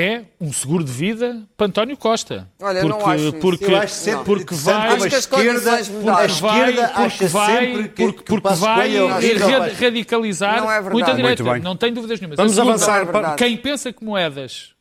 é 0.00 0.24
um 0.40 0.52
seguro 0.52 0.84
de 0.84 0.92
vida 0.92 1.42
para 1.56 1.66
António 1.66 1.96
Costa. 1.96 2.48
Olha, 2.60 2.78
eu 2.78 2.88
não 2.88 2.98
porque, 2.98 3.10
acho 3.10 3.22
isso. 3.24 3.32
porque, 3.38 3.64
Eu 3.64 3.76
acho 3.76 3.94
sempre 3.94 4.24
porque 4.24 4.54
vai, 4.54 4.88
Acho 4.88 5.08
que 5.08 5.14
a 5.14 5.18
esquerda, 5.18 5.74
a 5.74 5.78
porque 5.78 6.40
vai, 6.40 6.72
porque 7.10 7.26
vai, 7.26 7.66
que, 7.66 7.82
porque, 7.94 8.12
que 8.18 8.24
porque 8.24 8.54
vai 8.54 8.96
é 8.96 9.72
radicalizar 9.80 10.60
Não 10.62 10.70
é 10.70 10.80
muita 10.80 10.92
Muito 10.92 11.16
direita. 11.16 11.44
bem. 11.44 11.60
Não 11.62 11.76
tenho 11.76 11.94
dúvidas 11.94 12.20
nenhuma. 12.20 12.36
Vamos 12.36 12.52
segunda- 12.54 12.72
avançar 12.74 13.02
é 13.02 13.06
para... 13.06 13.34
Quem 13.34 13.56
pensa 13.56 13.92
que 13.92 14.04
Moedas 14.04 14.74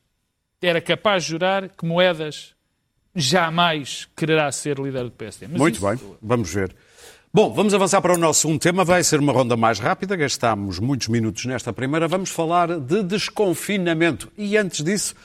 era 0.62 0.80
capaz 0.82 1.24
de 1.24 1.30
jurar 1.32 1.70
que 1.70 1.86
Moedas 1.86 2.54
jamais 3.16 4.08
quererá 4.16 4.52
ser 4.52 4.80
líder 4.80 5.04
do 5.04 5.12
PSD. 5.12 5.48
Mas 5.50 5.60
Muito 5.60 5.76
isso- 5.76 5.88
bem, 5.88 6.00
vamos 6.22 6.54
ver. 6.54 6.76
Bom, 7.36 7.52
vamos 7.52 7.74
avançar 7.74 8.00
para 8.00 8.14
o 8.14 8.18
nosso 8.18 8.42
segundo 8.42 8.60
tema. 8.60 8.86
Vai 8.86 9.04
ser 9.04 9.20
uma 9.20 9.34
ronda 9.34 9.58
mais 9.58 9.80
rápida, 9.80 10.16
gastámos 10.16 10.78
muitos 10.78 11.08
minutos 11.08 11.44
nesta 11.46 11.74
primeira. 11.74 12.08
Vamos 12.08 12.30
falar 12.30 12.80
de 12.80 13.02
desconfinamento. 13.02 14.32
E 14.38 14.56
antes 14.56 14.84
disso, 14.84 15.16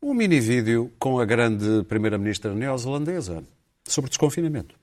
um 0.00 0.14
mini 0.14 0.40
vídeo 0.40 0.90
com 0.98 1.20
a 1.20 1.26
grande 1.26 1.84
primeira-ministra 1.84 2.54
neozelandesa 2.54 3.44
sobre 3.84 4.08
desconfinamento. 4.08 4.74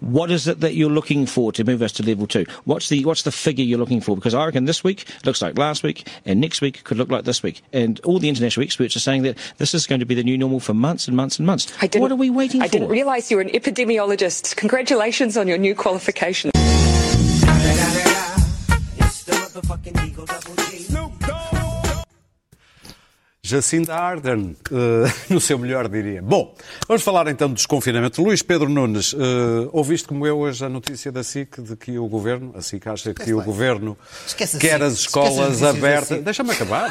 What 0.00 0.30
is 0.30 0.46
it 0.46 0.60
that 0.60 0.74
you're 0.74 0.90
looking 0.90 1.26
for 1.26 1.50
to 1.52 1.64
move 1.64 1.82
us 1.82 1.90
to 1.92 2.04
level 2.04 2.26
two? 2.28 2.46
What's 2.64 2.88
the 2.88 3.04
what's 3.04 3.22
the 3.22 3.32
figure 3.32 3.64
you're 3.64 3.78
looking 3.80 4.00
for? 4.00 4.14
Because 4.14 4.32
I 4.32 4.44
reckon 4.46 4.64
this 4.64 4.84
week 4.84 5.04
looks 5.24 5.42
like 5.42 5.58
last 5.58 5.82
week, 5.82 6.06
and 6.24 6.40
next 6.40 6.60
week 6.60 6.84
could 6.84 6.96
look 6.98 7.10
like 7.10 7.24
this 7.24 7.42
week. 7.42 7.62
And 7.72 7.98
all 8.04 8.20
the 8.20 8.28
international 8.28 8.62
experts 8.64 8.94
are 8.94 9.00
saying 9.00 9.22
that 9.22 9.36
this 9.58 9.74
is 9.74 9.86
going 9.88 9.98
to 9.98 10.06
be 10.06 10.14
the 10.14 10.22
new 10.22 10.38
normal 10.38 10.60
for 10.60 10.72
months 10.74 11.08
and 11.08 11.16
months 11.16 11.38
and 11.38 11.46
months. 11.46 11.66
I 11.82 11.88
didn't- 11.88 12.02
What 12.02 12.12
are 12.12 12.16
we 12.16 12.30
waiting 12.30 12.62
I 12.62 12.68
for? 12.68 12.76
I 12.76 12.78
didn't 12.78 12.88
realise 12.90 13.30
you 13.30 13.38
were 13.38 13.42
an 13.42 13.48
epidemiologist. 13.50 14.54
Congratulations 14.56 15.36
on 15.36 15.48
your 15.48 15.58
new 15.58 15.74
qualification. 15.74 16.52
Jacinda 23.48 23.94
Ardern, 23.94 24.54
eh, 24.70 25.12
no 25.32 25.40
seu 25.40 25.58
melhor, 25.58 25.88
diria. 25.88 26.20
Bom, 26.20 26.54
vamos 26.86 27.02
falar 27.02 27.28
então 27.28 27.48
do 27.48 27.54
desconfinamento. 27.54 28.22
Luís 28.22 28.42
Pedro 28.42 28.68
Nunes, 28.68 29.14
eh, 29.14 29.68
ouviste 29.72 30.06
como 30.06 30.26
eu 30.26 30.38
hoje 30.38 30.66
a 30.66 30.68
notícia 30.68 31.10
da 31.10 31.22
SIC 31.22 31.62
de 31.62 31.74
que 31.74 31.98
o 31.98 32.06
governo, 32.06 32.52
a 32.54 32.60
SIC 32.60 32.86
acha 32.86 33.14
que 33.14 33.32
o 33.32 33.42
governo 33.42 33.96
Esquece 34.26 34.58
quer 34.58 34.82
as 34.82 34.92
escolas 34.92 35.62
abertas. 35.62 36.22
Deixa-me 36.22 36.50
acabar. 36.50 36.90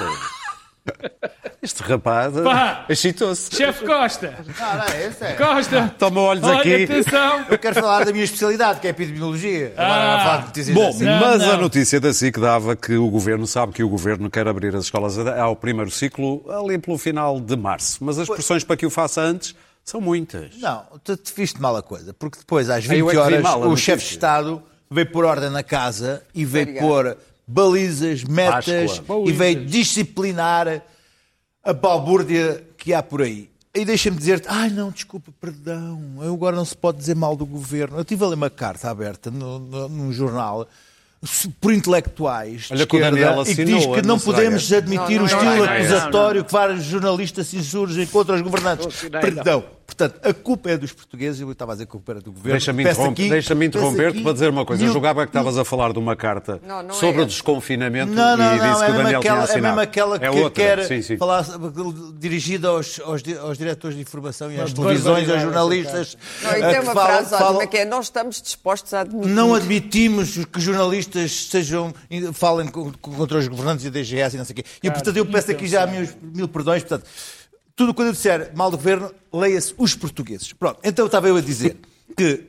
Este 1.61 1.81
rapaz 1.83 2.33
eh, 2.37 2.41
excitou-se. 2.89 3.53
Chefe 3.55 3.85
Costa! 3.85 4.35
Não, 4.59 4.75
não, 4.77 4.83
é 4.85 5.11
é. 5.31 5.33
Costa! 5.33 5.95
Toma 5.97 6.21
olhos 6.21 6.43
Olha, 6.43 6.59
aqui. 6.59 6.83
atenção! 6.83 7.45
Eu 7.49 7.57
quero 7.59 7.75
falar 7.75 8.05
da 8.05 8.11
minha 8.11 8.23
especialidade, 8.23 8.79
que 8.79 8.87
é 8.87 8.89
a 8.89 8.91
epidemiologia. 8.91 9.73
Agora, 9.75 9.93
Ah. 9.93 10.15
a 10.15 10.19
falar 10.23 10.37
de 10.37 10.45
notícias 10.47 10.75
Bom, 10.75 10.89
assim. 10.89 11.03
Não, 11.05 11.19
mas 11.19 11.41
a 11.43 11.47
não. 11.53 11.61
notícia 11.61 11.99
da 11.99 12.13
SIC 12.13 12.39
dava 12.39 12.75
que 12.75 12.95
o 12.95 13.09
governo 13.09 13.45
sabe 13.47 13.73
que 13.73 13.83
o 13.83 13.89
governo 13.89 14.29
quer 14.29 14.47
abrir 14.47 14.75
as 14.75 14.85
escolas 14.85 15.17
ao 15.17 15.55
primeiro 15.55 15.91
ciclo 15.91 16.45
ali 16.49 16.77
pelo 16.77 16.97
final 16.97 17.39
de 17.39 17.55
março. 17.57 17.97
Mas 18.01 18.19
as 18.19 18.27
pressões 18.27 18.63
para 18.63 18.77
que 18.77 18.85
o 18.85 18.89
faça 18.89 19.21
antes 19.21 19.55
são 19.83 19.99
muitas. 19.99 20.55
Não, 20.59 20.83
tu 21.03 21.17
te 21.17 21.33
viste 21.35 21.59
mal 21.61 21.75
a 21.75 21.81
coisa, 21.81 22.13
porque 22.13 22.37
depois, 22.39 22.69
às 22.69 22.87
Ah, 22.89 22.95
eu 22.95 23.07
20 23.07 23.15
é 23.15 23.19
horas, 23.19 23.41
mal 23.41 23.63
a 23.63 23.67
o 23.67 23.75
chefe 23.75 24.03
de 24.05 24.11
Estado 24.11 24.61
veio 24.89 25.11
pôr 25.11 25.25
ordem 25.25 25.49
na 25.49 25.63
casa 25.63 26.21
e 26.33 26.45
veio 26.45 26.63
Obrigado. 26.69 26.87
pôr 26.87 27.17
balizas, 27.47 28.23
metas 28.23 28.99
Páscoa. 28.99 29.23
e 29.27 29.31
veio 29.31 29.65
disciplinar 29.65 30.81
a 31.63 31.73
balbúrdia 31.73 32.63
que 32.77 32.93
há 32.93 33.01
por 33.01 33.21
aí. 33.21 33.49
E 33.73 33.85
deixa-me 33.85 34.17
dizer-te, 34.17 34.47
ai 34.49 34.69
não, 34.69 34.89
desculpa, 34.89 35.31
perdão, 35.39 36.01
eu 36.21 36.33
agora 36.33 36.55
não 36.55 36.65
se 36.65 36.75
pode 36.75 36.97
dizer 36.97 37.15
mal 37.15 37.35
do 37.35 37.45
governo. 37.45 37.97
Eu 37.97 38.03
tive 38.05 38.23
a 38.23 38.27
ler 38.27 38.35
uma 38.35 38.49
carta 38.49 38.89
aberta 38.89 39.29
no, 39.29 39.59
no- 39.59 39.87
num 39.89 40.11
jornal 40.11 40.67
por 41.61 41.73
intelectuais 41.73 42.61
de 42.63 42.73
Olha 42.73 42.81
esquerda, 42.83 43.41
e 43.51 43.55
que 43.55 43.65
diz 43.65 43.85
que 43.85 44.01
não 44.01 44.19
podemos 44.19 44.71
admitir 44.71 45.15
Não, 45.17 45.23
o 45.23 45.25
estilo 45.25 45.43
não, 45.45 45.57
não, 45.57 45.65
não, 45.65 45.71
acusatório 45.73 46.43
que 46.45 46.51
vários 46.51 46.83
jornalistas 46.85 47.47
se 47.47 47.57
insurgem 47.57 48.05
contra 48.07 48.35
os 48.35 48.41
governantes. 48.41 48.85
Não 48.85 48.91
assinei, 48.91 49.11
não. 49.11 49.21
Perdão. 49.21 49.63
Portanto, 49.87 50.19
a 50.21 50.33
culpa 50.33 50.69
é 50.69 50.77
dos 50.77 50.91
portugueses, 50.91 51.39
eu 51.39 51.49
estava 51.49 51.71
a 51.71 51.75
dizer 51.75 51.85
que 51.85 51.89
a 51.89 51.93
culpa 51.93 52.11
era 52.11 52.19
do 52.21 52.29
governo. 52.29 52.51
Deixa-me 52.51 52.83
interromper- 52.83 53.65
interromper-te 53.65 54.15
aqui 54.17 54.21
para 54.23 54.33
dizer 54.33 54.49
uma 54.49 54.65
coisa. 54.65 54.83
Eu 54.83 54.91
julgava 54.91 55.25
que 55.25 55.29
estavas 55.29 55.57
a 55.57 55.63
falar 55.63 55.93
de 55.93 55.97
uma 55.97 56.13
carta 56.13 56.59
Não, 56.61 56.83
não 56.83 56.89
é 56.89 56.93
sobre 56.93 57.21
o 57.21 57.23
essa. 57.23 57.27
desconfinamento 57.29 58.11
Não, 58.11 58.35
não, 58.37 58.55
e 58.55 58.59
não, 58.59 58.69
disse 58.69 58.83
é 58.83 58.85
que 58.85 58.91
o 58.91 58.95
mesmo 58.95 59.03
Daniel 59.03 59.21
tinha 59.21 59.31
aquela, 59.33 59.39
é 59.39 59.43
assinado. 59.45 59.61
mesmo 59.63 59.79
aquela 59.79 60.15
É 60.17 60.19
que 60.19 60.27
outra. 60.27 60.51
quer 60.51 60.83
Sim, 60.85 61.01
sim. 61.01 61.17
falar 61.17 61.45
dirigida 62.19 62.67
aos, 62.67 62.99
aos, 62.99 63.21
aos 63.41 63.57
diretores 63.57 63.95
de 63.95 64.01
informação 64.03 64.51
e 64.51 64.59
às 64.59 64.73
televisões, 64.73 65.29
aos 65.29 65.41
jornalistas. 65.41 66.17
Não, 66.43 66.51
e 66.51 66.53
tem 66.53 66.79
uma 66.81 66.93
falam- 66.93 67.07
frase 67.07 67.29
falam- 67.29 67.47
ótima 67.55 67.67
que 67.67 67.77
é 67.77 67.85
nós 67.85 68.05
estamos 68.05 68.41
dispostos 68.41 68.93
a 68.93 69.01
admitir. 69.01 69.29
Não 69.31 69.55
admitimos 69.55 70.45
que 70.45 70.59
jornalistas 70.59 71.47
sejam, 71.49 71.93
falem 72.33 72.67
co- 72.67 72.91
co- 73.01 73.11
contra 73.11 73.37
os 73.37 73.47
governantes 73.47 73.85
e 73.85 73.87
a 73.87 73.91
DGS 73.91 74.35
e 74.35 74.37
não 74.37 74.45
sei 74.45 74.53
o 74.53 74.55
quê. 74.57 74.63
E, 74.83 74.91
portanto, 74.91 75.15
eu 75.15 75.25
peço 75.25 75.49
aqui 75.51 75.65
já 75.65 75.87
mil, 75.87 76.07
mil 76.21 76.47
perdões. 76.47 76.83
Portanto, 76.83 77.05
tudo 77.77 77.93
quando 77.93 78.07
eu 78.07 78.13
disser 78.13 78.51
mal 78.55 78.71
do 78.71 78.75
governo, 78.75 79.13
leia-se 79.31 79.73
os 79.77 79.93
portugueses. 79.93 80.51
Pronto, 80.51 80.79
então 80.83 81.05
estava 81.05 81.29
eu 81.29 81.37
a 81.37 81.41
dizer 81.41 81.77
que 82.17 82.47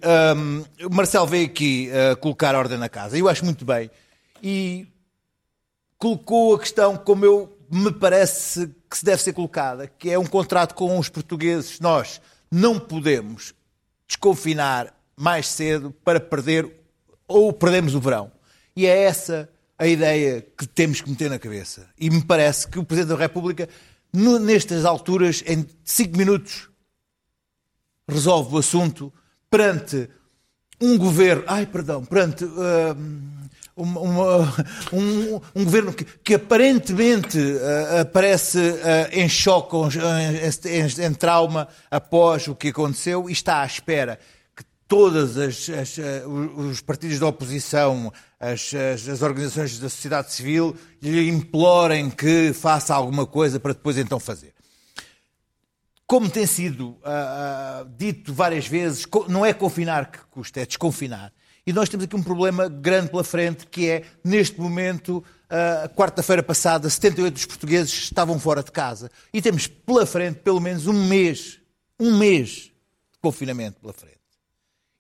o 0.85 0.95
Marcelo 0.95 1.27
veio 1.27 1.45
aqui 1.45 1.91
uh, 1.91 2.17
colocar 2.17 2.55
ordem 2.55 2.79
na 2.79 2.88
casa. 2.88 3.19
Eu 3.19 3.29
acho 3.29 3.45
muito 3.45 3.62
bem. 3.62 3.91
E 4.43 4.87
colocou 5.99 6.55
a 6.55 6.59
questão 6.59 6.97
como 6.97 7.27
eu 7.27 7.55
me 7.71 7.93
parece 7.93 8.75
que 8.88 8.97
se 8.97 9.05
deve 9.05 9.23
ser 9.23 9.35
colocada, 9.35 9.87
que 9.87 10.09
é 10.09 10.19
um 10.19 10.25
contrato 10.25 10.75
com 10.75 10.99
os 10.99 11.11
portugueses. 11.11 11.79
Nós 11.79 12.23
não 12.51 12.81
podemos 12.81 13.53
desconfinar 14.07 14.99
mais 15.14 15.47
cedo 15.47 15.91
para 16.03 16.19
perder 16.19 16.73
ou 17.27 17.53
perdemos 17.53 17.95
o 17.95 18.01
verão. 18.01 18.33
E 18.75 18.87
é 18.87 19.03
essa 19.03 19.47
a 19.79 19.87
ideia 19.87 20.45
que 20.57 20.67
temos 20.67 21.01
que 21.01 21.11
meter 21.11 21.29
na 21.29 21.38
cabeça. 21.38 21.88
E 21.99 22.09
me 22.09 22.25
parece 22.25 22.67
que 22.67 22.79
o 22.79 22.85
Presidente 22.85 23.14
da 23.14 23.23
República, 23.23 23.69
no- 24.12 24.38
nestas 24.38 24.85
alturas, 24.85 25.42
em 25.47 25.66
cinco 25.85 26.16
minutos, 26.16 26.68
resolve 28.09 28.55
o 28.55 28.59
assunto 28.59 29.12
perante 29.51 30.09
um 30.81 30.97
governo, 30.97 31.44
ai 31.47 31.66
perdão, 31.66 32.05
perante 32.05 32.44
hum, 32.44 33.21
uma- 33.77 34.01
uma- 34.01 34.55
um, 34.92 35.40
um 35.55 35.64
governo 35.64 35.92
que, 35.92 36.05
que 36.05 36.35
aparentemente 36.35 37.38
ah, 37.38 38.01
aparece 38.03 38.59
ah, 38.83 39.09
em 39.12 39.29
choque, 39.29 39.77
em, 39.77 40.79
em- 40.79 41.07
em 41.07 41.14
trauma 41.14 41.68
após 41.90 42.47
o 42.49 42.55
que 42.55 42.68
aconteceu 42.68 43.29
e 43.29 43.33
está 43.33 43.62
à 43.62 43.66
espera 43.66 44.18
que 44.57 44.64
todas 44.87 45.37
as, 45.37 45.68
as, 45.68 45.99
ah, 45.99 46.27
os 46.29 46.71
os 46.73 46.81
partidos 46.81 47.18
da 47.18 47.27
oposição, 47.27 48.12
as, 48.40 48.72
as- 48.74 49.09
as 49.09 49.22
organizações 49.22 49.79
da 49.79 49.88
sociedade 49.88 50.33
civil 50.33 50.77
lhe 51.03 51.29
implorem 51.29 52.11
que 52.11 52.53
faça 52.53 52.94
alguma 52.94 53.27
coisa 53.27 53.59
para 53.59 53.72
depois 53.72 53.98
então 53.98 54.18
fazer 54.20 54.55
como 56.07 56.31
tem 56.31 56.46
sido 56.46 56.96
ah, 57.05 57.83
ah, 57.83 57.87
dito 57.98 58.33
várias 58.33 58.66
vezes, 58.66 59.05
não 59.29 59.44
é 59.44 59.53
confinar 59.53 60.11
que 60.11 60.18
custa, 60.31 60.61
é 60.62 60.64
desconfinar. 60.64 61.30
E 61.66 61.72
nós 61.72 61.91
temos 61.91 62.05
aqui 62.05 62.16
um 62.16 62.22
problema 62.22 62.66
grande 62.66 63.11
pela 63.11 63.22
frente, 63.22 63.66
que 63.66 63.91
é, 63.91 64.05
neste 64.24 64.59
momento, 64.59 65.22
ah, 65.51 65.86
quarta-feira 65.95 66.43
passada, 66.43 66.89
78 66.89 67.34
dos 67.34 67.45
portugueses 67.45 67.93
estavam 67.93 68.41
fora 68.41 68.62
de 68.62 68.72
casa. 68.72 69.11
E 69.34 69.43
temos 69.43 69.66
pela 69.66 70.07
frente, 70.07 70.36
pelo 70.39 70.61
menos, 70.61 70.86
um 70.86 70.95
mês, 71.07 71.61
um 72.01 72.16
mês 72.16 72.49
de 73.12 73.18
confinamento 73.20 73.78
pela 73.78 73.93
frente. 73.93 74.16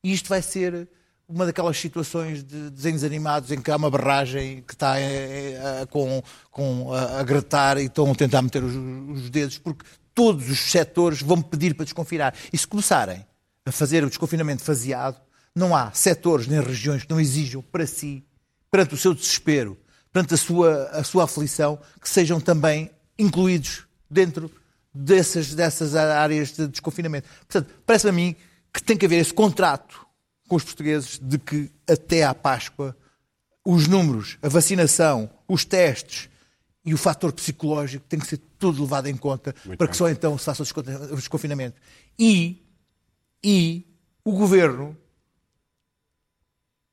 E 0.04 0.12
isto 0.12 0.28
vai 0.28 0.42
ser 0.42 0.86
uma 1.28 1.44
daquelas 1.44 1.78
situações 1.78 2.42
de 2.42 2.70
desenhos 2.70 3.04
animados 3.04 3.52
em 3.52 3.60
que 3.60 3.70
há 3.70 3.76
uma 3.76 3.90
barragem 3.90 4.62
que 4.62 4.72
está 4.72 4.98
eh, 4.98 5.60
eh, 5.82 5.86
com, 5.90 6.22
com, 6.50 6.92
a, 6.94 7.20
a 7.20 7.22
gretar 7.22 7.76
e 7.76 7.84
estão 7.84 8.10
a 8.10 8.14
tentar 8.14 8.40
meter 8.40 8.64
os, 8.64 8.74
os 8.74 9.28
dedos, 9.28 9.58
porque 9.58 9.84
todos 10.14 10.48
os 10.48 10.58
setores 10.58 11.20
vão 11.20 11.42
pedir 11.42 11.74
para 11.74 11.84
desconfinar. 11.84 12.34
E 12.50 12.56
se 12.56 12.66
começarem 12.66 13.26
a 13.66 13.70
fazer 13.70 14.02
o 14.04 14.08
desconfinamento 14.08 14.64
faseado, 14.64 15.20
não 15.54 15.76
há 15.76 15.92
setores 15.92 16.46
nem 16.46 16.60
regiões 16.62 17.04
que 17.04 17.10
não 17.10 17.20
exijam 17.20 17.60
para 17.60 17.86
si, 17.86 18.24
perante 18.70 18.94
o 18.94 18.96
seu 18.96 19.12
desespero, 19.12 19.78
perante 20.10 20.32
a 20.32 20.36
sua, 20.38 20.84
a 20.92 21.04
sua 21.04 21.24
aflição, 21.24 21.78
que 22.00 22.08
sejam 22.08 22.40
também 22.40 22.90
incluídos 23.18 23.86
dentro 24.10 24.50
dessas, 24.94 25.54
dessas 25.54 25.94
áreas 25.94 26.52
de 26.52 26.68
desconfinamento. 26.68 27.28
Portanto, 27.46 27.74
parece-me 27.84 28.10
a 28.10 28.12
mim 28.14 28.36
que 28.72 28.82
tem 28.82 28.96
que 28.96 29.04
haver 29.04 29.20
esse 29.20 29.34
contrato 29.34 30.07
com 30.48 30.56
os 30.56 30.64
portugueses 30.64 31.20
de 31.22 31.38
que 31.38 31.70
até 31.86 32.24
à 32.24 32.34
Páscoa 32.34 32.96
os 33.64 33.86
números, 33.86 34.38
a 34.42 34.48
vacinação, 34.48 35.30
os 35.46 35.64
testes 35.64 36.28
e 36.84 36.94
o 36.94 36.98
fator 36.98 37.32
psicológico 37.32 38.04
tem 38.08 38.18
que 38.18 38.26
ser 38.26 38.40
tudo 38.58 38.82
levado 38.82 39.08
em 39.08 39.16
conta 39.16 39.54
para 39.76 39.86
que 39.86 39.96
só 39.96 40.08
então 40.08 40.38
se 40.38 40.44
faça 40.46 40.62
o 40.62 41.16
desconfinamento. 41.16 41.76
E, 42.18 42.66
e 43.44 43.84
o 44.24 44.32
governo 44.32 44.96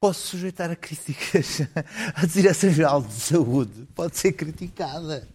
pode 0.06 0.18
sujeitar 0.18 0.70
a 0.70 0.76
críticas. 0.76 1.62
A 2.14 2.26
Direção-Geral 2.26 3.02
de 3.02 3.14
Saúde 3.14 3.88
pode 3.96 4.18
ser 4.18 4.34
criticada. 4.34 5.28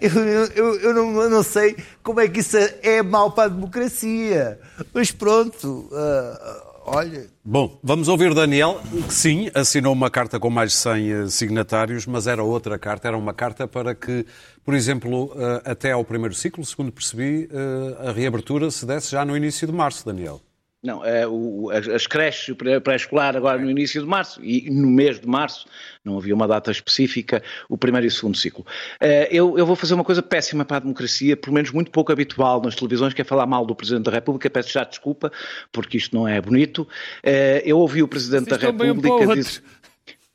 Eu, 0.00 0.22
eu, 0.54 0.80
eu, 0.80 0.94
não, 0.94 1.22
eu, 1.22 1.30
não, 1.30 1.42
sei 1.42 1.76
como 2.02 2.20
é 2.20 2.28
que 2.28 2.40
isso 2.40 2.56
é 2.56 3.02
mau 3.02 3.32
para 3.32 3.44
a 3.44 3.48
democracia. 3.48 4.60
Mas 4.92 5.10
pronto, 5.10 5.88
uh, 5.90 6.73
olha. 6.84 7.26
Bom, 7.44 7.78
vamos 7.82 8.08
ouvir 8.08 8.34
Daniel, 8.34 8.80
que 9.06 9.12
sim, 9.12 9.50
assinou 9.54 9.92
uma 9.92 10.10
carta 10.10 10.38
com 10.38 10.50
mais 10.50 10.72
de 10.72 10.78
100 10.78 11.10
eh, 11.10 11.28
signatários, 11.28 12.06
mas 12.06 12.26
era 12.26 12.42
outra 12.42 12.78
carta, 12.78 13.08
era 13.08 13.16
uma 13.16 13.34
carta 13.34 13.66
para 13.66 13.94
que, 13.94 14.24
por 14.64 14.74
exemplo, 14.74 15.26
uh, 15.26 15.60
até 15.64 15.92
ao 15.92 16.04
primeiro 16.04 16.34
ciclo, 16.34 16.64
segundo 16.64 16.92
percebi, 16.92 17.48
uh, 17.52 18.08
a 18.08 18.12
reabertura 18.12 18.70
se 18.70 18.86
desse 18.86 19.10
já 19.12 19.24
no 19.24 19.36
início 19.36 19.66
de 19.66 19.72
março, 19.72 20.04
Daniel. 20.06 20.40
Não, 20.84 21.02
é, 21.02 21.26
o, 21.26 21.70
as, 21.70 22.06
creches 22.06 22.54
pré-escolar 22.82 23.34
agora 23.34 23.58
no 23.58 23.70
início 23.70 24.02
de 24.02 24.06
março 24.06 24.38
e 24.44 24.68
no 24.70 24.90
mês 24.90 25.18
de 25.18 25.26
março, 25.26 25.66
não 26.04 26.18
havia 26.18 26.34
uma 26.34 26.46
data 26.46 26.70
específica, 26.70 27.42
o 27.70 27.78
primeiro 27.78 28.06
e 28.06 28.08
o 28.08 28.10
segundo 28.10 28.36
ciclo. 28.36 28.66
Uh, 29.00 29.26
eu, 29.30 29.58
eu, 29.58 29.64
vou 29.64 29.76
fazer 29.76 29.94
uma 29.94 30.04
coisa 30.04 30.22
péssima 30.22 30.62
para 30.62 30.76
a 30.76 30.80
democracia, 30.80 31.38
pelo 31.38 31.54
menos 31.54 31.70
muito 31.70 31.90
pouco 31.90 32.12
habitual 32.12 32.60
nas 32.60 32.74
televisões, 32.74 33.14
que 33.14 33.22
é 33.22 33.24
falar 33.24 33.46
mal 33.46 33.64
do 33.64 33.74
Presidente 33.74 34.04
da 34.04 34.10
República, 34.10 34.50
peço 34.50 34.72
já 34.72 34.84
desculpa, 34.84 35.32
porque 35.72 35.96
isto 35.96 36.14
não 36.14 36.28
é 36.28 36.38
bonito. 36.38 36.82
Uh, 37.24 37.64
eu 37.64 37.78
ouvi 37.78 38.02
o 38.02 38.08
Presidente 38.08 38.50
da 38.50 38.58
República 38.58 39.34
dizer... 39.34 39.62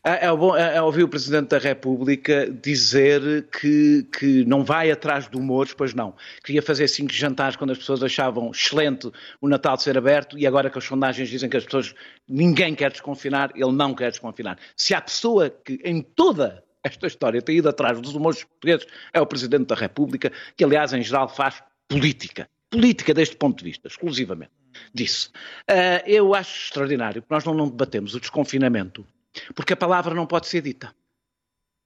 É, 0.02 0.28
é, 0.28 0.32
bom, 0.34 0.56
é, 0.56 0.78
é 0.78 0.82
ouvir 0.82 1.04
o 1.04 1.10
Presidente 1.10 1.50
da 1.50 1.58
República 1.58 2.50
dizer 2.50 3.48
que, 3.52 4.08
que 4.18 4.46
não 4.46 4.64
vai 4.64 4.90
atrás 4.90 5.28
do 5.28 5.40
humor, 5.40 5.68
pois 5.76 5.94
não. 5.94 6.16
Queria 6.42 6.62
fazer 6.62 6.88
cinco 6.88 7.12
jantares 7.12 7.58
quando 7.58 7.72
as 7.72 7.78
pessoas 7.78 8.02
achavam 8.02 8.50
excelente 8.52 9.12
o 9.42 9.50
Natal 9.50 9.76
de 9.76 9.84
ser 9.84 9.98
aberto 9.98 10.38
e 10.38 10.48
agora 10.48 10.70
que 10.70 10.78
as 10.78 10.86
sondagens 10.86 11.28
dizem 11.28 11.50
que 11.50 11.58
as 11.58 11.66
pessoas, 11.66 11.94
ninguém 12.28 12.74
quer 12.76 12.92
desconfinar, 12.92 13.52
ele 13.54 13.74
não 13.74 13.94
quer 13.94 14.10
desconfinar. 14.10 14.58
Se 14.76 14.94
há 14.94 15.02
pessoa 15.02 15.50
que 15.50 15.82
em 15.84 16.02
toda 16.02 16.64
esta 16.82 17.06
história 17.06 17.42
tem 17.42 17.58
ido 17.58 17.68
atrás 17.68 18.00
dos 18.00 18.16
humores 18.16 18.46
portugueses, 18.46 18.88
é 19.12 19.20
o 19.20 19.26
Presidente 19.26 19.66
da 19.66 19.76
República, 19.76 20.32
que 20.56 20.64
aliás 20.64 20.94
em 20.94 21.04
geral 21.04 21.28
faz 21.28 21.62
política. 21.90 22.50
Política 22.70 23.14
deste 23.14 23.36
ponto 23.36 23.58
de 23.58 23.66
vista, 23.66 23.90
exclusivamente. 23.90 24.52
Disse. 24.94 25.28
Uh, 25.70 26.06
eu 26.06 26.34
acho 26.34 26.68
extraordinário, 26.68 27.22
porque 27.22 27.34
nós 27.34 27.44
não, 27.44 27.54
não 27.54 27.68
debatemos 27.68 28.16
o 28.16 28.20
desconfinamento 28.20 29.06
porque 29.54 29.74
a 29.74 29.78
palavra 29.78 30.14
não 30.14 30.26
pode 30.26 30.48
ser 30.48 30.62
dita. 30.62 30.94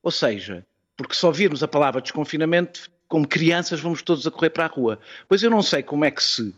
Ou 0.01 0.11
seja, 0.11 0.65
porque 0.97 1.15
se 1.15 1.25
ouvirmos 1.25 1.63
a 1.63 1.67
palavra 1.67 2.01
desconfinamento, 2.01 2.89
como 3.07 3.27
crianças 3.27 3.79
vamos 3.79 4.01
todos 4.01 4.25
a 4.27 4.31
correr 4.31 4.49
para 4.49 4.65
a 4.65 4.67
rua. 4.67 4.99
Pois 5.27 5.43
eu 5.43 5.49
não 5.49 5.61
sei 5.61 5.83
como 5.83 6.05
é 6.05 6.11
que 6.11 6.23
se 6.23 6.53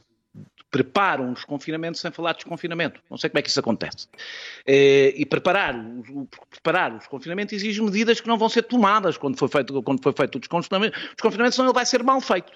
prepara 0.71 1.21
um 1.21 1.31
desconfinamento 1.31 1.97
sem 1.97 2.11
falar 2.11 2.33
de 2.33 2.39
desconfinamento. 2.39 2.99
Não 3.09 3.17
sei 3.17 3.29
como 3.29 3.39
é 3.39 3.41
que 3.41 3.49
isso 3.49 3.59
acontece. 3.59 4.09
Eh, 4.65 5.13
e 5.15 5.25
preparar 5.25 5.73
o, 5.75 6.27
preparar 6.49 6.93
o 6.93 6.97
desconfinamento 6.97 7.55
exige 7.55 7.81
medidas 7.81 8.19
que 8.19 8.27
não 8.27 8.37
vão 8.37 8.49
ser 8.49 8.63
tomadas 8.63 9.15
quando 9.15 9.37
for 9.37 9.49
feito, 9.49 9.81
quando 9.83 10.03
for 10.03 10.13
feito 10.13 10.35
o 10.35 10.39
desconfinamento, 10.39 10.97
o 10.97 11.15
desconfinamento, 11.15 11.55
senão 11.55 11.67
ele 11.67 11.73
vai 11.73 11.85
ser 11.85 12.03
mal 12.03 12.19
feito. 12.19 12.51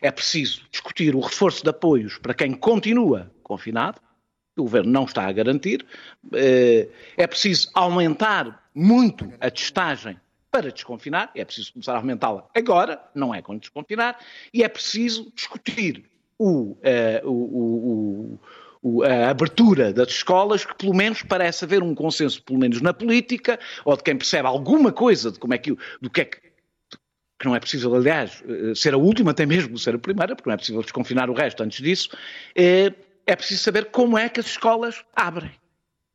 É 0.00 0.12
preciso 0.12 0.62
discutir 0.70 1.16
o 1.16 1.20
reforço 1.20 1.64
de 1.64 1.70
apoios 1.70 2.18
para 2.18 2.34
quem 2.34 2.52
continua 2.54 3.32
confinado, 3.42 4.00
o 4.56 4.62
governo 4.62 4.90
não 4.90 5.04
está 5.04 5.26
a 5.26 5.32
garantir. 5.32 5.84
Eh, 6.32 6.88
é 7.16 7.26
preciso 7.26 7.70
aumentar 7.74 8.68
muito 8.74 9.32
a 9.40 9.50
testagem 9.50 10.18
para 10.50 10.72
desconfinar, 10.72 11.30
é 11.34 11.44
preciso 11.44 11.72
começar 11.74 11.92
a 11.92 11.96
aumentá-la 11.98 12.48
agora, 12.54 13.00
não 13.14 13.34
é 13.34 13.42
quando 13.42 13.60
desconfinar, 13.60 14.18
e 14.54 14.62
é 14.62 14.68
preciso 14.68 15.30
discutir 15.34 16.04
o, 16.38 16.76
eh, 16.82 17.20
o, 17.24 18.38
o, 18.82 19.02
a 19.02 19.28
abertura 19.28 19.92
das 19.92 20.08
escolas, 20.08 20.64
que 20.64 20.74
pelo 20.74 20.94
menos 20.94 21.22
parece 21.22 21.64
haver 21.64 21.82
um 21.82 21.94
consenso, 21.94 22.42
pelo 22.42 22.58
menos 22.58 22.80
na 22.80 22.94
política, 22.94 23.58
ou 23.84 23.96
de 23.96 24.02
quem 24.02 24.16
percebe 24.16 24.48
alguma 24.48 24.92
coisa 24.92 25.30
de 25.30 25.38
como 25.38 25.54
é 25.54 25.58
que, 25.58 25.76
do 26.00 26.10
que 26.10 26.22
é 26.22 26.24
que 26.24 26.46
que 27.38 27.44
não 27.44 27.54
é 27.54 27.60
possível, 27.60 27.94
aliás, 27.94 28.42
eh, 28.48 28.74
ser 28.74 28.94
a 28.94 28.96
última, 28.96 29.32
até 29.32 29.44
mesmo 29.44 29.78
ser 29.78 29.94
a 29.94 29.98
primeira, 29.98 30.34
porque 30.34 30.48
não 30.48 30.54
é 30.54 30.56
possível 30.56 30.80
desconfinar 30.80 31.28
o 31.28 31.34
resto 31.34 31.62
antes 31.62 31.82
disso, 31.82 32.08
é 33.26 33.34
preciso 33.34 33.62
saber 33.62 33.86
como 33.90 34.16
é 34.16 34.28
que 34.28 34.38
as 34.38 34.46
escolas 34.46 35.04
abrem, 35.14 35.52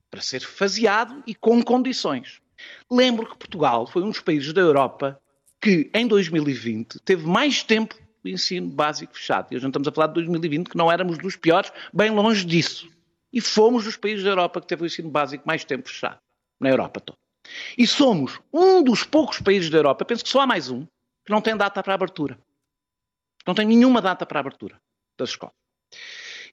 para 0.09 0.21
ser 0.21 0.39
faseado 0.39 1.21
e 1.27 1.35
com 1.35 1.61
condições. 1.61 2.41
Lembro 2.89 3.27
que 3.27 3.37
Portugal 3.37 3.85
foi 3.85 4.01
um 4.01 4.09
dos 4.09 4.21
países 4.21 4.53
da 4.53 4.61
Europa 4.61 5.21
que, 5.59 5.91
em 5.93 6.07
2020, 6.07 6.99
teve 6.99 7.27
mais 7.27 7.63
tempo 7.63 7.95
o 8.23 8.27
ensino 8.27 8.69
básico 8.69 9.15
fechado. 9.15 9.47
E 9.51 9.55
hoje 9.55 9.63
não 9.63 9.69
estamos 9.69 9.87
a 9.87 9.91
falar 9.91 10.07
de 10.07 10.13
2020, 10.13 10.69
que 10.69 10.77
não 10.77 10.91
éramos 10.91 11.17
dos 11.17 11.35
piores, 11.35 11.71
bem 11.93 12.11
longe 12.11 12.45
disso. 12.45 12.89
E 13.33 13.41
fomos 13.41 13.83
dos 13.85 13.97
países 13.97 14.23
da 14.23 14.29
Europa 14.29 14.61
que 14.61 14.67
teve 14.67 14.83
o 14.83 14.85
ensino 14.85 15.09
básico 15.09 15.43
mais 15.45 15.63
tempo 15.65 15.89
fechado, 15.89 16.19
na 16.59 16.69
Europa 16.69 16.99
toda. 16.99 17.17
E 17.77 17.87
somos 17.87 18.39
um 18.53 18.83
dos 18.83 19.03
poucos 19.03 19.39
países 19.39 19.69
da 19.69 19.77
Europa, 19.77 20.05
penso 20.05 20.23
que 20.23 20.29
só 20.29 20.41
há 20.41 20.47
mais 20.47 20.69
um, 20.69 20.85
que 21.25 21.31
não 21.31 21.41
tem 21.41 21.57
data 21.57 21.81
para 21.81 21.93
abertura. 21.93 22.37
Não 23.45 23.55
tem 23.55 23.65
nenhuma 23.65 24.01
data 24.01 24.25
para 24.25 24.39
abertura 24.39 24.79
das 25.17 25.31
escolas. 25.31 25.55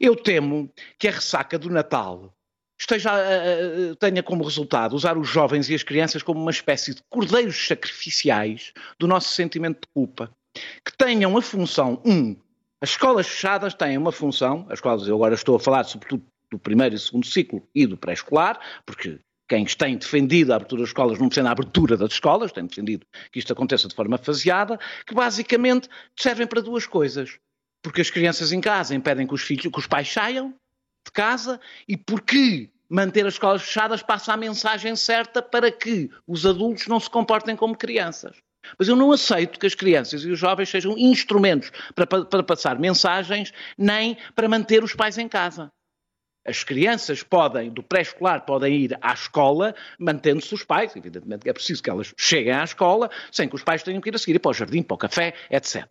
Eu 0.00 0.14
temo 0.14 0.70
que 0.98 1.08
a 1.08 1.12
ressaca 1.12 1.58
do 1.58 1.70
Natal 1.70 2.34
esteja, 2.78 3.12
uh, 3.12 3.96
tenha 3.96 4.22
como 4.22 4.44
resultado 4.44 4.94
usar 4.94 5.18
os 5.18 5.28
jovens 5.28 5.68
e 5.68 5.74
as 5.74 5.82
crianças 5.82 6.22
como 6.22 6.40
uma 6.40 6.50
espécie 6.50 6.94
de 6.94 7.02
cordeiros 7.10 7.66
sacrificiais 7.66 8.72
do 8.98 9.08
nosso 9.08 9.34
sentimento 9.34 9.80
de 9.80 9.88
culpa, 9.92 10.30
que 10.84 10.96
tenham 10.96 11.36
a 11.36 11.42
função, 11.42 12.00
um, 12.04 12.36
as 12.80 12.90
escolas 12.90 13.26
fechadas 13.26 13.74
têm 13.74 13.98
uma 13.98 14.12
função, 14.12 14.64
as 14.68 14.74
escolas, 14.74 15.08
eu 15.08 15.16
agora 15.16 15.34
estou 15.34 15.56
a 15.56 15.60
falar 15.60 15.84
sobretudo 15.84 16.24
do 16.50 16.58
primeiro 16.58 16.94
e 16.94 16.98
segundo 16.98 17.26
ciclo 17.26 17.66
e 17.74 17.84
do 17.86 17.96
pré-escolar, 17.96 18.60
porque 18.86 19.18
quem 19.48 19.64
tem 19.64 19.96
defendido 19.96 20.52
a 20.52 20.56
abertura 20.56 20.82
das 20.82 20.90
escolas 20.90 21.18
não 21.18 21.28
precisa 21.28 21.48
a 21.48 21.52
abertura 21.52 21.96
das 21.96 22.12
escolas, 22.12 22.52
tem 22.52 22.66
defendido 22.66 23.04
que 23.32 23.38
isto 23.38 23.52
aconteça 23.52 23.88
de 23.88 23.94
forma 23.94 24.16
faseada, 24.18 24.78
que 25.06 25.14
basicamente 25.14 25.88
servem 26.16 26.46
para 26.46 26.60
duas 26.60 26.86
coisas 26.86 27.38
porque 27.82 28.00
as 28.00 28.10
crianças 28.10 28.52
em 28.52 28.60
casa 28.60 28.94
impedem 28.94 29.26
que 29.26 29.34
os, 29.34 29.42
filhos, 29.42 29.66
que 29.66 29.78
os 29.78 29.86
pais 29.86 30.10
saiam 30.10 30.54
de 31.06 31.12
casa 31.12 31.60
e 31.86 31.96
porque 31.96 32.70
manter 32.88 33.26
as 33.26 33.34
escolas 33.34 33.62
fechadas 33.62 34.02
passa 34.02 34.32
a 34.32 34.36
mensagem 34.36 34.96
certa 34.96 35.42
para 35.42 35.70
que 35.70 36.10
os 36.26 36.46
adultos 36.46 36.86
não 36.86 36.98
se 36.98 37.10
comportem 37.10 37.54
como 37.54 37.76
crianças. 37.76 38.36
Mas 38.78 38.88
eu 38.88 38.96
não 38.96 39.12
aceito 39.12 39.58
que 39.58 39.66
as 39.66 39.74
crianças 39.74 40.22
e 40.24 40.30
os 40.30 40.38
jovens 40.38 40.68
sejam 40.68 40.96
instrumentos 40.98 41.70
para, 41.94 42.06
para 42.06 42.42
passar 42.42 42.78
mensagens, 42.78 43.52
nem 43.76 44.16
para 44.34 44.48
manter 44.48 44.82
os 44.82 44.94
pais 44.94 45.16
em 45.16 45.28
casa. 45.28 45.70
As 46.46 46.64
crianças 46.64 47.22
podem, 47.22 47.70
do 47.70 47.82
pré-escolar, 47.82 48.44
podem 48.46 48.74
ir 48.74 48.98
à 49.02 49.12
escola, 49.12 49.74
mantendo-se 49.98 50.54
os 50.54 50.64
pais. 50.64 50.96
Evidentemente 50.96 51.48
é 51.48 51.52
preciso 51.52 51.82
que 51.82 51.90
elas 51.90 52.14
cheguem 52.16 52.54
à 52.54 52.64
escola, 52.64 53.10
sem 53.30 53.48
que 53.48 53.54
os 53.54 53.62
pais 53.62 53.82
tenham 53.82 54.00
que 54.00 54.08
ir 54.08 54.14
a 54.14 54.18
seguir 54.18 54.38
para 54.38 54.50
o 54.50 54.54
jardim, 54.54 54.82
para 54.82 54.94
o 54.94 54.98
café, 54.98 55.34
etc. 55.50 55.86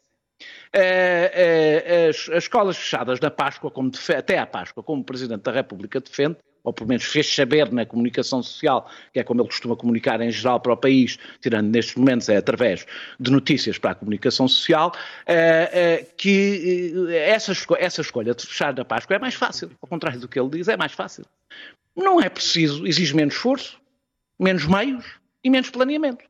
Eh, 0.73 1.31
eh, 1.33 2.09
as, 2.09 2.29
as 2.29 2.43
escolas 2.43 2.77
fechadas 2.77 3.19
na 3.19 3.31
Páscoa, 3.31 3.71
como 3.71 3.91
até 4.15 4.37
à 4.37 4.45
Páscoa, 4.45 4.83
como 4.83 5.01
o 5.01 5.05
Presidente 5.05 5.41
da 5.41 5.51
República 5.51 5.99
defende, 5.99 6.37
ou 6.63 6.73
pelo 6.73 6.89
menos 6.89 7.05
fez 7.05 7.33
saber 7.33 7.71
na 7.71 7.85
comunicação 7.85 8.43
social, 8.43 8.89
que 9.13 9.19
é 9.19 9.23
como 9.23 9.41
ele 9.41 9.47
costuma 9.47 9.75
comunicar 9.75 10.19
em 10.19 10.29
geral 10.29 10.59
para 10.59 10.73
o 10.73 10.77
país, 10.77 11.17
tirando 11.41 11.69
nestes 11.69 11.95
momentos 11.95 12.27
é 12.27 12.35
através 12.35 12.85
de 13.19 13.31
notícias 13.31 13.77
para 13.77 13.91
a 13.91 13.95
comunicação 13.95 14.47
social, 14.47 14.91
eh, 15.25 16.05
que 16.17 16.93
essa, 17.09 17.53
essa 17.79 18.01
escolha 18.01 18.35
de 18.35 18.45
fechar 18.45 18.75
na 18.75 18.83
Páscoa 18.83 19.15
é 19.15 19.19
mais 19.19 19.35
fácil, 19.35 19.71
ao 19.81 19.87
contrário 19.87 20.19
do 20.19 20.27
que 20.27 20.39
ele 20.39 20.49
diz, 20.49 20.67
é 20.67 20.75
mais 20.75 20.91
fácil. 20.91 21.25
Não 21.95 22.21
é 22.21 22.29
preciso, 22.29 22.85
exige 22.85 23.15
menos 23.15 23.33
esforço, 23.33 23.79
menos 24.37 24.65
meios 24.65 25.05
e 25.43 25.49
menos 25.49 25.69
planeamento. 25.69 26.25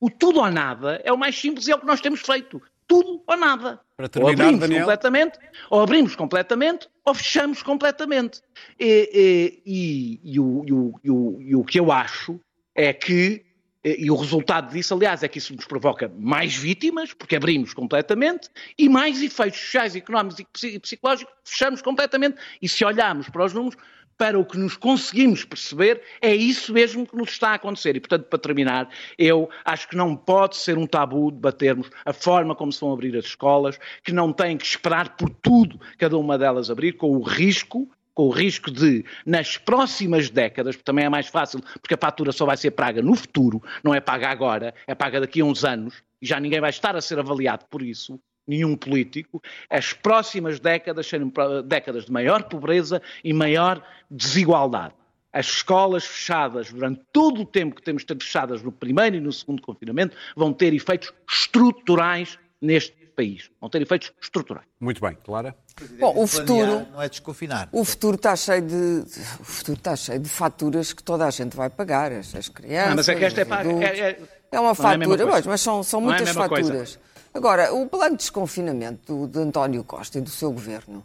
O 0.00 0.08
tudo 0.08 0.40
ou 0.40 0.50
nada 0.50 1.02
é 1.04 1.12
o 1.12 1.18
mais 1.18 1.38
simples 1.38 1.66
e 1.66 1.72
é 1.72 1.74
o 1.74 1.80
que 1.80 1.86
nós 1.86 2.00
temos 2.00 2.20
feito 2.20 2.62
tudo 2.90 3.22
ou 3.24 3.36
nada. 3.36 3.80
Para 3.96 4.08
terminar, 4.08 4.32
ou 4.32 4.42
abrimos 4.42 4.60
Daniel... 4.60 4.80
completamente, 4.80 5.38
ou 5.70 5.80
abrimos 5.80 6.16
completamente, 6.16 6.88
ou 7.04 7.14
fechamos 7.14 7.62
completamente. 7.62 8.42
E, 8.80 9.62
e, 9.64 10.20
e, 10.24 10.40
o, 10.40 10.64
o, 10.68 11.40
e, 11.40 11.54
o, 11.54 11.62
que 11.62 11.78
eu 11.78 11.92
acho 11.92 12.40
é 12.74 12.92
que, 12.92 13.44
e 13.84 14.10
o 14.10 14.16
resultado 14.16 14.72
disso, 14.72 14.92
aliás, 14.92 15.22
é 15.22 15.28
que 15.28 15.38
isso 15.38 15.54
nos 15.54 15.66
provoca 15.66 16.10
mais 16.18 16.56
vítimas, 16.56 17.14
porque 17.14 17.36
abrimos 17.36 17.72
completamente, 17.72 18.48
e 18.76 18.88
mais 18.88 19.22
efeitos 19.22 19.60
sociais, 19.60 19.94
económicos 19.94 20.64
e 20.64 20.80
psicológicos, 20.80 21.32
fechamos 21.44 21.80
completamente. 21.80 22.38
E 22.60 22.68
se 22.68 22.84
olharmos 22.84 23.28
para 23.28 23.44
os 23.44 23.52
números, 23.52 23.78
para 24.20 24.38
o 24.38 24.44
que 24.44 24.58
nos 24.58 24.76
conseguimos 24.76 25.46
perceber, 25.46 26.02
é 26.20 26.34
isso 26.34 26.74
mesmo 26.74 27.06
que 27.06 27.16
nos 27.16 27.30
está 27.30 27.52
a 27.52 27.54
acontecer. 27.54 27.96
E, 27.96 28.00
portanto, 28.00 28.26
para 28.26 28.38
terminar, 28.38 28.90
eu 29.16 29.48
acho 29.64 29.88
que 29.88 29.96
não 29.96 30.14
pode 30.14 30.58
ser 30.58 30.76
um 30.76 30.86
tabu 30.86 31.30
debatermos 31.30 31.90
a 32.04 32.12
forma 32.12 32.54
como 32.54 32.70
se 32.70 32.82
vão 32.82 32.92
abrir 32.92 33.16
as 33.16 33.24
escolas, 33.24 33.78
que 34.04 34.12
não 34.12 34.30
têm 34.30 34.58
que 34.58 34.66
esperar 34.66 35.16
por 35.16 35.30
tudo, 35.30 35.80
cada 35.96 36.18
uma 36.18 36.36
delas 36.36 36.70
abrir, 36.70 36.98
com 36.98 37.16
o 37.16 37.22
risco 37.22 37.90
com 38.12 38.26
o 38.26 38.30
risco 38.30 38.70
de, 38.70 39.02
nas 39.24 39.56
próximas 39.56 40.28
décadas, 40.28 40.76
porque 40.76 40.84
também 40.84 41.06
é 41.06 41.08
mais 41.08 41.28
fácil, 41.28 41.60
porque 41.80 41.94
a 41.94 41.98
fatura 41.98 42.32
só 42.32 42.44
vai 42.44 42.56
ser 42.56 42.72
paga 42.72 43.00
no 43.00 43.14
futuro, 43.14 43.62
não 43.82 43.94
é 43.94 44.00
paga 44.00 44.28
agora, 44.28 44.74
é 44.86 44.94
paga 44.94 45.20
daqui 45.20 45.40
a 45.40 45.44
uns 45.44 45.64
anos, 45.64 46.02
e 46.20 46.26
já 46.26 46.38
ninguém 46.38 46.60
vai 46.60 46.68
estar 46.68 46.94
a 46.94 47.00
ser 47.00 47.18
avaliado 47.18 47.64
por 47.70 47.80
isso, 47.80 48.20
nenhum 48.46 48.76
político, 48.76 49.42
as 49.68 49.92
próximas 49.92 50.58
décadas 50.58 51.06
serem 51.06 51.32
décadas 51.64 52.04
de 52.06 52.12
maior 52.12 52.42
pobreza 52.44 53.00
e 53.22 53.32
maior 53.32 53.82
desigualdade. 54.10 54.94
As 55.32 55.46
escolas 55.46 56.04
fechadas 56.04 56.72
durante 56.72 57.02
todo 57.12 57.42
o 57.42 57.46
tempo 57.46 57.76
que 57.76 57.82
temos 57.82 58.02
de 58.02 58.06
ter 58.06 58.20
fechadas 58.20 58.62
no 58.62 58.72
primeiro 58.72 59.14
e 59.16 59.20
no 59.20 59.32
segundo 59.32 59.62
confinamento 59.62 60.16
vão 60.36 60.52
ter 60.52 60.74
efeitos 60.74 61.12
estruturais 61.30 62.36
neste 62.60 62.92
país. 63.14 63.48
Vão 63.60 63.70
ter 63.70 63.80
efeitos 63.82 64.12
estruturais. 64.20 64.66
Muito 64.80 65.00
bem, 65.00 65.16
Clara. 65.22 65.54
Bom, 66.00 66.14
o 66.16 66.26
futuro, 66.26 66.86
Não 66.92 67.00
é 67.02 67.08
desconfinar. 67.08 67.68
o 67.70 67.84
futuro 67.84 68.16
está 68.16 68.34
cheio 68.34 68.62
de 68.62 69.04
o 69.40 69.44
futuro 69.44 69.78
está 69.78 69.94
cheio 69.94 70.18
de 70.18 70.28
faturas 70.28 70.92
que 70.92 71.02
toda 71.02 71.24
a 71.26 71.30
gente 71.30 71.56
vai 71.56 71.70
pagar, 71.70 72.10
as, 72.12 72.34
as 72.34 72.48
crianças. 72.48 72.92
Ah, 72.92 72.96
mas 72.96 73.08
é 73.08 73.14
que 73.14 73.24
esta 73.24 73.40
é 73.40 73.44
paga- 73.44 73.70
é- 73.70 74.00
é- 74.00 74.18
É 74.52 74.58
uma 74.58 74.62
não 74.62 74.70
é 74.70 74.74
fatura, 74.74 75.26
pois, 75.28 75.46
mas 75.46 75.60
são, 75.60 75.82
são 75.84 76.00
Não 76.00 76.08
é 76.08 76.16
muitas 76.16 76.28
mesma 76.28 76.48
coisa. 76.48 76.98
Agora, 77.32 77.72
o 77.72 77.86
plano 77.88 78.16
de 78.16 78.22
desconfinamento 78.22 79.28
de 79.28 79.38
António 79.38 79.84
Costa 79.84 80.18
e 80.18 80.20
do 80.20 80.30
seu 80.30 80.50
governo 80.50 81.04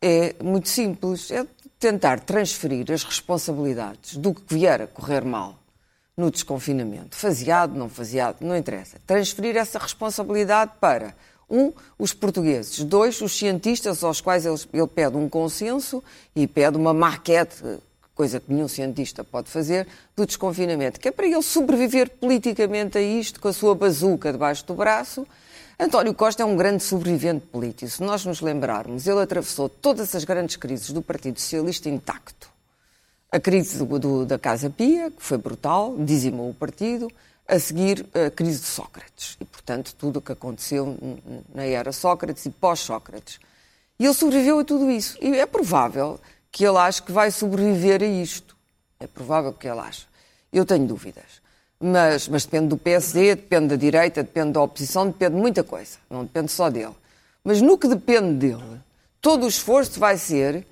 é 0.00 0.34
muito 0.42 0.68
simples. 0.68 1.30
É 1.30 1.46
tentar 1.78 2.20
transferir 2.20 2.92
as 2.92 3.02
responsabilidades 3.02 4.16
do 4.16 4.34
que 4.34 4.54
vier 4.54 4.82
a 4.82 4.86
correr 4.86 5.24
mal 5.24 5.58
no 6.16 6.30
desconfinamento, 6.30 7.16
faseado, 7.16 7.74
não 7.74 7.88
faseado, 7.88 8.42
não 8.42 8.56
interessa. 8.56 8.98
Transferir 9.06 9.56
essa 9.56 9.78
responsabilidade 9.78 10.72
para, 10.78 11.14
um, 11.50 11.72
os 11.98 12.12
portugueses, 12.12 12.84
dois, 12.84 13.20
os 13.20 13.36
cientistas 13.36 14.04
aos 14.04 14.20
quais 14.20 14.44
ele, 14.44 14.56
ele 14.72 14.86
pede 14.86 15.16
um 15.16 15.28
consenso 15.28 16.04
e 16.36 16.46
pede 16.46 16.76
uma 16.76 16.92
maquete, 16.92 17.56
coisa 18.14 18.38
que 18.38 18.52
nenhum 18.52 18.68
cientista 18.68 19.24
pode 19.24 19.50
fazer, 19.50 19.88
do 20.14 20.26
desconfinamento, 20.26 21.00
que 21.00 21.08
é 21.08 21.10
para 21.10 21.26
ele 21.26 21.42
sobreviver 21.42 22.10
politicamente 22.10 22.98
a 22.98 23.02
isto, 23.02 23.40
com 23.40 23.48
a 23.48 23.52
sua 23.52 23.74
bazuca 23.74 24.30
debaixo 24.30 24.66
do 24.66 24.74
braço. 24.74 25.26
António 25.84 26.14
Costa 26.14 26.42
é 26.42 26.46
um 26.46 26.56
grande 26.56 26.82
sobrevivente 26.82 27.46
político. 27.46 27.90
Se 27.90 28.02
nós 28.02 28.24
nos 28.24 28.40
lembrarmos, 28.40 29.06
ele 29.06 29.20
atravessou 29.20 29.68
todas 29.68 30.14
as 30.14 30.24
grandes 30.24 30.56
crises 30.56 30.90
do 30.90 31.02
Partido 31.02 31.40
Socialista 31.40 31.88
intacto 31.88 32.50
a 33.30 33.40
crise 33.40 33.78
do- 33.78 33.98
do- 33.98 34.26
da 34.26 34.38
Casa 34.38 34.68
Pia, 34.68 35.10
que 35.10 35.22
foi 35.22 35.38
brutal, 35.38 35.96
dizimou 35.98 36.50
o 36.50 36.54
partido, 36.54 37.10
a 37.48 37.58
seguir 37.58 38.06
a 38.14 38.30
crise 38.30 38.60
de 38.60 38.66
Sócrates. 38.66 39.36
E, 39.40 39.44
portanto, 39.44 39.94
tudo 39.98 40.18
o 40.18 40.22
que 40.22 40.32
aconteceu 40.32 40.96
na 41.54 41.64
era 41.64 41.92
Sócrates 41.92 42.44
e 42.44 42.50
pós-Sócrates. 42.50 43.40
E 43.98 44.04
ele 44.04 44.14
sobreviveu 44.14 44.58
a 44.60 44.64
tudo 44.64 44.90
isso. 44.90 45.16
E 45.20 45.34
é 45.34 45.46
provável 45.46 46.20
que 46.50 46.62
ele 46.64 46.76
ache 46.76 47.02
que 47.02 47.10
vai 47.10 47.30
sobreviver 47.30 48.02
a 48.02 48.06
isto. 48.06 48.54
É 49.00 49.06
provável 49.06 49.52
que 49.52 49.66
ele 49.66 49.80
ache. 49.80 50.06
Eu 50.52 50.64
tenho 50.66 50.86
dúvidas. 50.86 51.41
Mas, 51.84 52.28
mas 52.28 52.44
depende 52.44 52.68
do 52.68 52.76
PSD, 52.76 53.34
depende 53.34 53.68
da 53.68 53.76
direita, 53.76 54.22
depende 54.22 54.52
da 54.52 54.62
oposição, 54.62 55.06
depende 55.06 55.34
de 55.34 55.40
muita 55.40 55.64
coisa. 55.64 55.98
Não 56.08 56.22
depende 56.22 56.52
só 56.52 56.70
dele. 56.70 56.94
Mas 57.42 57.60
no 57.60 57.76
que 57.76 57.88
depende 57.88 58.34
dele, 58.34 58.80
todo 59.20 59.44
o 59.44 59.48
esforço 59.48 59.98
vai 59.98 60.16
ser 60.16 60.64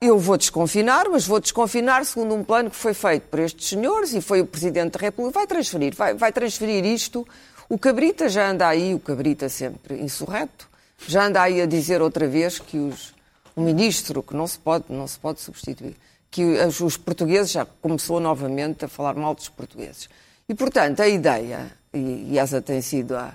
eu 0.00 0.18
vou 0.18 0.36
desconfinar, 0.36 1.08
mas 1.08 1.26
vou 1.26 1.40
desconfinar 1.40 2.04
segundo 2.04 2.34
um 2.34 2.44
plano 2.44 2.70
que 2.70 2.76
foi 2.76 2.92
feito 2.92 3.22
por 3.28 3.38
estes 3.38 3.68
senhores 3.68 4.12
e 4.12 4.20
foi 4.20 4.40
o 4.40 4.46
Presidente 4.46 4.92
da 4.92 4.98
República. 4.98 5.38
Vai 5.38 5.46
transferir, 5.46 5.94
vai, 5.94 6.14
vai 6.14 6.32
transferir 6.32 6.84
isto. 6.84 7.26
O 7.68 7.78
Cabrita 7.78 8.28
já 8.28 8.50
anda 8.50 8.68
aí, 8.68 8.94
o 8.94 9.00
Cabrita 9.00 9.48
sempre 9.48 10.02
insurreto, 10.02 10.68
já 11.06 11.26
anda 11.26 11.40
aí 11.40 11.60
a 11.60 11.66
dizer 11.66 12.02
outra 12.02 12.28
vez 12.28 12.58
que 12.58 12.76
os, 12.76 13.14
o 13.56 13.62
ministro, 13.62 14.22
que 14.22 14.34
não 14.34 14.46
se 14.46 14.58
pode, 14.58 14.84
não 14.90 15.06
se 15.06 15.18
pode 15.18 15.40
substituir, 15.40 15.96
que 16.30 16.44
os, 16.44 16.80
os 16.80 16.96
portugueses 16.96 17.52
já 17.52 17.64
começou 17.64 18.20
novamente 18.20 18.84
a 18.84 18.88
falar 18.88 19.14
mal 19.14 19.34
dos 19.34 19.48
portugueses. 19.48 20.08
E, 20.48 20.54
portanto, 20.54 21.00
a 21.00 21.08
ideia, 21.08 21.70
e, 21.92 22.38
essa 22.38 22.60
tem 22.60 22.80
sido 22.82 23.16
a, 23.16 23.32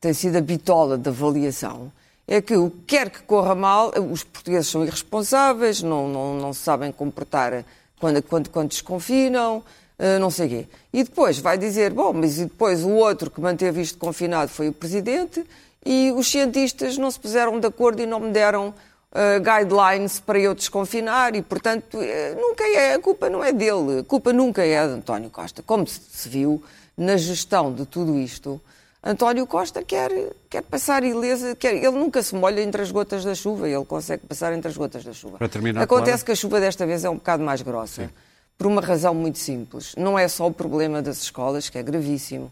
tem 0.00 0.12
sido 0.12 0.36
a 0.36 0.40
bitola 0.40 0.96
da 0.96 1.10
avaliação, 1.10 1.90
é 2.26 2.40
que 2.40 2.56
o 2.56 2.70
que 2.70 2.78
quer 2.86 3.10
que 3.10 3.22
corra 3.22 3.54
mal, 3.54 3.92
os 4.10 4.22
portugueses 4.22 4.68
são 4.68 4.84
irresponsáveis, 4.84 5.82
não, 5.82 6.08
não, 6.08 6.34
não 6.34 6.52
sabem 6.54 6.90
comportar 6.90 7.64
quando, 8.00 8.22
quando, 8.22 8.50
quando 8.50 8.68
desconfinam, 8.70 9.62
eh, 9.98 10.18
não 10.18 10.30
sei 10.30 10.48
quê. 10.48 10.66
E 10.92 11.04
depois 11.04 11.38
vai 11.38 11.58
dizer, 11.58 11.92
bom, 11.92 12.12
mas 12.12 12.38
e 12.38 12.44
depois 12.44 12.82
o 12.82 12.90
outro 12.90 13.30
que 13.30 13.40
manteve 13.40 13.80
isto 13.82 13.98
confinado 13.98 14.50
foi 14.50 14.68
o 14.68 14.72
Presidente 14.72 15.44
e 15.84 16.12
os 16.12 16.30
cientistas 16.30 16.96
não 16.96 17.10
se 17.10 17.20
puseram 17.20 17.60
de 17.60 17.66
acordo 17.66 18.00
e 18.02 18.06
não 18.06 18.20
me 18.20 18.30
deram 18.32 18.74
eh, 19.16 19.38
guidelines 19.38 20.18
para 20.18 20.40
eu 20.40 20.54
desconfinar 20.54 21.36
e, 21.36 21.42
portanto, 21.42 21.98
eh, 22.02 22.34
nunca 22.36 22.64
é, 22.64 22.94
a 22.94 22.98
culpa 22.98 23.30
não 23.30 23.44
é 23.44 23.52
dele, 23.52 24.00
a 24.00 24.02
culpa 24.02 24.32
nunca 24.32 24.66
é 24.66 24.84
de 24.84 24.92
António 24.94 25.30
Costa. 25.30 25.62
Como 25.62 25.86
se, 25.86 26.28
viu 26.28 26.60
na 26.96 27.16
gestão 27.16 27.72
de 27.72 27.86
tudo 27.86 28.18
isto, 28.18 28.60
António 29.04 29.46
Costa 29.46 29.84
quer, 29.84 30.10
quer 30.50 30.62
passar 30.62 31.04
ilesa, 31.04 31.54
quer, 31.54 31.76
ele 31.76 31.92
nunca 31.92 32.24
se 32.24 32.34
molha 32.34 32.60
entre 32.60 32.82
as 32.82 32.90
gotas 32.90 33.24
da 33.24 33.36
chuva, 33.36 33.68
ele 33.68 33.84
consegue 33.84 34.26
passar 34.26 34.52
entre 34.52 34.68
as 34.68 34.76
gotas 34.76 35.04
da 35.04 35.12
chuva. 35.12 35.38
Para 35.38 35.48
terminar, 35.48 35.82
Acontece 35.82 36.10
Clara. 36.10 36.24
que 36.24 36.32
a 36.32 36.34
chuva 36.34 36.58
desta 36.58 36.84
vez 36.84 37.04
é 37.04 37.08
um 37.08 37.14
bocado 37.14 37.44
mais 37.44 37.62
grossa, 37.62 38.10
por 38.58 38.66
uma 38.66 38.80
razão 38.80 39.14
muito 39.14 39.38
simples. 39.38 39.94
Não 39.96 40.18
é 40.18 40.26
só 40.26 40.48
o 40.48 40.52
problema 40.52 41.00
das 41.00 41.22
escolas, 41.22 41.68
que 41.68 41.78
é 41.78 41.84
gravíssimo, 41.84 42.50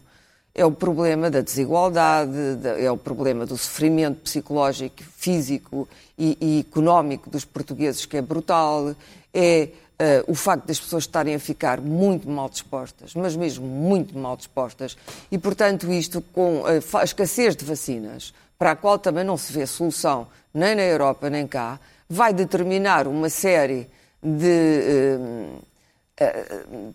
é 0.55 0.65
o 0.65 0.71
problema 0.71 1.29
da 1.31 1.41
desigualdade, 1.41 2.55
da- 2.57 2.79
é 2.79 2.91
o 2.91 2.97
problema 2.97 3.45
do 3.45 3.57
sofrimento 3.57 4.21
psicológico, 4.21 5.03
físico 5.17 5.87
e, 6.17 6.37
e 6.39 6.59
económico 6.59 7.29
dos 7.29 7.43
portugueses, 7.45 8.05
que 8.05 8.17
é 8.17 8.21
brutal, 8.21 8.95
é 9.33 9.69
eh, 9.97 10.23
o 10.27 10.35
facto 10.35 10.65
das 10.67 10.79
pessoas 10.79 11.03
estarem 11.03 11.33
a 11.35 11.39
ficar 11.39 11.81
muito 11.81 12.29
mal 12.29 12.49
dispostas, 12.49 13.15
mas 13.15 13.35
mesmo 13.35 13.65
muito 13.65 14.17
mal 14.17 14.37
dispostas, 14.37 14.95
e 15.31 15.37
portanto 15.37 15.91
isto 15.91 16.21
com 16.33 16.63
a 16.65 17.03
escassez 17.03 17.55
de 17.55 17.65
vacinas, 17.65 18.33
para 18.57 18.71
a 18.71 18.75
qual 18.75 18.99
também 18.99 19.23
não 19.23 19.37
se 19.37 19.51
vê 19.51 19.65
solução 19.65 20.27
nem 20.53 20.75
na 20.75 20.83
Europa 20.83 21.29
nem 21.29 21.47
cá, 21.47 21.79
vai 22.07 22.31
determinar 22.31 23.07
uma 23.07 23.29
série 23.29 23.87
de 24.21 25.47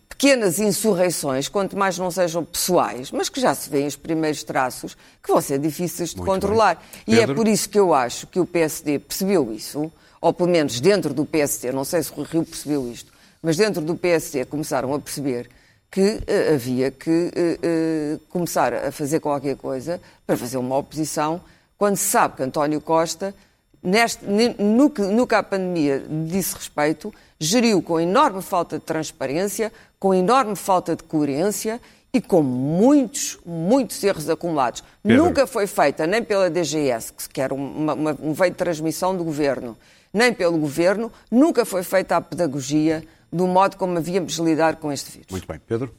pequenas 0.09 0.59
insurreições, 0.59 1.49
quanto 1.49 1.77
mais 1.77 1.99
não 1.99 2.11
sejam 2.11 2.45
pessoais, 2.45 3.11
mas 3.11 3.29
que 3.29 3.41
já 3.41 3.55
se 3.55 3.69
vêem 3.71 3.87
os 3.87 3.97
primeiros 3.97 4.43
traços, 4.43 4.97
que 5.23 5.31
vão 5.33 5.41
ser 5.41 5.59
difíceis 5.59 6.11
de 6.11 6.17
Muito 6.17 6.31
controlar. 6.31 6.77
bem. 7.07 7.17
E 7.17 7.21
é 7.21 7.27
por 7.27 7.47
isso 7.47 7.69
que 7.69 7.79
eu 7.79 7.95
acho 7.95 8.27
que 8.27 8.41
o 8.41 8.47
PSD 8.47 8.99
percebeu 8.99 9.53
isso, 9.53 9.91
ou 10.21 10.33
pelo 10.33 10.49
menos 10.49 10.81
dentro 10.81 11.15
do 11.15 11.25
PSD, 11.25 11.71
não 11.73 11.85
sei 11.85 12.03
se 12.03 12.13
o 12.17 12.23
Rio 12.23 12.45
percebeu 12.45 12.91
isto, 12.91 13.13
mas 13.43 13.57
dentro 13.57 13.81
do 13.83 13.95
PSD 13.97 14.45
começaram 14.45 14.93
a 14.95 14.99
perceber 14.99 15.49
que 15.91 16.21
eh, 16.27 16.53
havia 16.55 16.91
que 16.91 17.31
eh, 17.35 18.19
começar 18.29 18.75
a 18.75 18.93
fazer 18.93 19.21
qualquer 19.21 19.57
coisa 19.57 20.01
para 20.27 20.37
fazer 20.37 20.59
uma 20.59 20.77
oposição, 20.77 21.41
quando 21.79 21.97
se 21.97 22.05
sabe 22.11 22.37
que 22.37 22.43
António 22.43 22.81
Costa 22.81 23.35
neste, 23.83 24.25
ne- 24.27 24.55
no, 24.59 24.91
que, 24.91 25.01
no 25.01 25.27
que 25.27 25.35
à 25.35 25.43
pandemia 25.43 26.03
disse 26.27 26.55
respeito, 26.57 27.15
geriu 27.41 27.81
com 27.83 28.01
enorme 28.01 28.43
falta 28.43 28.79
de 28.79 28.85
transparência, 28.85 29.73
com 29.99 30.13
enorme 30.15 30.57
falta 30.57 30.97
de 30.97 31.03
coerência 31.05 31.81
e 32.13 32.21
com 32.21 32.43
muitos, 32.43 33.39
muitos 33.45 34.03
erros 34.03 34.29
acumulados. 34.29 34.83
Pedro. 35.03 35.25
Nunca 35.25 35.47
foi 35.47 35.67
feita, 35.67 36.07
nem 36.07 36.23
pela 36.25 36.49
DGS, 36.51 37.13
que 37.33 37.41
era 37.41 37.53
uma, 37.55 37.95
uma- 37.95 38.19
um 38.21 38.33
veio 38.33 38.51
de 38.51 38.57
transmissão 38.57 39.17
do 39.17 39.23
governo, 39.23 39.77
nem 40.13 40.33
pelo 40.33 40.57
governo, 40.59 41.13
nunca 41.31 41.65
foi 41.65 41.83
feita 41.83 42.17
a 42.17 42.21
pedagogia 42.21 43.05
do 43.31 43.47
modo 43.47 43.77
como 43.77 43.97
havíamos 43.99 44.35
de 44.35 44.43
lidar 44.43 44.77
com 44.77 44.91
este 44.91 45.11
vírus. 45.13 45.27
Muito 45.31 45.47
bem. 45.47 45.61
Pedro? 45.67 45.95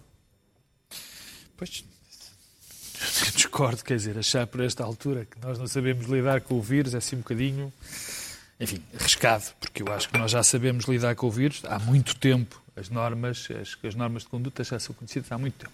Pois, 1.55 1.83
discordo, 3.35 3.83
quer 3.83 3.97
dizer, 3.97 4.17
achar 4.17 4.47
por 4.47 4.61
esta 4.61 4.83
altura 4.83 5.25
que 5.25 5.37
nós 5.45 5.59
não 5.59 5.67
sabemos 5.67 6.05
lidar 6.07 6.41
com 6.41 6.55
o 6.55 6.61
vírus 6.61 6.93
é 6.93 6.97
assim 6.97 7.17
um 7.17 7.19
bocadinho, 7.19 7.71
enfim, 8.59 8.81
arriscado, 8.99 9.45
porque 9.59 9.81
eu 9.81 9.93
acho 9.93 10.09
que 10.09 10.17
nós 10.17 10.31
já 10.31 10.43
sabemos 10.43 10.85
lidar 10.85 11.15
com 11.15 11.27
o 11.27 11.31
vírus 11.31 11.61
há 11.65 11.79
muito 11.79 12.15
tempo. 12.15 12.61
As 12.75 12.89
normas, 12.89 13.47
as, 13.61 13.77
as 13.83 13.95
normas 13.95 14.23
de 14.23 14.29
conduta 14.29 14.63
já 14.63 14.79
são 14.79 14.93
conhecidas 14.93 15.31
há 15.31 15.37
muito 15.37 15.55
tempo. 15.55 15.73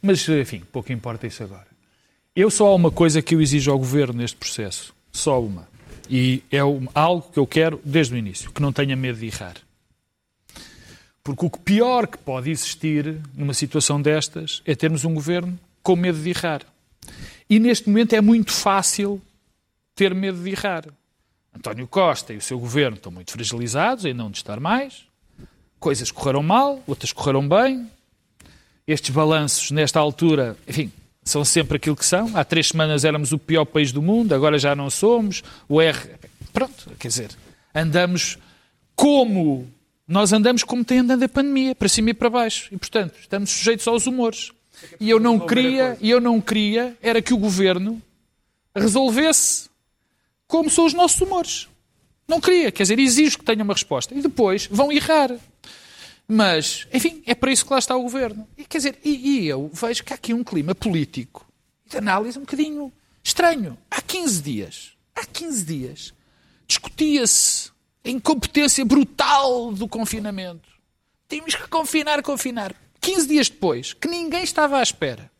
Mas, 0.00 0.26
enfim, 0.28 0.62
pouco 0.72 0.92
importa 0.92 1.26
isso 1.26 1.42
agora. 1.42 1.66
Eu 2.34 2.50
só 2.50 2.66
há 2.66 2.74
uma 2.74 2.90
coisa 2.90 3.22
que 3.22 3.34
eu 3.34 3.40
exijo 3.40 3.70
ao 3.70 3.78
Governo 3.78 4.14
neste 4.14 4.36
processo. 4.36 4.94
Só 5.12 5.40
uma. 5.40 5.68
E 6.10 6.42
é 6.50 6.58
algo 6.58 7.30
que 7.32 7.38
eu 7.38 7.46
quero 7.46 7.80
desde 7.84 8.14
o 8.14 8.16
início, 8.16 8.52
que 8.52 8.60
não 8.60 8.72
tenha 8.72 8.96
medo 8.96 9.18
de 9.18 9.26
errar. 9.26 9.54
Porque 11.22 11.46
o 11.46 11.50
que 11.50 11.58
pior 11.60 12.06
que 12.06 12.18
pode 12.18 12.50
existir 12.50 13.18
numa 13.34 13.54
situação 13.54 14.00
destas 14.00 14.62
é 14.66 14.74
termos 14.74 15.04
um 15.04 15.14
governo 15.14 15.58
com 15.82 15.96
medo 15.96 16.18
de 16.18 16.30
errar. 16.30 16.62
E 17.48 17.58
neste 17.58 17.88
momento 17.88 18.14
é 18.14 18.20
muito 18.20 18.52
fácil 18.52 19.22
ter 19.94 20.14
medo 20.14 20.42
de 20.42 20.50
errar. 20.50 20.84
António 21.56 21.86
Costa 21.86 22.32
e 22.32 22.36
o 22.36 22.40
seu 22.40 22.58
governo 22.58 22.96
estão 22.96 23.12
muito 23.12 23.30
fragilizados, 23.30 24.04
ainda 24.04 24.22
não 24.22 24.30
de 24.30 24.38
estar 24.38 24.58
mais. 24.58 25.04
Coisas 25.78 26.10
correram 26.10 26.42
mal, 26.42 26.82
outras 26.86 27.12
correram 27.12 27.48
bem. 27.48 27.90
Estes 28.86 29.10
balanços, 29.10 29.70
nesta 29.70 30.00
altura, 30.00 30.56
enfim, 30.66 30.92
são 31.24 31.44
sempre 31.44 31.76
aquilo 31.76 31.96
que 31.96 32.04
são. 32.04 32.36
Há 32.36 32.44
três 32.44 32.68
semanas 32.68 33.04
éramos 33.04 33.32
o 33.32 33.38
pior 33.38 33.64
país 33.64 33.92
do 33.92 34.02
mundo, 34.02 34.34
agora 34.34 34.58
já 34.58 34.74
não 34.74 34.90
somos. 34.90 35.42
O 35.68 35.80
R. 35.80 35.98
Pronto, 36.52 36.90
quer 36.98 37.08
dizer, 37.08 37.30
andamos 37.74 38.36
como. 38.94 39.66
Nós 40.06 40.34
andamos 40.34 40.62
como 40.62 40.84
tem 40.84 40.98
andando 40.98 41.22
a 41.22 41.28
pandemia, 41.28 41.74
para 41.74 41.88
cima 41.88 42.10
e 42.10 42.14
para 42.14 42.28
baixo. 42.28 42.68
E, 42.70 42.76
portanto, 42.76 43.14
estamos 43.18 43.50
sujeitos 43.50 43.88
aos 43.88 44.06
humores. 44.06 44.52
E 45.00 45.08
eu 45.08 45.18
não 45.18 45.38
queria, 45.38 45.96
e 46.00 46.10
eu 46.10 46.20
não 46.20 46.40
queria, 46.42 46.94
era 47.00 47.22
que 47.22 47.32
o 47.32 47.38
governo 47.38 48.02
resolvesse 48.76 49.70
como 50.54 50.70
são 50.70 50.86
os 50.86 50.94
nossos 50.94 51.20
humores. 51.20 51.68
Não 52.28 52.40
queria, 52.40 52.70
quer 52.70 52.84
dizer, 52.84 52.96
exijo 53.00 53.38
que 53.38 53.44
tenha 53.44 53.64
uma 53.64 53.74
resposta. 53.74 54.14
E 54.14 54.22
depois 54.22 54.68
vão 54.70 54.92
errar. 54.92 55.36
Mas, 56.28 56.86
enfim, 56.94 57.24
é 57.26 57.34
para 57.34 57.50
isso 57.50 57.66
que 57.66 57.72
lá 57.72 57.80
está 57.80 57.96
o 57.96 58.02
governo. 58.02 58.46
E, 58.56 58.64
quer 58.64 58.78
dizer, 58.78 58.98
e, 59.04 59.40
e 59.40 59.48
eu 59.48 59.68
vejo 59.72 60.04
que 60.04 60.12
há 60.12 60.14
aqui 60.14 60.32
um 60.32 60.44
clima 60.44 60.72
político 60.72 61.44
de 61.84 61.98
análise 61.98 62.38
um 62.38 62.42
bocadinho 62.42 62.92
estranho. 63.20 63.76
Há 63.90 64.00
15 64.00 64.42
dias, 64.42 64.92
há 65.12 65.26
15 65.26 65.64
dias, 65.64 66.14
discutia-se 66.68 67.72
a 68.04 68.08
incompetência 68.08 68.84
brutal 68.84 69.72
do 69.72 69.88
confinamento. 69.88 70.68
Tínhamos 71.28 71.56
que 71.56 71.66
confinar, 71.66 72.22
confinar. 72.22 72.72
15 73.00 73.26
dias 73.26 73.48
depois, 73.48 73.92
que 73.92 74.06
ninguém 74.06 74.44
estava 74.44 74.78
à 74.78 74.82
espera. 74.84 75.33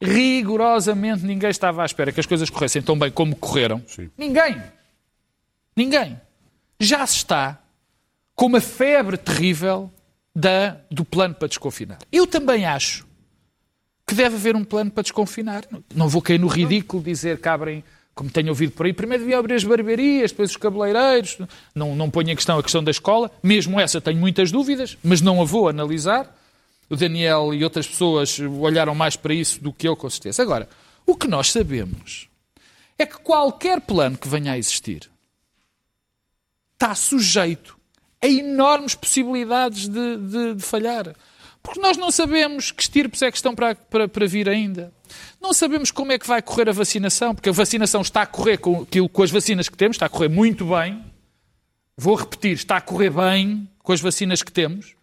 Rigorosamente 0.00 1.24
ninguém 1.24 1.50
estava 1.50 1.82
à 1.82 1.86
espera 1.86 2.12
que 2.12 2.20
as 2.20 2.26
coisas 2.26 2.48
corressem 2.48 2.80
tão 2.82 2.98
bem 2.98 3.10
como 3.10 3.34
correram. 3.34 3.82
Sim. 3.86 4.08
Ninguém. 4.16 4.60
Ninguém. 5.76 6.20
Já 6.78 7.06
se 7.06 7.16
está 7.16 7.58
com 8.34 8.46
uma 8.46 8.60
febre 8.60 9.16
terrível 9.16 9.90
da, 10.34 10.76
do 10.90 11.04
plano 11.04 11.34
para 11.34 11.48
desconfinar. 11.48 11.98
Eu 12.12 12.26
também 12.26 12.64
acho 12.64 13.06
que 14.06 14.14
deve 14.14 14.36
haver 14.36 14.54
um 14.54 14.64
plano 14.64 14.90
para 14.90 15.02
desconfinar. 15.02 15.64
Não- 15.94 16.08
vou 16.08 16.22
cair 16.22 16.38
no 16.38 16.46
ridículo 16.46 17.02
dizer 17.02 17.40
que 17.40 17.48
abrem, 17.48 17.82
como 18.14 18.30
tenho 18.30 18.48
ouvido 18.48 18.72
por 18.72 18.86
aí, 18.86 18.92
primeiro 18.92 19.24
devia 19.24 19.38
abrir 19.38 19.54
as 19.54 19.64
barbearias, 19.64 20.30
depois 20.30 20.50
os 20.50 20.56
cabeleireiros. 20.56 21.38
Não, 21.74 21.96
não 21.96 22.08
ponho 22.08 22.30
em 22.30 22.36
questão 22.36 22.56
a 22.58 22.62
questão 22.62 22.82
da 22.82 22.90
escola. 22.92 23.30
Mesmo 23.42 23.78
essa 23.80 24.00
tenho 24.00 24.18
muitas 24.18 24.52
dúvidas, 24.52 24.96
mas 25.02 25.20
não 25.20 25.42
a 25.42 25.44
vou 25.44 25.68
analisar. 25.68 26.37
O 26.90 26.96
Daniel 26.96 27.52
e 27.52 27.62
outras 27.64 27.86
pessoas 27.86 28.38
olharam 28.40 28.94
mais 28.94 29.14
para 29.16 29.34
isso 29.34 29.60
do 29.62 29.72
que 29.72 29.86
eu, 29.86 29.94
com 29.96 30.08
certeza. 30.08 30.42
Agora, 30.42 30.68
o 31.06 31.14
que 31.16 31.28
nós 31.28 31.52
sabemos 31.52 32.28
é 32.98 33.04
que 33.06 33.18
qualquer 33.18 33.80
plano 33.80 34.16
que 34.16 34.26
venha 34.28 34.52
a 34.52 34.58
existir 34.58 35.10
está 36.74 36.94
sujeito 36.94 37.76
a 38.22 38.26
enormes 38.26 38.94
possibilidades 38.94 39.88
de, 39.88 40.16
de- 40.16 40.54
de 40.54 40.62
falhar. 40.62 41.14
Porque 41.62 41.80
nós 41.80 41.96
não 41.96 42.10
sabemos 42.10 42.70
que 42.70 42.82
estirpes 42.82 43.20
é 43.22 43.30
que 43.30 43.36
estão 43.36 43.54
para, 43.54 43.74
para, 43.74 44.08
para 44.08 44.26
vir 44.26 44.48
ainda. 44.48 44.92
Não 45.40 45.52
sabemos 45.52 45.90
como 45.90 46.12
é 46.12 46.18
que 46.18 46.26
vai 46.26 46.40
correr 46.40 46.68
a 46.68 46.72
vacinação, 46.72 47.34
porque 47.34 47.48
a 47.48 47.52
vacinação 47.52 48.00
está 48.00 48.22
a 48.22 48.26
correr 48.26 48.58
com, 48.58 48.82
aquilo- 48.82 49.08
com 49.08 49.22
as 49.22 49.30
vacinas 49.30 49.68
que 49.68 49.76
temos, 49.76 49.96
está 49.96 50.06
a 50.06 50.08
correr 50.08 50.28
muito 50.28 50.64
bem. 50.66 51.04
Vou 51.96 52.14
repetir, 52.14 52.52
está 52.52 52.76
a 52.76 52.80
correr 52.80 53.10
bem 53.10 53.68
com 53.82 53.92
as 53.92 54.00
vacinas 54.00 54.42
que 54.42 54.50
temos. 54.52 54.94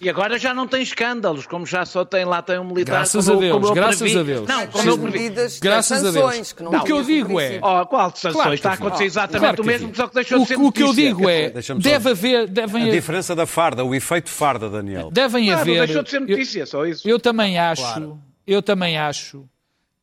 E 0.00 0.10
agora 0.10 0.38
já 0.38 0.52
não 0.52 0.66
tem 0.66 0.82
escândalos, 0.82 1.46
como 1.46 1.64
já 1.64 1.86
só 1.86 2.04
tem 2.04 2.24
lá 2.24 2.42
tem 2.42 2.58
um 2.58 2.64
militar. 2.64 2.92
Graças 2.96 3.24
como 3.26 3.30
a 3.30 3.34
eu- 3.36 3.40
Deus, 3.40 3.52
como 3.54 3.66
eu 3.68 3.74
graças 3.74 3.98
previ. 4.00 4.18
a 4.18 4.22
Deus. 4.22 4.48
Não, 4.48 4.66
como 4.66 4.88
eu 4.90 4.98
previ. 4.98 5.18
medidas, 5.18 5.58
Graças 5.60 6.04
a 6.04 6.12
sanções, 6.12 6.34
Deus. 6.36 6.52
que 6.52 6.62
não 6.62 6.72
O 6.72 6.84
que 6.84 6.92
eu 6.92 7.02
digo 7.04 7.40
é-. 7.40 7.60
Oh, 7.62 7.86
qual 7.86 8.10
de 8.10 8.18
sanções? 8.18 8.34
Claro 8.34 8.50
que 8.50 8.56
Está 8.56 8.70
a 8.70 8.74
acontecer 8.74 9.04
exatamente 9.04 9.40
Claro 9.40 9.54
que 9.56 9.62
o 9.62 9.64
mesmo, 9.64 9.94
só 9.94 10.06
que 10.08 10.14
deixou 10.14 10.38
o, 10.38 10.42
de 10.42 10.48
ser 10.48 10.56
o 10.58 10.72
que 10.72 10.82
eu 10.82 10.92
digo 10.92 11.28
é, 11.28 11.50
deve 11.78 12.10
haver, 12.10 12.46
devem, 12.48 12.88
A 12.88 12.92
diferença 12.92 13.34
da 13.36 13.46
farda, 13.46 13.84
o 13.84 13.94
efeito 13.94 14.28
farda, 14.28 14.68
Daniel. 14.68 15.10
devem 15.10 15.46
Claro, 15.46 15.60
haver... 15.62 15.78
deixou 15.86 16.02
de 16.02 16.10
ser 16.10 16.16
eu- 16.16 16.20
notícia, 16.26 16.66
só 16.66 16.84
isso. 16.84 17.08
Eu 17.08 17.18
também 17.18 17.58
acho, 17.58 18.18
eu 18.46 18.62
também 18.62 18.98
acho 18.98 19.44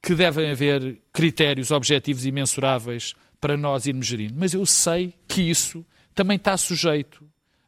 que 0.02 0.16
devem 0.16 0.50
haver 0.52 0.98
critérios 1.14 1.70
objetivos 1.70 2.26
e 2.26 2.32
mensuráveis 2.32 3.14
para 3.40 3.56
nós 3.56 3.86
irmos 3.86 4.08
gerindo. 4.08 4.34
Mas 4.38 4.54
eu 4.54 4.66
sei 4.66 5.14
que 5.28 5.42
isso 5.42 5.86
também 6.16 6.38
está 6.38 6.58
sujeito 6.58 7.24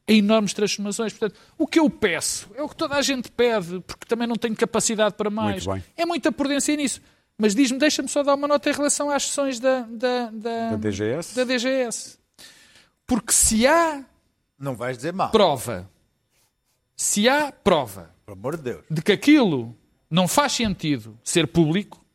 a 0.08 0.12
enormes 0.12 0.54
transformações. 0.54 1.14
Portanto, 1.14 1.40
o 1.58 1.66
que 1.66 1.80
eu 1.80 1.90
peço 1.90 2.50
é 2.56 2.62
o 2.62 2.68
que 2.70 2.76
toda 2.76 2.96
a 2.96 3.02
gente 3.02 3.32
pede, 3.32 3.80
porque 3.82 4.06
também 4.06 4.28
não 4.28 4.36
tenho 4.36 4.56
capacidade 4.56 5.16
para 5.16 5.30
mais. 5.30 5.66
Muito 5.66 5.82
bem. 5.82 5.92
É 5.96 6.06
muita 6.06 6.32
prudência 6.32 6.76
nisso. 6.76 7.02
Mas 7.38 7.56
diz-me, 7.56 7.80
deixa-me 7.80 8.08
só 8.08 8.22
dar 8.22 8.36
uma 8.36 8.48
nota 8.48 8.70
em 8.70 8.74
relação 8.74 9.10
às 9.10 9.24
sessões 9.24 9.60
da, 9.60 9.82
da, 9.82 10.30
da, 10.32 10.70
Da 10.72 10.76
DGS? 10.78 11.36
da 11.36 11.44
DGS. 11.44 12.18
Porque 13.08 13.32
se 13.34 13.66
há 13.66 14.04
Não 14.60 14.76
vais 14.76 14.98
dizer 14.98 15.14
mal, 15.14 15.30
prova, 15.32 15.90
se 16.96 17.28
há 17.28 17.52
prova 17.52 18.12
pelo 18.26 18.38
amor 18.38 18.56
de 18.58 18.64
Deus. 18.64 18.86
de 18.90 19.02
que 19.02 19.12
aquilo 19.12 19.76
não 20.10 20.28
faz 20.28 20.54
sentido 20.54 21.18
ser 21.24 21.48
público, 21.48 22.06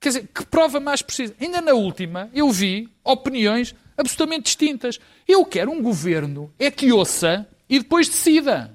quer 0.00 0.10
dizer, 0.10 0.28
que 0.32 0.46
prova 0.46 0.78
mais 0.78 1.02
precisa? 1.02 1.34
Ainda 1.40 1.60
na 1.60 1.72
última, 1.72 2.30
eu 2.32 2.50
vi 2.50 2.88
opiniões 3.04 3.74
absolutamente 3.96 4.44
distintas. 4.44 4.98
Eu 5.26 5.44
quero 5.44 5.70
um 5.70 5.82
governo 5.82 6.52
é 6.58 6.70
que 6.70 6.92
ouça 6.92 7.46
e 7.68 7.78
depois 7.78 8.08
decida. 8.08 8.74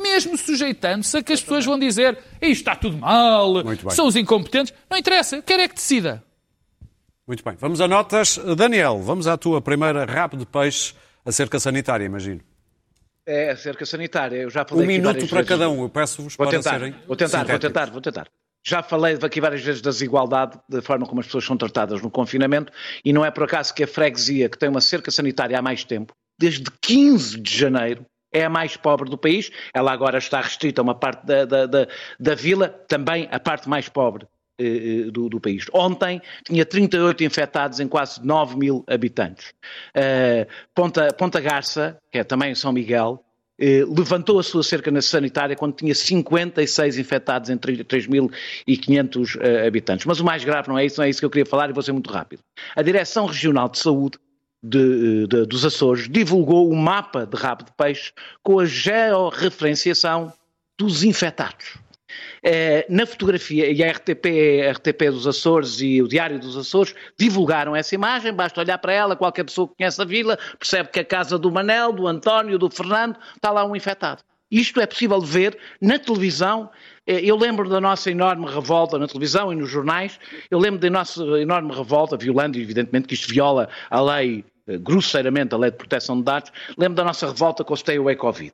Mesmo 0.00 0.36
sujeitando-se 0.36 1.16
a 1.16 1.22
que 1.22 1.32
as 1.32 1.40
pessoas 1.40 1.64
vão 1.64 1.78
dizer 1.78 2.18
isto 2.42 2.60
está 2.60 2.74
tudo 2.74 2.98
mal, 2.98 3.52
são 3.90 4.06
os 4.08 4.16
incompetentes. 4.16 4.74
Não 4.90 4.98
interessa, 4.98 5.36
eu 5.36 5.42
quero 5.42 5.62
é 5.62 5.68
que 5.68 5.74
decida. 5.76 6.22
Muito 7.26 7.42
bem. 7.42 7.54
Vamos 7.58 7.80
a 7.80 7.88
notas. 7.88 8.38
Daniel, 8.56 9.00
vamos 9.00 9.26
à 9.26 9.36
tua 9.36 9.60
primeira 9.60 10.04
rabo 10.04 10.36
de 10.36 10.44
peixe 10.44 10.94
acerca 11.24 11.58
sanitária, 11.58 12.04
imagino. 12.04 12.40
É 13.26 13.52
a 13.52 13.56
cerca 13.56 13.86
sanitária. 13.86 14.36
Eu 14.36 14.50
já 14.50 14.64
falei 14.64 14.84
Um 14.84 14.86
minuto 14.86 15.26
para 15.28 15.38
vezes. 15.38 15.48
cada 15.48 15.70
um. 15.70 15.82
Eu 15.82 15.88
peço-vos 15.88 16.36
para 16.36 16.50
tentar, 16.50 16.70
serem 16.72 16.94
vou 17.06 17.16
tentar, 17.16 17.44
vou 17.44 17.58
tentar, 17.58 17.90
vou 17.90 18.00
tentar. 18.02 18.28
Já 18.66 18.82
falei 18.82 19.18
aqui 19.20 19.40
várias 19.40 19.62
vezes 19.62 19.82
da 19.82 19.90
desigualdade, 19.90 20.58
da 20.68 20.80
forma 20.80 21.06
como 21.06 21.20
as 21.20 21.26
pessoas 21.26 21.44
são 21.44 21.56
tratadas 21.56 22.00
no 22.00 22.10
confinamento, 22.10 22.72
e 23.04 23.12
não 23.12 23.24
é 23.24 23.30
por 23.30 23.44
acaso 23.44 23.74
que 23.74 23.84
a 23.84 23.86
freguesia, 23.86 24.48
que 24.48 24.58
tem 24.58 24.70
uma 24.70 24.80
cerca 24.80 25.10
sanitária 25.10 25.58
há 25.58 25.62
mais 25.62 25.84
tempo, 25.84 26.14
desde 26.38 26.64
15 26.80 27.40
de 27.40 27.58
janeiro, 27.58 28.06
é 28.32 28.44
a 28.44 28.50
mais 28.50 28.76
pobre 28.76 29.08
do 29.08 29.16
país. 29.16 29.50
Ela 29.72 29.92
agora 29.92 30.18
está 30.18 30.40
restrita 30.40 30.80
a 30.80 30.82
uma 30.82 30.94
parte 30.94 31.24
da, 31.24 31.44
da, 31.44 31.66
da, 31.66 31.86
da 32.18 32.34
vila, 32.34 32.68
também 32.68 33.28
a 33.30 33.38
parte 33.38 33.68
mais 33.68 33.88
pobre 33.88 34.26
eh, 34.58 34.64
eh, 35.06 35.10
do, 35.10 35.28
do 35.28 35.40
país. 35.40 35.66
Ontem 35.72 36.20
tinha 36.44 36.66
38 36.66 37.22
infectados 37.22 37.80
em 37.80 37.86
quase 37.86 38.24
9 38.24 38.56
mil 38.56 38.84
habitantes. 38.88 39.54
Eh, 39.94 40.48
Ponta, 40.74 41.12
Ponta 41.12 41.40
Garça, 41.40 41.96
que 42.10 42.18
é 42.18 42.24
também 42.24 42.54
São 42.54 42.72
Miguel, 42.72 43.23
levantou 43.58 44.38
a 44.38 44.42
sua 44.42 44.62
cerca 44.62 44.90
na 44.90 45.00
sanitária 45.00 45.54
quando 45.54 45.74
tinha 45.74 45.94
56 45.94 46.98
infectados 46.98 47.50
em 47.50 47.56
3.500 47.56 49.38
eh, 49.40 49.66
habitantes. 49.66 50.06
Mas 50.06 50.20
o 50.20 50.24
mais 50.24 50.44
grave 50.44 50.68
não 50.68 50.78
é 50.78 50.84
isso, 50.86 50.98
não 50.98 51.04
é 51.04 51.10
isso 51.10 51.20
que 51.20 51.24
eu 51.26 51.30
queria 51.30 51.46
falar 51.46 51.70
e 51.70 51.72
vou 51.72 51.82
ser 51.82 51.92
muito 51.92 52.10
rápido. 52.10 52.40
A 52.74 52.82
Direção 52.82 53.26
Regional 53.26 53.68
de 53.68 53.78
Saúde 53.78 54.18
de- 54.62 55.26
de- 55.26 55.46
dos 55.46 55.64
Açores 55.64 56.08
divulgou 56.08 56.70
o 56.70 56.76
mapa 56.76 57.26
de 57.26 57.36
rabo 57.36 57.64
de 57.64 57.72
peixe 57.76 58.12
com 58.42 58.58
a 58.58 58.64
georreferenciação 58.64 60.32
dos 60.78 61.04
infectados. 61.04 61.76
Eh, 62.46 62.84
na 62.90 63.06
fotografia, 63.06 63.72
e 63.72 63.82
a 63.82 63.90
RTP, 63.90 64.26
a 64.68 64.72
RTP 64.72 65.10
dos 65.10 65.26
Açores 65.26 65.80
e 65.80 66.02
o 66.02 66.06
Diário 66.06 66.38
dos 66.38 66.58
Açores 66.58 66.94
divulgaram 67.18 67.74
essa 67.74 67.94
imagem, 67.94 68.34
basta 68.34 68.60
olhar 68.60 68.76
para 68.76 68.92
ela, 68.92 69.16
qualquer 69.16 69.44
pessoa 69.44 69.66
que 69.66 69.76
conhece 69.78 70.02
a 70.02 70.04
vila 70.04 70.38
percebe 70.58 70.90
que 70.90 71.00
a 71.00 71.04
casa 71.04 71.38
do 71.38 71.50
Manel, 71.50 71.90
do 71.90 72.06
António, 72.06 72.58
do 72.58 72.68
Fernando, 72.68 73.16
está 73.34 73.50
lá 73.50 73.64
um 73.64 73.74
infectado. 73.74 74.22
Isto 74.50 74.78
é 74.78 74.86
possível 74.86 75.22
ver 75.22 75.56
na 75.80 75.98
televisão. 75.98 76.68
Eh, 77.06 77.22
Eu 77.24 77.36
lembro 77.38 77.66
da 77.66 77.80
nossa 77.80 78.10
enorme 78.10 78.44
revolta 78.46 78.98
na 78.98 79.08
televisão 79.08 79.50
e 79.50 79.56
nos 79.56 79.70
jornais. 79.70 80.20
Eu 80.50 80.58
lembro 80.58 80.78
da 80.78 80.90
nossa 80.90 81.22
enorme 81.40 81.74
revolta, 81.74 82.14
violando, 82.14 82.58
evidentemente, 82.58 83.08
que 83.08 83.14
isto 83.14 83.32
viola 83.32 83.70
a 83.88 84.02
lei, 84.02 84.44
eh, 84.68 84.76
grosseiramente, 84.76 85.54
a 85.54 85.58
lei 85.58 85.70
de 85.70 85.78
proteção 85.78 86.18
de 86.18 86.24
dados. 86.24 86.52
Lembro 86.76 86.96
da 86.96 87.04
nossa 87.04 87.26
revolta 87.26 87.64
com 87.64 87.72
o 87.72 87.76
Stay 87.76 87.96
Away 87.96 88.16
Covid. 88.16 88.52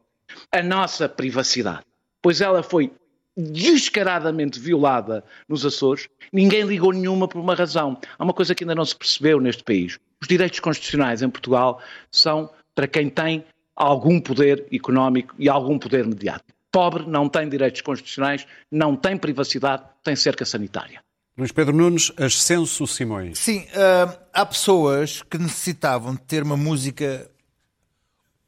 A 0.53 0.63
nossa 0.63 1.09
privacidade. 1.09 1.83
Pois 2.23 2.41
ela 2.41 2.63
foi 2.63 2.93
descaradamente 3.37 4.59
violada 4.59 5.25
nos 5.49 5.65
Açores, 5.65 6.09
ninguém 6.33 6.63
ligou 6.63 6.93
nenhuma 6.93 7.29
por 7.29 7.41
uma 7.41 7.55
razão. 7.55 7.99
Há 8.19 8.25
uma 8.25 8.35
coisa 8.35 8.55
que 8.55 8.65
ainda 8.65 8.75
não 8.75 8.85
se 8.85 8.97
percebeu 8.97 9.41
neste 9.41 9.63
país. 9.63 9.99
Os 10.21 10.29
direitos 10.29 10.61
constitucionais 10.61 11.23
em 11.23 11.31
Portugal 11.31 11.81
são 12.11 12.51
para 12.75 12.87
quem 12.87 13.09
tem 13.09 13.45
algum 13.75 14.21
poder 14.21 14.67
económico 14.73 15.35
e 15.39 15.49
algum 15.49 15.79
poder 15.79 16.07
mediático. 16.07 16.51
Pobre 16.71 17.07
não 17.07 17.29
tem 17.29 17.49
direitos 17.49 17.81
constitucionais, 17.81 18.47
não 18.71 18.95
tem 18.95 19.17
privacidade, 19.17 19.83
tem 20.05 20.15
cerca 20.15 20.45
sanitária. 20.45 21.03
Luís 21.37 21.53
Pedro 21.53 21.75
Nunes, 21.75 22.13
Ascenso 22.17 22.87
Simões. 22.87 23.39
Sim, 23.39 23.67
ah, 23.75 24.19
há 24.33 24.47
pessoas 24.47 25.23
que 25.23 25.39
necessitavam 25.39 26.15
de 26.15 26.21
ter 26.23 26.43
uma 26.43 26.57
música 26.57 27.31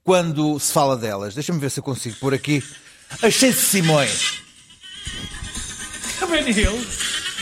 quando 0.04 0.58
se 0.60 0.72
fala 0.72 0.96
delas. 0.96 1.34
Deixa-me 1.34 1.58
ver 1.58 1.70
se 1.70 1.80
eu 1.80 1.84
consigo 1.84 2.16
pôr 2.16 2.34
aqui. 2.34 2.62
Ascenso 3.22 3.60
Simões. 3.60 4.41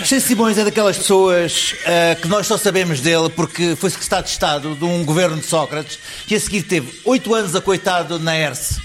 Ascenso 0.00 0.28
Simões 0.28 0.56
é 0.56 0.64
daquelas 0.64 0.96
pessoas 0.96 1.74
ah, 1.84 2.16
que 2.16 2.26
nós 2.26 2.46
só 2.46 2.56
sabemos 2.56 3.00
dele 3.00 3.28
porque 3.28 3.76
foi 3.76 3.90
secretário 3.90 4.24
de 4.24 4.30
Estado 4.30 4.74
de 4.74 4.84
um 4.84 5.04
governo 5.04 5.36
de 5.36 5.46
Sócrates 5.46 5.98
que 6.26 6.34
a 6.34 6.40
seguir 6.40 6.62
teve 6.62 7.00
oito 7.04 7.34
anos 7.34 7.54
a 7.54 7.60
coitado 7.60 8.18
na 8.18 8.34
ERSE. 8.34 8.80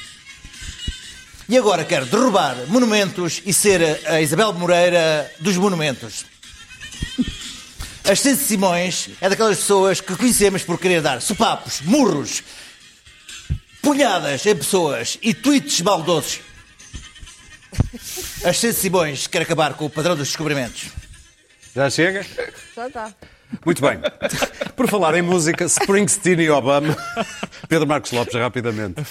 E 1.47 1.57
agora 1.57 1.85
quer 1.85 2.03
derrubar 2.05 2.57
monumentos 2.67 3.41
e 3.45 3.53
ser 3.53 4.01
a 4.07 4.19
Isabel 4.19 4.51
Moreira 4.53 5.31
dos 5.39 5.55
monumentos. 5.57 6.25
Ascenso 8.03 8.43
Simões 8.43 9.09
é 9.21 9.29
daquelas 9.29 9.57
pessoas 9.57 10.01
que 10.01 10.15
conhecemos 10.15 10.63
por 10.63 10.77
querer 10.77 11.01
dar 11.01 11.21
sopapos, 11.21 11.81
murros, 11.81 12.43
punhadas 13.81 14.45
em 14.45 14.55
pessoas 14.55 15.17
e 15.21 15.33
tweets 15.33 15.81
maldosos. 15.81 16.39
Ascenso 18.43 18.79
Simões 18.79 19.27
quer 19.27 19.41
acabar 19.41 19.73
com 19.73 19.85
o 19.85 19.89
padrão 19.89 20.15
dos 20.15 20.27
descobrimentos. 20.27 20.89
Já 21.75 21.89
chega? 21.89 22.25
Já 22.75 22.87
está. 22.87 23.13
Muito 23.65 23.81
bem. 23.81 23.99
Por 24.75 24.87
falar 24.87 25.15
em 25.15 25.21
música, 25.21 25.65
Springsteen 25.65 26.41
e 26.41 26.49
Obama. 26.49 26.95
Pedro 27.67 27.87
Marcos 27.87 28.11
Lopes, 28.11 28.33
rapidamente. 28.35 29.01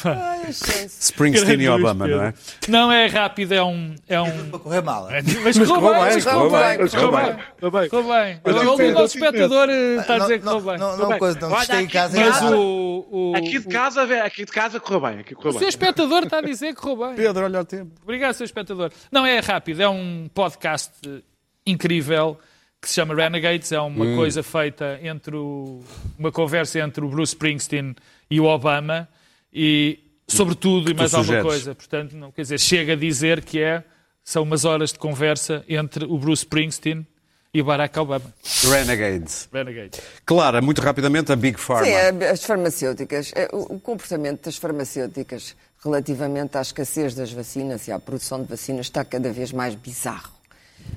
Springsteen 1.01 1.63
e 1.63 1.69
Obama, 1.69 2.07
não 2.07 2.23
é? 2.23 2.35
Não 2.69 2.93
é 2.93 3.07
rápido, 3.07 3.53
é 3.53 3.63
um. 3.63 3.95
É 4.09 4.21
um... 4.21 4.51
Para 4.51 4.59
correr 4.59 4.83
mal. 4.83 5.09
Mas 5.43 5.59
correu 5.59 5.75
correu 5.81 5.93
bem, 5.93 6.03
bem, 6.03 6.23
correu 6.23 6.41
correu 6.41 6.51
bem, 6.51 7.25
bem, 7.25 7.45
correu 7.61 7.71
bem. 7.71 8.39
Correu 8.41 8.77
bem. 8.77 8.91
O 8.91 8.93
nosso 8.93 9.17
espectador 9.17 9.69
eh, 9.71 9.97
está 10.01 10.15
a 10.15 10.19
dizer 10.19 10.39
que 10.39 10.45
correu 10.45 10.61
bem. 10.61 10.79
não, 10.79 10.97
não, 10.97 11.19
coisa, 11.19 11.41
não 11.41 11.57
testei 11.57 11.81
em 11.81 11.89
casa. 11.89 12.21
Mas 12.21 12.41
nada. 12.43 12.57
o, 12.57 13.07
o, 13.11 13.37
Aqui 13.37 13.59
de 13.59 13.69
casa, 13.69 14.03
aqui 14.25 14.45
de 14.45 14.53
casa 14.53 14.81
correu 14.81 15.01
bem. 15.01 15.25
O 15.37 15.53
seu 15.53 15.69
espectador 15.69 16.25
está 16.25 16.39
a 16.39 16.43
dizer 16.43 16.75
que 16.75 16.81
correu 16.81 17.09
bem. 17.09 17.17
Pedro, 17.17 17.45
olha 17.45 17.61
o 17.61 17.65
tempo. 17.65 17.91
Obrigado, 18.03 18.35
seu 18.35 18.45
espectador. 18.45 18.91
Não, 19.11 19.25
é 19.25 19.41
rápido. 19.41 19.81
É 19.81 19.89
um 19.89 20.29
podcast 20.33 20.93
eh, 21.07 21.23
incrível 21.67 22.39
que 22.85 22.89
se 22.91 22.95
chama 22.97 23.15
Renegades. 23.15 23.73
É 23.73 23.81
uma 23.81 24.05
Hum. 24.05 24.17
coisa 24.17 24.43
feita 24.43 24.99
entre 25.03 25.35
o, 25.37 25.83
uma 26.19 26.31
conversa 26.31 26.79
entre 26.79 27.05
o 27.05 27.09
Bruce 27.09 27.33
Springsteen 27.35 27.97
e 28.31 28.41
o 28.41 28.45
Obama 28.45 29.09
e 29.53 29.99
sobre 30.29 30.55
tudo 30.55 30.91
e 30.91 30.95
mais 30.95 31.15
alguma 31.15 31.43
coisa. 31.43 31.75
Portanto, 31.75 32.17
não, 32.17 32.31
quer 32.31 32.43
dizer, 32.43 32.61
chega 32.61 32.93
a 32.93 32.97
dizer 32.97 33.43
que 33.45 33.61
é 33.61 33.83
são 34.23 34.43
umas 34.43 34.65
horas 34.65 34.93
de 34.93 34.99
conversa 34.99 35.65
entre 35.69 36.05
o 36.05 36.17
Bruce 36.19 36.45
Springsteen 36.45 37.07
e 37.53 37.61
o 37.61 37.65
Barack 37.65 37.97
Obama. 37.99 38.25
Renegades. 38.63 39.49
Renegades. 39.53 40.01
Clara, 40.27 40.61
muito 40.61 40.81
rapidamente, 40.81 41.31
a 41.31 41.37
Big 41.37 41.59
Pharma. 41.61 41.85
Sim, 41.87 42.25
as 42.25 42.43
farmacêuticas, 42.43 43.33
é, 43.37 43.49
o 43.53 43.79
comportamento 43.79 44.45
das 44.47 44.57
farmacêuticas 44.57 45.55
relativamente 45.85 46.57
à 46.59 46.63
escassez 46.63 47.15
das 47.15 47.31
vacinas 47.31 47.87
e 47.87 47.93
à 47.93 47.99
produção 47.99 48.43
de 48.43 48.49
vacinas 48.49 48.87
está 48.87 49.05
cada 49.05 49.31
vez 49.33 49.53
mais 49.53 49.75
bizarro. 49.75 50.34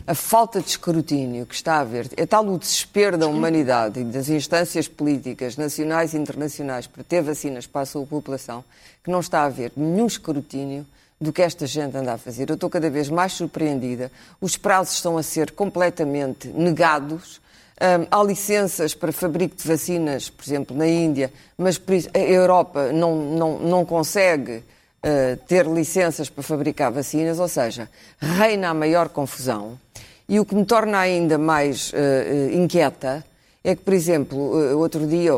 A 0.06 0.16
falta 0.16 0.62
de 0.62 0.70
escrutínio 0.70 1.46
que 1.46 1.54
está 1.54 1.76
a 1.76 1.80
haver, 1.82 2.10
é 2.16 2.26
tal 2.26 2.48
o 2.48 2.58
desespero 2.58 3.18
da 3.18 3.28
humanidade 3.28 4.00
e 4.00 4.04
das 4.06 4.30
instâncias 4.30 4.88
políticas 4.88 5.58
nacionais 5.58 6.14
e 6.14 6.18
internacionais 6.18 6.88
para 6.88 7.04
ter 7.04 7.22
vacinas 7.22 7.68
para 7.68 7.82
a 7.82 7.86
sua 7.86 8.06
população, 8.06 8.64
que 9.04 9.12
não 9.12 9.20
está 9.20 9.42
a 9.42 9.46
haver 9.46 9.74
nenhum 9.76 10.08
escrutínio 10.08 10.86
do 11.20 11.34
que 11.34 11.42
esta 11.42 11.66
gente 11.66 11.98
anda 11.98 12.14
a 12.14 12.18
fazer. 12.18 12.50
Eu 12.50 12.56
estou 12.56 12.70
cada 12.70 12.90
vez 12.90 13.10
mais 13.10 13.34
surpreendida. 13.34 14.12
Os 14.40 14.56
prazos 14.56 14.96
estão 14.96 15.18
a 15.18 15.24
ser 15.24 15.52
completamente 15.52 16.48
negados. 16.48 17.42
Hum, 17.82 18.08
há 18.10 18.24
licenças 18.24 18.96
para 18.96 19.12
fabrico 19.12 19.56
de 19.56 19.68
vacinas, 19.68 20.30
por 20.30 20.44
exemplo, 20.44 20.76
na 20.76 20.88
Índia, 20.88 21.34
mas 21.58 21.80
a 22.14 22.20
Europa 22.20 22.92
não, 22.92 23.16
não, 23.16 23.60
não 23.60 23.86
consegue 23.86 24.64
uh, 25.04 25.38
ter 25.48 25.66
licenças 25.66 26.30
para 26.30 26.44
fabricar 26.44 26.92
vacinas, 26.92 27.40
ou 27.40 27.48
seja, 27.48 27.90
reina 28.20 28.70
a 28.70 28.74
maior 28.74 29.10
confusão. 29.10 29.80
E 30.28 30.40
o 30.40 30.46
que 30.46 30.56
me 30.56 30.66
torna 30.66 31.00
ainda 31.00 31.38
mais 31.38 31.92
uh, 31.94 32.54
inquieta 32.54 33.24
é 33.64 33.76
que, 33.76 33.82
por 33.82 33.94
exemplo, 33.94 34.38
uh, 34.38 34.78
outro 34.78 35.06
dia, 35.08 35.34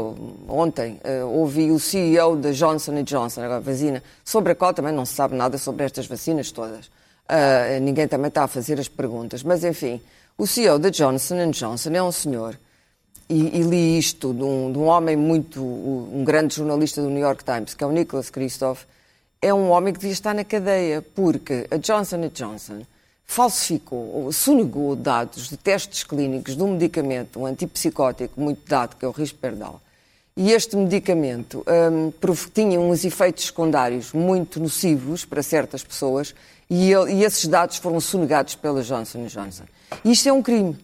ontem, 0.48 1.00
ouvi 1.32 1.72
o 1.72 1.80
CEO 1.80 2.36
da 2.36 2.52
Johnson 2.52 3.04
Johnson, 3.04 3.42
agora 3.42 3.60
vacina, 3.60 4.04
sobre 4.24 4.54
a 4.54 4.56
qual 4.56 4.74
também 4.74 4.94
não 4.94 5.06
se 5.06 5.14
sabe 5.14 5.36
nada 5.36 5.58
sobre 5.58 5.86
estas 5.86 6.06
vacinas 6.08 6.52
todas. 6.52 6.90
Ninguém 7.82 8.08
também 8.08 8.30
está 8.30 8.44
a 8.44 8.48
fazer 8.48 8.80
as 8.80 8.88
perguntas. 8.88 9.44
Mas, 9.44 9.64
enfim, 9.64 10.02
o 10.36 10.48
CEO 10.48 10.80
da 10.80 10.90
Johnson 10.90 11.52
Johnson 11.52 11.90
é 11.94 12.02
um 12.02 12.12
senhor, 12.12 12.58
e, 13.30 13.60
e 13.60 13.62
li 13.62 14.00
isto 14.00 14.34
de 14.34 14.42
um, 14.42 14.72
de 14.72 14.80
um 14.80 14.86
homem 14.86 15.16
muito, 15.16 15.62
um 15.62 16.24
grande 16.24 16.56
jornalista 16.56 17.02
do 17.02 17.10
New 17.10 17.22
York 17.22 17.44
Times, 17.44 17.76
que 17.76 17.84
é 17.84 17.88
o 17.88 17.92
Nicholas 17.92 18.32
Kristof, 18.32 18.86
é 19.42 19.54
um 19.54 19.70
homem 19.70 19.94
que 19.94 20.00
devia 20.00 20.14
estar 20.14 20.34
na 20.34 20.44
cadeia, 20.44 21.02
porque 21.16 21.66
a 21.72 21.78
Johnson 21.78 22.28
Johnson 22.34 22.82
falsificou 23.26 24.24
ou 24.26 24.32
sonegou 24.32 24.96
dados 24.96 25.50
de 25.50 25.56
testes 25.58 26.04
clínicos 26.04 26.56
de 26.58 26.64
um 26.64 26.74
medicamento, 26.74 27.40
um 27.40 27.46
antipsicótico 27.46 28.40
muito 28.42 28.68
dado, 28.68 28.96
que 28.98 29.06
é 29.06 29.08
o 29.08 29.12
Risperdal. 29.12 29.80
E 30.36 30.52
este 30.52 30.76
medicamento 30.76 31.64
hum, 31.92 32.12
tinha 32.54 32.80
uns 32.80 33.04
efeitos 33.06 33.46
secundários 33.46 34.14
muito 34.14 34.60
nocivos 34.60 35.26
para 35.26 35.44
certas 35.44 35.84
pessoas 35.84 36.34
e, 36.70 36.92
ele- 36.92 37.14
e 37.14 37.24
esses 37.24 37.46
dados 37.46 37.78
foram 37.78 38.00
sonegados 38.00 38.56
pela 38.56 38.82
Johnson 38.82 39.26
Johnson. 39.28 39.64
Isto 40.04 40.30
é 40.30 40.34
um 40.34 40.42
crime. 40.42 40.78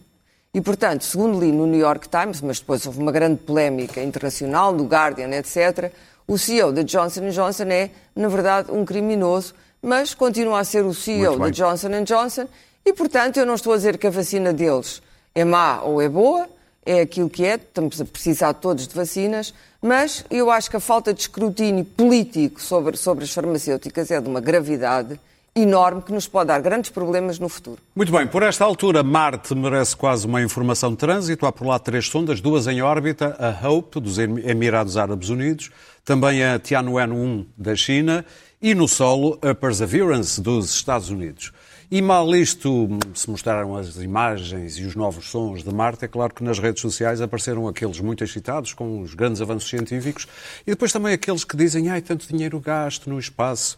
E, 0.54 0.60
portanto, 0.60 1.04
segundo 1.04 1.38
li 1.40 1.52
no 1.52 1.66
New 1.66 1.78
York 1.80 2.08
Times, 2.08 2.40
mas 2.40 2.60
depois 2.60 2.86
houve 2.86 2.98
uma 3.00 3.12
grande 3.12 3.40
polémica 3.42 4.02
internacional, 4.02 4.72
no 4.72 4.84
Guardian, 4.86 5.30
etc., 5.30 5.92
o 6.26 6.36
CEO 6.38 6.72
da 6.72 6.82
Johnson 6.82 7.28
Johnson 7.30 7.64
é, 7.64 7.90
na 8.14 8.28
verdade, 8.28 8.70
um 8.70 8.84
criminoso, 8.84 9.54
mas 9.82 10.14
continua 10.14 10.60
a 10.60 10.64
ser 10.64 10.84
o 10.84 10.92
CEO 10.94 11.38
da. 11.38 11.50
Johnson 11.50 12.02
Johnson 12.04 12.46
e, 12.84 12.92
portanto, 12.92 13.36
eu 13.36 13.46
não 13.46 13.54
estou 13.54 13.72
a 13.72 13.76
dizer 13.76 13.98
que 13.98 14.06
a 14.06 14.10
vacina 14.10 14.52
deles 14.52 15.02
é 15.34 15.44
má 15.44 15.80
ou 15.82 16.00
é 16.00 16.08
boa, 16.08 16.48
é 16.84 17.00
aquilo 17.00 17.28
que 17.28 17.44
é, 17.44 17.54
estamos 17.56 18.00
a 18.00 18.04
precisar 18.04 18.54
todos 18.54 18.86
de 18.88 18.94
vacinas, 18.94 19.52
mas 19.82 20.24
eu 20.30 20.50
acho 20.50 20.70
que 20.70 20.76
a 20.76 20.80
falta 20.80 21.12
de 21.12 21.20
escrutínio 21.20 21.84
político 21.84 22.60
sobre, 22.60 22.96
sobre 22.96 23.24
as 23.24 23.30
farmacêuticas 23.32 24.10
é 24.10 24.20
de 24.20 24.28
uma 24.28 24.40
gravidade 24.40 25.18
enorme 25.54 26.02
que 26.02 26.12
nos 26.12 26.28
pode 26.28 26.48
dar 26.48 26.60
grandes 26.60 26.90
problemas 26.90 27.38
no 27.38 27.48
futuro. 27.48 27.78
Muito 27.94 28.12
bem, 28.12 28.26
por 28.26 28.42
esta 28.42 28.62
altura, 28.64 29.02
Marte 29.02 29.54
merece 29.54 29.96
quase 29.96 30.26
uma 30.26 30.42
informação 30.42 30.90
de 30.90 30.96
trânsito. 30.98 31.46
Há 31.46 31.52
por 31.52 31.66
lá 31.66 31.78
três 31.78 32.08
sondas, 32.08 32.40
duas 32.42 32.66
em 32.66 32.82
órbita, 32.82 33.34
a 33.38 33.66
Hope, 33.68 33.98
dos 34.00 34.18
Em- 34.18 34.38
Emirados 34.48 34.96
Árabes 34.98 35.30
Unidos, 35.30 35.70
também 36.06 36.42
a 36.44 36.58
Tianwen-1 36.58 37.46
da 37.58 37.74
China 37.76 38.24
e 38.62 38.74
no 38.74 38.86
solo 38.88 39.38
a 39.42 39.52
Perseverance 39.54 40.40
dos 40.40 40.70
Estados 40.72 41.10
Unidos. 41.10 41.52
E 41.90 42.00
mal 42.00 42.34
isto 42.34 42.88
se 43.12 43.28
mostraram 43.28 43.76
as 43.76 43.96
imagens 43.96 44.78
e 44.78 44.84
os 44.84 44.94
novos 44.96 45.26
sons 45.28 45.62
de 45.62 45.72
Marte, 45.74 46.04
é 46.04 46.08
claro 46.08 46.32
que 46.32 46.42
nas 46.42 46.58
redes 46.58 46.80
sociais 46.80 47.20
apareceram 47.20 47.68
aqueles 47.68 48.00
muito 48.00 48.24
excitados 48.24 48.72
com 48.72 49.00
os 49.02 49.14
grandes 49.14 49.42
avanços 49.42 49.68
científicos 49.68 50.26
e 50.66 50.70
depois 50.70 50.92
também 50.92 51.12
aqueles 51.12 51.44
que 51.44 51.56
dizem 51.56 51.88
ai, 51.90 52.00
tanto 52.00 52.26
dinheiro 52.28 52.58
gasto 52.60 53.10
no 53.10 53.18
espaço 53.18 53.76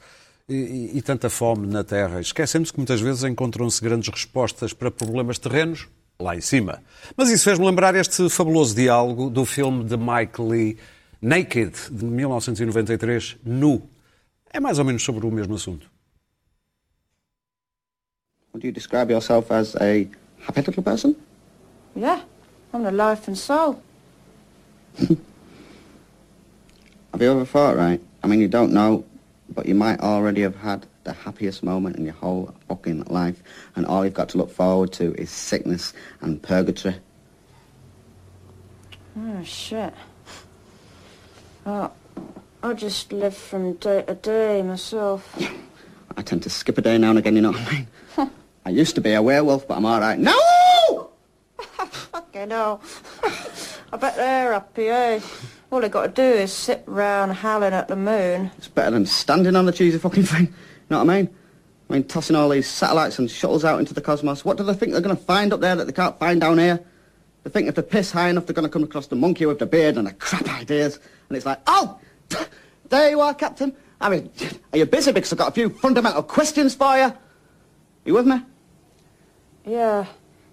e, 0.48 0.54
e- 0.54 0.98
e 0.98 1.02
tanta 1.02 1.28
fome 1.30 1.66
na 1.66 1.82
Terra. 1.82 2.20
Esquecemos 2.20 2.70
que 2.70 2.78
muitas 2.78 3.00
vezes 3.00 3.24
encontram-se 3.24 3.82
grandes 3.82 4.08
respostas 4.10 4.72
para 4.74 4.90
problemas 4.90 5.38
terrenos 5.38 5.86
lá 6.20 6.36
em 6.36 6.40
cima. 6.40 6.82
Mas 7.16 7.30
isso 7.30 7.44
fez-me 7.44 7.64
lembrar 7.66 7.94
este 7.94 8.28
fabuloso 8.30 8.74
diálogo 8.74 9.28
do 9.30 9.44
filme 9.44 9.84
de 9.84 9.96
Mike 9.96 10.40
Lee, 10.40 10.76
Naked, 11.20 11.74
de 11.90 12.04
1993, 12.04 13.38
Nu. 13.44 13.82
É 14.52 14.60
mais 14.60 14.78
ou 14.78 14.84
menos 14.84 15.02
sobre 15.02 15.26
o 15.26 15.30
mesmo 15.30 15.56
assunto. 15.56 15.90
Would 18.52 18.64
you 18.64 18.72
describe 18.72 19.10
yourself 19.10 19.52
as 19.52 19.76
a 19.76 20.08
happy 20.40 20.62
little 20.62 20.82
person? 20.82 21.14
Yeah, 21.94 22.22
I'm 22.72 22.82
the 22.82 22.92
life 22.92 23.28
and 23.28 23.36
soul. 23.36 23.82
Have 27.12 27.22
you 27.22 27.30
ever 27.30 27.44
thought, 27.44 27.76
right? 27.76 28.00
I 28.22 28.26
mean, 28.26 28.40
you 28.40 28.48
don't 28.48 28.72
know, 28.72 29.04
but 29.54 29.66
you 29.66 29.74
might 29.74 30.00
already 30.00 30.42
have 30.42 30.56
had 30.56 30.86
the 31.04 31.12
happiest 31.12 31.62
moment 31.62 31.96
in 31.96 32.04
your 32.04 32.14
whole 32.14 32.54
fucking 32.68 33.04
life, 33.04 33.42
and 33.74 33.86
all 33.86 34.04
you've 34.04 34.14
got 34.14 34.28
to 34.30 34.38
look 34.38 34.50
forward 34.50 34.92
to 34.94 35.14
is 35.14 35.30
sickness 35.30 35.92
and 36.20 36.40
purgatory. 36.42 36.96
Oh, 39.16 39.42
shit. 39.42 39.92
Oh, 41.70 41.92
I 42.62 42.72
just 42.72 43.12
live 43.12 43.36
from 43.36 43.74
day 43.74 44.00
to 44.00 44.14
day 44.14 44.62
myself. 44.62 45.36
I 46.16 46.22
tend 46.22 46.42
to 46.44 46.48
skip 46.48 46.78
a 46.78 46.80
day 46.80 46.96
now 46.96 47.10
and 47.10 47.18
again, 47.18 47.36
you 47.36 47.42
know 47.42 47.50
what 47.50 47.60
I 47.60 47.72
mean? 47.72 48.30
I 48.64 48.70
used 48.70 48.94
to 48.94 49.02
be 49.02 49.12
a 49.12 49.20
werewolf, 49.20 49.68
but 49.68 49.76
I'm 49.76 49.84
all 49.84 50.00
right. 50.00 50.18
No! 50.18 51.10
Fucking 51.58 52.48
hell. 52.48 52.80
I 53.92 53.96
bet 53.98 54.16
they're 54.16 54.54
happy, 54.54 54.88
eh? 54.88 55.20
All 55.70 55.82
they 55.82 55.90
got 55.90 56.06
to 56.06 56.08
do 56.08 56.38
is 56.38 56.54
sit 56.54 56.84
round 56.86 57.34
howling 57.34 57.74
at 57.74 57.88
the 57.88 57.96
moon. 57.96 58.50
It's 58.56 58.68
better 58.68 58.92
than 58.92 59.04
standing 59.04 59.54
on 59.54 59.66
the 59.66 59.72
cheesy 59.72 59.98
fucking 59.98 60.22
thing. 60.22 60.46
You 60.46 60.52
know 60.88 61.04
what 61.04 61.10
I 61.10 61.16
mean? 61.18 61.36
I 61.90 61.92
mean, 61.92 62.04
tossing 62.04 62.34
all 62.34 62.48
these 62.48 62.66
satellites 62.66 63.18
and 63.18 63.30
shuttles 63.30 63.66
out 63.66 63.78
into 63.78 63.92
the 63.92 64.00
cosmos. 64.00 64.42
What 64.42 64.56
do 64.56 64.64
they 64.64 64.72
think 64.72 64.92
they're 64.92 65.02
going 65.02 65.14
to 65.14 65.22
find 65.22 65.52
up 65.52 65.60
there 65.60 65.76
that 65.76 65.84
they 65.84 65.92
can't 65.92 66.18
find 66.18 66.40
down 66.40 66.56
here? 66.56 66.82
They 67.44 67.50
think 67.50 67.68
if 67.68 67.74
they 67.74 67.82
piss 67.82 68.10
high 68.10 68.30
enough, 68.30 68.46
they're 68.46 68.54
going 68.54 68.66
to 68.66 68.72
come 68.72 68.84
across 68.84 69.08
the 69.08 69.16
monkey 69.16 69.44
with 69.44 69.58
the 69.58 69.66
beard 69.66 69.98
and 69.98 70.06
the 70.06 70.14
crap 70.14 70.48
ideas. 70.48 70.98
And 71.28 71.36
it's 71.36 71.46
like, 71.46 71.60
oh, 71.66 71.98
there 72.88 73.10
you 73.10 73.20
are, 73.20 73.34
Captain. 73.34 73.74
I 74.00 74.08
mean, 74.08 74.30
are 74.72 74.78
you 74.78 74.86
busy? 74.86 75.12
Because 75.12 75.32
I've 75.32 75.38
got 75.38 75.48
a 75.48 75.52
few 75.52 75.70
fundamental 75.70 76.22
questions 76.22 76.74
for 76.74 76.96
you. 76.96 77.12
You 78.04 78.14
with 78.14 78.26
me? 78.26 78.42
Yeah, 79.66 80.06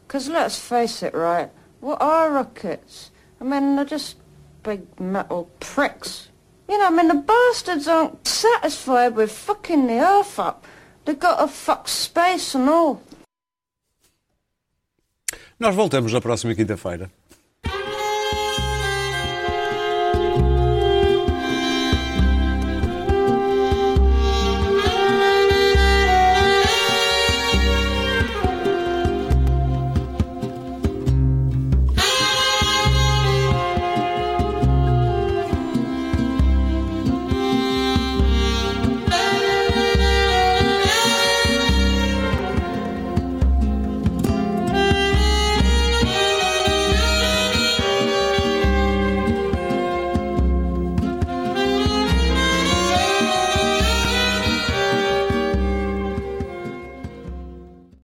because 0.07 0.27
let's 0.27 0.59
face 0.59 1.01
it, 1.03 1.13
right? 1.13 1.49
What 1.79 2.01
are 2.01 2.31
rockets? 2.31 3.11
I 3.39 3.43
mean, 3.43 3.75
they're 3.75 3.85
just 3.85 4.17
big 4.63 4.99
metal 4.99 5.49
pricks. 5.59 6.29
You 6.67 6.77
know, 6.77 6.87
I 6.87 6.89
mean, 6.89 7.07
the 7.07 7.15
bastards 7.15 7.87
aren't 7.87 8.27
satisfied 8.27 9.15
with 9.15 9.31
fucking 9.31 9.87
the 9.87 9.99
earth 9.99 10.39
up. 10.39 10.65
They've 11.05 11.19
got 11.19 11.39
to 11.39 11.47
fuck 11.47 11.87
space 11.87 12.55
and 12.55 12.67
all. 12.67 13.01
Nós 15.57 15.73
voltamos 15.75 16.11
na 16.11 16.19
próxima 16.19 16.53
quinta-feira. 16.53 17.09